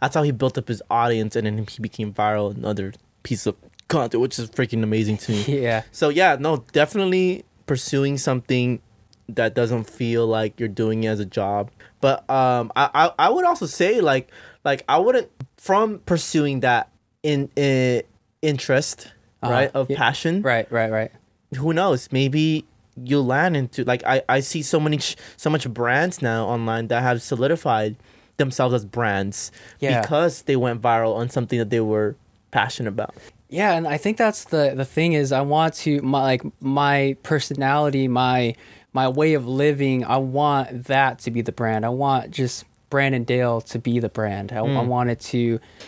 That's 0.00 0.14
how 0.14 0.22
he 0.22 0.32
built 0.32 0.58
up 0.58 0.66
his 0.66 0.82
audience, 0.90 1.36
and 1.36 1.46
then 1.46 1.58
he 1.66 1.80
became 1.80 2.12
viral 2.12 2.56
Another 2.56 2.92
piece 3.22 3.46
of 3.46 3.54
content, 3.88 4.20
which 4.20 4.38
is 4.38 4.50
freaking 4.50 4.82
amazing 4.82 5.18
to 5.18 5.32
me. 5.32 5.44
Yeah. 5.62 5.82
So 5.92 6.08
yeah, 6.08 6.36
no, 6.40 6.64
definitely 6.72 7.44
pursuing 7.66 8.16
something 8.18 8.80
that 9.28 9.54
doesn't 9.54 9.84
feel 9.84 10.26
like 10.26 10.58
you're 10.58 10.68
doing 10.70 11.04
it 11.04 11.08
as 11.08 11.20
a 11.20 11.26
job. 11.26 11.70
But 12.00 12.28
um, 12.30 12.72
I, 12.74 12.88
I, 12.94 13.26
I 13.26 13.30
would 13.30 13.44
also 13.44 13.66
say 13.66 14.00
like 14.00 14.30
like 14.64 14.84
I 14.88 14.98
wouldn't 14.98 15.28
from 15.58 15.98
pursuing 16.00 16.60
that 16.60 16.90
in, 17.22 17.50
in 17.56 18.02
interest 18.42 19.12
Uh-huh. 19.42 19.52
right 19.52 19.70
of 19.74 19.90
Yeah. 19.90 19.98
passion. 19.98 20.42
Right. 20.42 20.70
Right. 20.72 20.90
Right. 20.90 21.12
Who 21.56 21.72
knows? 21.72 22.08
Maybe 22.10 22.64
you'll 23.04 23.24
land 23.26 23.56
into 23.56 23.84
like 23.84 24.02
I, 24.06 24.22
I 24.28 24.40
see 24.40 24.62
so 24.62 24.78
many 24.80 24.98
sh- 24.98 25.16
so 25.36 25.50
much 25.50 25.68
brands 25.68 26.20
now 26.22 26.46
online 26.46 26.88
that 26.88 27.02
have 27.02 27.22
solidified 27.22 27.96
themselves 28.36 28.74
as 28.74 28.84
brands 28.84 29.50
Yeah. 29.80 30.00
because 30.00 30.42
they 30.42 30.56
went 30.56 30.80
viral 30.80 31.16
on 31.16 31.28
something 31.30 31.58
that 31.58 31.70
they 31.70 31.80
were 31.80 32.14
passionate 32.50 32.88
about. 32.90 33.14
Yeah, 33.50 33.72
and 33.74 33.86
I 33.88 33.96
think 33.96 34.16
that's 34.16 34.44
the 34.44 34.74
the 34.76 34.84
thing 34.84 35.14
is 35.14 35.32
I 35.32 35.40
want 35.40 35.74
to 35.84 36.00
my 36.02 36.22
like 36.22 36.42
my 36.60 37.16
personality, 37.22 38.06
my 38.08 38.54
my 38.92 39.08
way 39.08 39.34
of 39.34 39.46
living. 39.46 40.04
I 40.04 40.18
want 40.18 40.84
that 40.84 41.18
to 41.20 41.30
be 41.30 41.40
the 41.42 41.52
brand. 41.52 41.84
I 41.86 41.88
want 41.88 42.30
just 42.30 42.64
Branden 42.90 43.26
Dale 43.26 43.60
to 43.62 43.78
be 43.78 43.98
the 44.00 44.08
brand. 44.08 44.52
I, 44.52 44.58
I 44.58 44.82
want 44.82 45.10
it 45.10 45.20
to, 45.20 45.38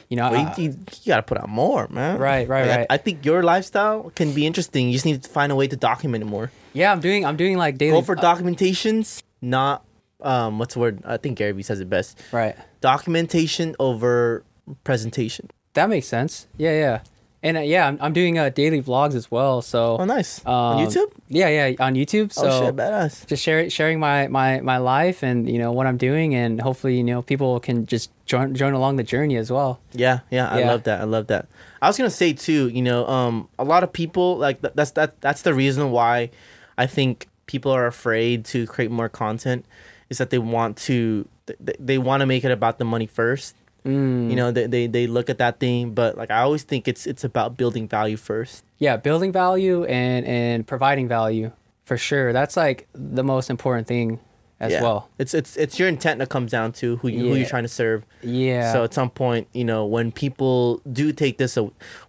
you 0.09 0.16
know, 0.16 0.30
Well, 0.30 0.55
you, 0.59 0.64
you, 0.64 0.68
you 1.03 1.07
gotta 1.09 1.22
put 1.22 1.38
out 1.38 1.48
more, 1.48 1.88
man. 1.88 2.18
Right, 2.18 2.46
right, 2.48 2.62
Like, 2.66 2.70
I- 2.70 2.76
right. 2.78 2.86
I, 2.90 2.96
think 2.98 3.24
your 3.24 3.42
lifestyle 3.42 4.11
can 4.14 4.32
be 4.34 4.46
interesting. 4.46 4.86
You 4.88 4.92
just 4.92 5.07
need 5.07 5.22
to 5.22 5.28
find 5.28 5.51
a 5.51 5.55
way 5.57 5.66
to 5.68 5.76
document 5.76 6.22
it 6.22 6.26
more. 6.26 6.51
yeah, 6.74 6.92
I'm 6.92 7.01
doing 7.01 7.24
I'm 7.24 7.36
doing 7.36 7.57
like 7.57 7.78
daily. 7.78 7.92
Go 7.98 8.03
for 8.03 8.16
documentations, 8.16 9.22
not 9.40 9.84
um, 10.20 10.59
what's 10.59 10.74
the 10.74 10.80
word? 10.80 11.01
I 11.05 11.16
think 11.16 11.38
Gary 11.38 11.53
Vee 11.53 11.62
says 11.62 11.80
it 11.80 11.88
best. 11.88 12.18
right. 12.32 12.55
Documentation 12.82 13.74
over 13.78 14.44
presentation. 14.84 15.48
That 15.74 15.88
makes 15.88 16.07
sense. 16.07 16.46
Yeah, 16.59 16.72
yeah, 16.72 17.01
and 17.43 17.57
uh, 17.57 17.61
yeah, 17.61 17.86
I'm, 17.88 17.99
I'm 18.01 18.12
doing 18.12 18.38
uh, 18.38 18.49
daily 18.51 18.82
vlogs 18.82 19.14
as 19.14 19.30
well. 19.30 19.62
So 19.62 19.97
Oh, 19.99 20.05
nice. 20.05 20.45
on 20.45 20.78
um, 20.78 20.86
YouTube. 20.86 21.11
Yeah, 21.28 21.49
yeah, 21.49 21.76
on 21.84 21.95
YouTube. 21.95 22.32
So 22.32 22.49
oh 22.49 22.66
shit, 22.66 22.76
badass. 22.76 23.26
just 23.26 23.43
share, 23.43 23.68
sharing 23.70 23.99
my, 24.01 24.28
my, 24.28 24.61
my 24.61 24.78
life 24.78 25.22
and 25.22 25.49
you 25.49 25.59
know 25.59 25.72
what 25.72 25.86
I'm 25.86 25.97
doing, 25.97 26.34
and 26.34 26.61
hopefully 26.61 26.97
you 26.97 27.05
know 27.05 27.22
people 27.22 27.59
can 27.61 27.86
just 27.86 28.11
join 28.26 28.55
join 28.55 28.74
along 28.74 28.97
the 28.97 29.03
journey 29.05 29.36
as 29.36 29.51
well. 29.51 29.80
Yeah, 29.93 30.20
yeah, 30.30 30.49
I 30.49 30.59
Yeah. 30.61 30.68
love 30.68 30.82
that. 30.84 31.01
I 31.01 31.05
love 31.05 31.26
that. 31.28 31.47
I 31.82 31.88
was 31.88 31.97
gonna 31.97 32.11
say 32.11 32.32
too, 32.32 32.68
you 32.68 32.82
know, 32.82 33.07
um, 33.07 33.49
a 33.59 33.64
lot 33.64 33.82
of 33.84 33.93
people 33.93 34.36
like 34.36 34.61
th- 34.61 34.74
that's 34.74 34.91
that 34.93 35.20
that's 35.20 35.43
the 35.43 35.55
reason 35.55 35.91
why 35.93 36.30
I 36.76 36.86
think 36.86 37.26
people 37.47 37.72
are 37.72 37.86
afraid 37.86 38.45
to 38.47 38.66
create 38.66 38.91
more 38.91 39.09
content 39.09 39.64
is 40.11 40.18
that 40.18 40.30
they 40.30 40.38
want 40.38 40.76
to 40.76 41.26
they, 41.47 41.74
they 41.80 41.99
want 41.99 42.20
to 42.20 42.26
make 42.26 42.45
it 42.45 42.51
about 42.53 42.78
the 42.78 42.84
money 42.84 43.07
first. 43.07 43.57
Mm. 43.85 44.31
You 44.31 44.37
know, 44.37 44.51
they, 44.53 44.66
they 44.66 44.87
they 44.87 45.07
look 45.07 45.31
at 45.31 45.39
that 45.39 45.59
thing, 45.61 45.95
but 45.95 46.16
like 46.16 46.31
I 46.31 46.41
always 46.41 46.62
think 46.64 46.87
it's 46.89 47.07
it's 47.07 47.24
about 47.24 47.57
building 47.57 47.89
value 47.89 48.16
first. 48.16 48.64
yeah 48.78 48.97
building 48.97 49.33
value 49.33 49.85
and 49.85 50.26
and 50.26 50.66
providing 50.66 51.09
value 51.09 51.51
for 51.85 51.97
sure 51.97 52.33
that's 52.33 52.57
like 52.57 52.87
the 52.95 53.22
most 53.24 53.51
important 53.51 53.87
thing 53.89 54.18
as 54.61 54.72
Yeah. 54.72 54.83
well 54.83 55.09
It's 55.18 55.33
it's 55.35 55.57
it's 55.57 55.78
your 55.78 55.89
intent 55.89 56.18
that 56.20 56.28
comes 56.28 56.51
down 56.53 56.72
to 56.81 56.97
who 57.01 57.09
you, 57.09 57.28
who 57.28 57.35
you're 57.37 57.49
trying 57.49 57.64
to 57.64 57.74
serve. 57.83 58.05
yeah 58.22 58.72
So 58.72 58.85
at 58.85 58.93
some 58.95 59.11
point, 59.11 59.49
you 59.53 59.64
know, 59.64 59.87
when 59.87 60.12
people 60.12 60.81
do 60.93 61.12
take 61.12 61.39
this, 61.39 61.57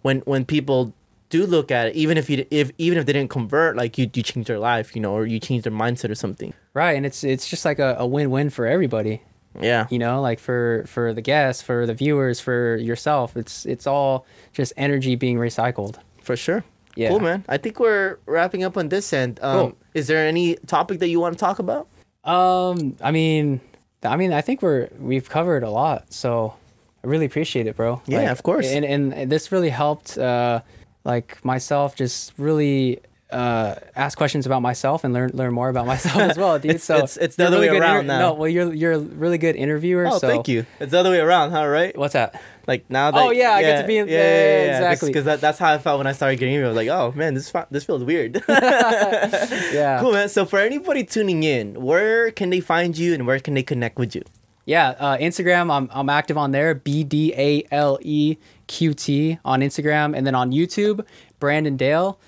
when 0.02 0.20
when 0.32 0.44
people 0.44 0.92
do 1.30 1.46
look 1.46 1.70
at 1.70 1.88
it, 1.88 1.94
even 1.96 2.18
if 2.18 2.28
you 2.30 2.44
if 2.50 2.70
even 2.76 2.98
if 2.98 3.06
they 3.06 3.14
didn't 3.16 3.30
convert, 3.30 3.74
like 3.76 3.96
you 3.98 4.04
you 4.12 4.22
change 4.22 4.46
their 4.46 4.58
life, 4.60 4.94
you 4.94 5.00
know, 5.00 5.12
or 5.16 5.24
you 5.26 5.40
change 5.40 5.62
their 5.64 5.72
mindset 5.72 6.10
or 6.10 6.14
something. 6.24 6.52
right 6.74 6.94
and 6.96 7.04
it's 7.06 7.24
it's 7.24 7.48
just 7.48 7.64
like 7.64 7.78
a, 7.80 7.96
a 7.98 8.06
win-win 8.06 8.50
for 8.50 8.64
everybody 8.66 9.22
Yeah, 9.60 9.86
you 9.90 9.98
know 9.98 10.20
like 10.22 10.38
for 10.40 10.84
for 10.86 11.12
the 11.12 11.20
guests 11.22 11.62
for 11.62 11.84
the 11.86 11.94
viewers 11.94 12.40
for 12.40 12.76
yourself 12.76 13.36
it's 13.36 13.66
it's 13.66 13.86
all 13.86 14.24
just 14.52 14.72
energy 14.76 15.14
being 15.16 15.36
recycled 15.38 15.96
for 16.22 16.36
sure. 16.36 16.64
Yeah. 16.96 17.08
Cool, 17.08 17.20
man. 17.20 17.44
I 17.48 17.56
think 17.58 17.80
we're 17.80 18.18
wrapping 18.26 18.64
up 18.64 18.76
on 18.76 18.88
this 18.90 19.12
end. 19.12 19.38
Um, 19.42 19.58
Cool. 19.58 19.76
Is 19.94 20.06
there 20.08 20.26
any 20.26 20.56
topic 20.66 20.98
that 21.00 21.08
you 21.08 21.20
want 21.20 21.34
to 21.34 21.40
talk 21.40 21.58
about? 21.58 21.88
um 22.24 22.96
i 23.02 23.10
mean 23.10 23.60
i 24.04 24.14
mean 24.16 24.32
i 24.32 24.40
think 24.40 24.62
we're 24.62 24.88
we've 25.00 25.28
covered 25.28 25.64
a 25.64 25.70
lot 25.70 26.06
so 26.12 26.54
i 27.02 27.06
really 27.08 27.26
appreciate 27.26 27.66
it 27.66 27.74
bro 27.74 28.00
Yeah, 28.06 28.18
Like, 28.20 28.28
of 28.30 28.42
course. 28.44 28.68
and 28.70 28.84
and 28.84 29.28
this 29.28 29.50
really 29.50 29.70
helped 29.70 30.16
uh 30.16 30.60
like 31.04 31.44
myself 31.44 31.96
just 31.96 32.32
really 32.38 33.00
uh 33.32 33.74
ask 33.96 34.16
questions 34.18 34.46
about 34.46 34.62
myself 34.62 35.04
and 35.04 35.12
learn 35.14 35.30
learn 35.34 35.52
more 35.52 35.68
about 35.68 35.86
myself 35.86 36.16
as 36.18 36.36
well 36.36 36.58
dude 36.58 36.70
It's- 36.76 36.84
so 36.84 36.94
it's- 36.96 37.16
it's 37.16 37.36
the 37.36 37.46
other 37.46 37.58
way 37.58 37.68
good 37.68 37.80
around 37.80 38.06
now. 38.06 38.18
no 38.18 38.34
well 38.34 38.48
you're 38.48 38.72
you're 38.72 38.92
a 38.92 38.98
really 38.98 39.38
good 39.38 39.56
interviewer 39.56 40.06
Oh, 40.06 40.18
so 40.18 40.28
thank 40.28 40.48
you. 40.48 40.66
It's 40.80 40.90
the 40.92 40.98
other 40.98 41.10
way 41.10 41.20
around, 41.20 41.50
huh? 41.52 41.66
Right? 41.66 41.96
what's 41.96 42.12
that 42.14 42.40
Like 42.66 42.84
now 42.88 43.10
that 43.10 43.20
Oh, 43.22 43.30
yeah, 43.30 43.52
I 43.52 43.62
get 43.62 43.80
to 43.82 43.86
be 43.86 43.96
in- 43.98 44.08
yeah, 44.08 44.14
yeah, 44.14 44.76
exactly. 44.76 45.08
Because 45.10 45.24
that, 45.24 45.40
that's 45.40 45.58
how 45.58 45.72
I 45.72 45.78
felt 45.78 45.98
when 45.98 46.06
I 46.06 46.12
started 46.12 46.38
getting 46.38 46.54
emails. 46.54 46.66
I 46.66 46.68
was 46.68 46.76
like, 46.76 46.88
oh 46.88 47.12
man, 47.16 47.34
this 47.34 47.52
this 47.70 47.84
feels 47.84 48.04
weird. 48.04 48.42
yeah 48.48 49.98
cool, 50.00 50.12
man. 50.12 50.28
So 50.28 50.44
for 50.44 50.58
anybody 50.58 51.04
tuning 51.04 51.42
in, 51.42 51.74
where 51.82 52.30
can 52.30 52.50
they 52.50 52.60
find 52.60 52.96
you 52.96 53.14
and 53.14 53.26
where 53.26 53.38
can 53.40 53.54
they 53.54 53.62
connect 53.62 53.98
with 53.98 54.14
you? 54.14 54.22
Yeah, 54.64 54.90
uh, 54.98 55.16
Instagram. 55.18 55.72
I'm 55.72 55.90
I'm 55.92 56.08
active 56.08 56.38
on 56.38 56.52
there. 56.52 56.74
B 56.74 57.02
D 57.04 57.34
A 57.36 57.66
L 57.72 57.98
E 58.02 58.36
Q 58.68 58.94
T 58.94 59.38
on 59.44 59.60
Instagram, 59.60 60.16
and 60.16 60.24
then 60.26 60.34
on 60.36 60.52
YouTube, 60.52 61.04
Branden 61.40 61.76
Dale, 61.76 62.18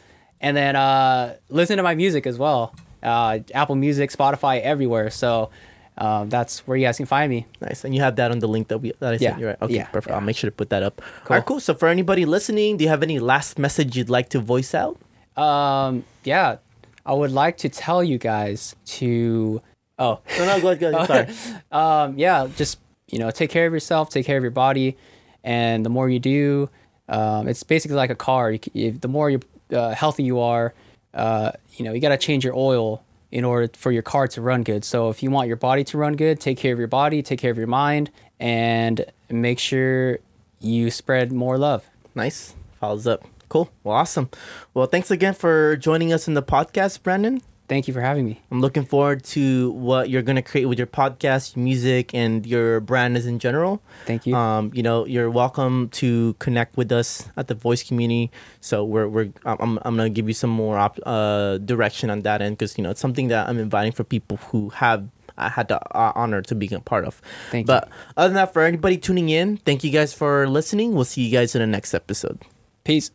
and 0.45 0.55
then 0.55 0.77
uh, 0.77 1.37
listen 1.49 1.79
to 1.79 1.83
my 1.83 1.95
music 1.95 2.27
as 2.27 2.39
well. 2.39 2.75
Uh, 3.03 3.39
Apple 3.55 3.77
Music, 3.77 4.11
Spotify, 4.11 4.61
everywhere. 4.61 5.09
So 5.09 5.49
um, 5.97 6.29
that's 6.29 6.67
where 6.67 6.77
you 6.77 6.85
guys 6.87 6.99
can 6.99 7.07
find 7.07 7.31
me. 7.31 7.47
Nice, 7.63 7.83
and 7.85 7.95
you 7.95 8.03
have 8.03 8.17
that 8.17 8.31
on 8.31 8.41
the 8.41 8.47
link 8.47 8.69
that 8.69 8.79
we 8.79 8.93
that 9.01 9.15
I 9.15 9.17
sent 9.17 9.39
you, 9.41 9.47
right? 9.49 9.57
Okay, 9.63 9.75
yeah, 9.77 9.87
perfect. 9.87 10.11
yeah. 10.11 10.17
I'll 10.17 10.21
make 10.21 10.37
sure 10.37 10.51
to 10.51 10.55
put 10.55 10.69
that 10.69 10.83
up. 10.83 11.01
All 11.23 11.37
right, 11.37 11.45
cool. 11.45 11.61
So 11.61 11.73
for 11.73 11.89
anybody 11.89 12.27
listening, 12.27 12.77
do 12.77 12.85
you 12.85 12.91
have 12.91 13.03
any 13.03 13.19
last 13.19 13.59
message 13.59 13.97
you'd 13.97 14.11
like 14.11 14.29
to 14.31 14.39
voice 14.39 14.75
out? 14.75 14.99
Um, 15.35 16.05
yeah, 16.25 16.59
I 17.07 17.15
would 17.15 17.33
like 17.33 17.57
to 17.59 17.69
tell 17.71 18.05
you 18.05 18.19
guys 18.19 18.77
to. 19.01 19.63
Oh, 19.99 20.21
No, 20.39 20.45
no, 20.47 20.61
go 20.61 20.69
ahead, 20.73 20.81
go 20.81 20.99
ahead. 20.99 21.33
Sorry. 21.35 21.57
um, 21.73 22.19
yeah, 22.19 22.49
just 22.57 22.79
you 23.09 23.19
know, 23.19 23.31
take 23.31 23.49
care 23.49 23.67
of 23.67 23.73
yourself, 23.73 24.11
take 24.11 24.27
care 24.27 24.37
of 24.37 24.43
your 24.43 24.51
body, 24.51 24.97
and 25.43 25.87
the 25.87 25.91
more 25.91 26.11
you 26.11 26.19
do, 26.19 26.69
um, 27.09 27.49
it's 27.49 27.63
basically 27.63 27.97
like 27.97 28.11
a 28.11 28.15
car. 28.17 28.51
You, 28.51 28.59
if, 28.75 29.01
the 29.01 29.09
more 29.09 29.31
you 29.31 29.41
uh, 29.75 29.95
healthy 29.95 30.23
you 30.23 30.41
are, 30.41 30.73
uh, 31.13 31.53
you 31.77 31.85
know, 31.85 31.93
you 31.93 32.01
got 32.01 32.11
to 32.11 32.19
change 32.19 32.45
your 32.45 32.55
oil 32.55 33.03
in 33.31 33.45
order 33.45 33.69
for 33.77 33.91
your 33.91 34.03
car 34.03 34.29
to 34.29 34.41
run 34.41 34.63
good. 34.63 34.85
So 34.85 35.11
if 35.11 35.23
you 35.23 35.31
want 35.31 35.49
your 35.49 35.57
body 35.57 35.85
to 35.85 35.99
run 35.99 36.15
good, 36.15 36.41
take 36.41 36.57
care 36.57 36.73
of 36.73 36.79
your 36.79 36.89
body, 36.89 37.23
take 37.23 37.41
care 37.41 37.51
of 37.51 37.59
your 37.59 37.67
mind, 37.67 38.11
and 38.39 39.05
make 39.29 39.59
sure 39.59 40.19
you 40.61 40.91
spread 40.91 41.33
more 41.33 41.59
love. 41.59 41.85
Nice. 42.15 42.55
Follows 42.81 43.07
up. 43.07 43.25
Cool. 43.49 43.71
Well, 43.83 43.97
awesome. 43.97 44.31
Well, 44.73 44.87
thanks 44.87 45.11
again 45.11 45.35
for 45.35 45.77
joining 45.77 46.13
us 46.13 46.29
in 46.29 46.35
the 46.35 46.43
podcast, 46.43 47.01
Branden. 47.01 47.43
Thank 47.67 47.89
you 47.89 47.95
for 47.95 48.03
having 48.03 48.27
me. 48.27 48.41
I'm 48.51 48.61
looking 48.61 48.85
forward 48.85 49.25
to 49.25 49.71
what 49.73 50.11
you're 50.11 50.23
gonna 50.23 50.43
create 50.43 50.67
with 50.67 50.77
your 50.79 50.87
podcast, 50.87 51.57
music, 51.57 52.15
and 52.15 52.45
your 52.45 52.81
brand 52.81 53.17
as 53.17 53.25
in 53.27 53.39
general. 53.39 53.83
Thank 54.05 54.27
you. 54.27 54.35
Um, 54.35 54.71
you 54.75 54.83
know, 54.83 55.07
you're 55.07 55.31
welcome 55.31 55.89
to 56.01 56.35
connect 56.41 56.77
with 56.77 56.93
us 56.93 57.29
at 57.39 57.49
the 57.49 57.55
voice 57.55 57.83
community. 57.83 58.31
So 58.61 58.85
we're 58.85 59.09
we're 59.09 59.31
I'm 59.47 59.57
I'm 59.61 59.79
I'm 59.83 59.97
gonna 59.97 60.11
give 60.11 60.29
you 60.29 60.35
some 60.35 60.51
more 60.51 60.79
op- 60.79 61.01
uh 61.07 61.57
direction 61.59 62.11
on 62.11 62.21
that 62.23 62.43
end 62.43 62.59
because 62.59 62.77
you 62.77 62.85
know 62.85 62.91
it's 62.91 63.01
something 63.01 63.29
that 63.29 63.49
I'm 63.49 63.59
inviting 63.59 63.93
for 63.93 64.05
people 64.05 64.37
who 64.37 64.69
have 64.69 65.09
I 65.39 65.49
had 65.49 65.69
the 65.69 65.81
uh, 65.97 66.13
honor 66.15 66.43
to 66.43 66.55
be 66.55 66.69
a 66.73 66.81
part 66.81 67.07
of. 67.07 67.21
Thank 67.51 67.65
you. 67.65 67.67
but 67.67 67.89
other 68.17 68.29
than 68.29 68.37
that, 68.37 68.53
for 68.53 68.63
anybody 68.63 68.99
tuning 68.99 69.31
in, 69.31 69.57
thank 69.57 69.83
you 69.83 69.91
guys 69.91 70.13
for 70.13 70.47
listening. 70.49 70.93
We'll 70.95 71.05
see 71.05 71.23
you 71.23 71.33
guys 71.33 71.55
in 71.55 71.61
the 71.61 71.67
next 71.67 71.95
episode. 71.95 72.43
Peace. 72.85 73.11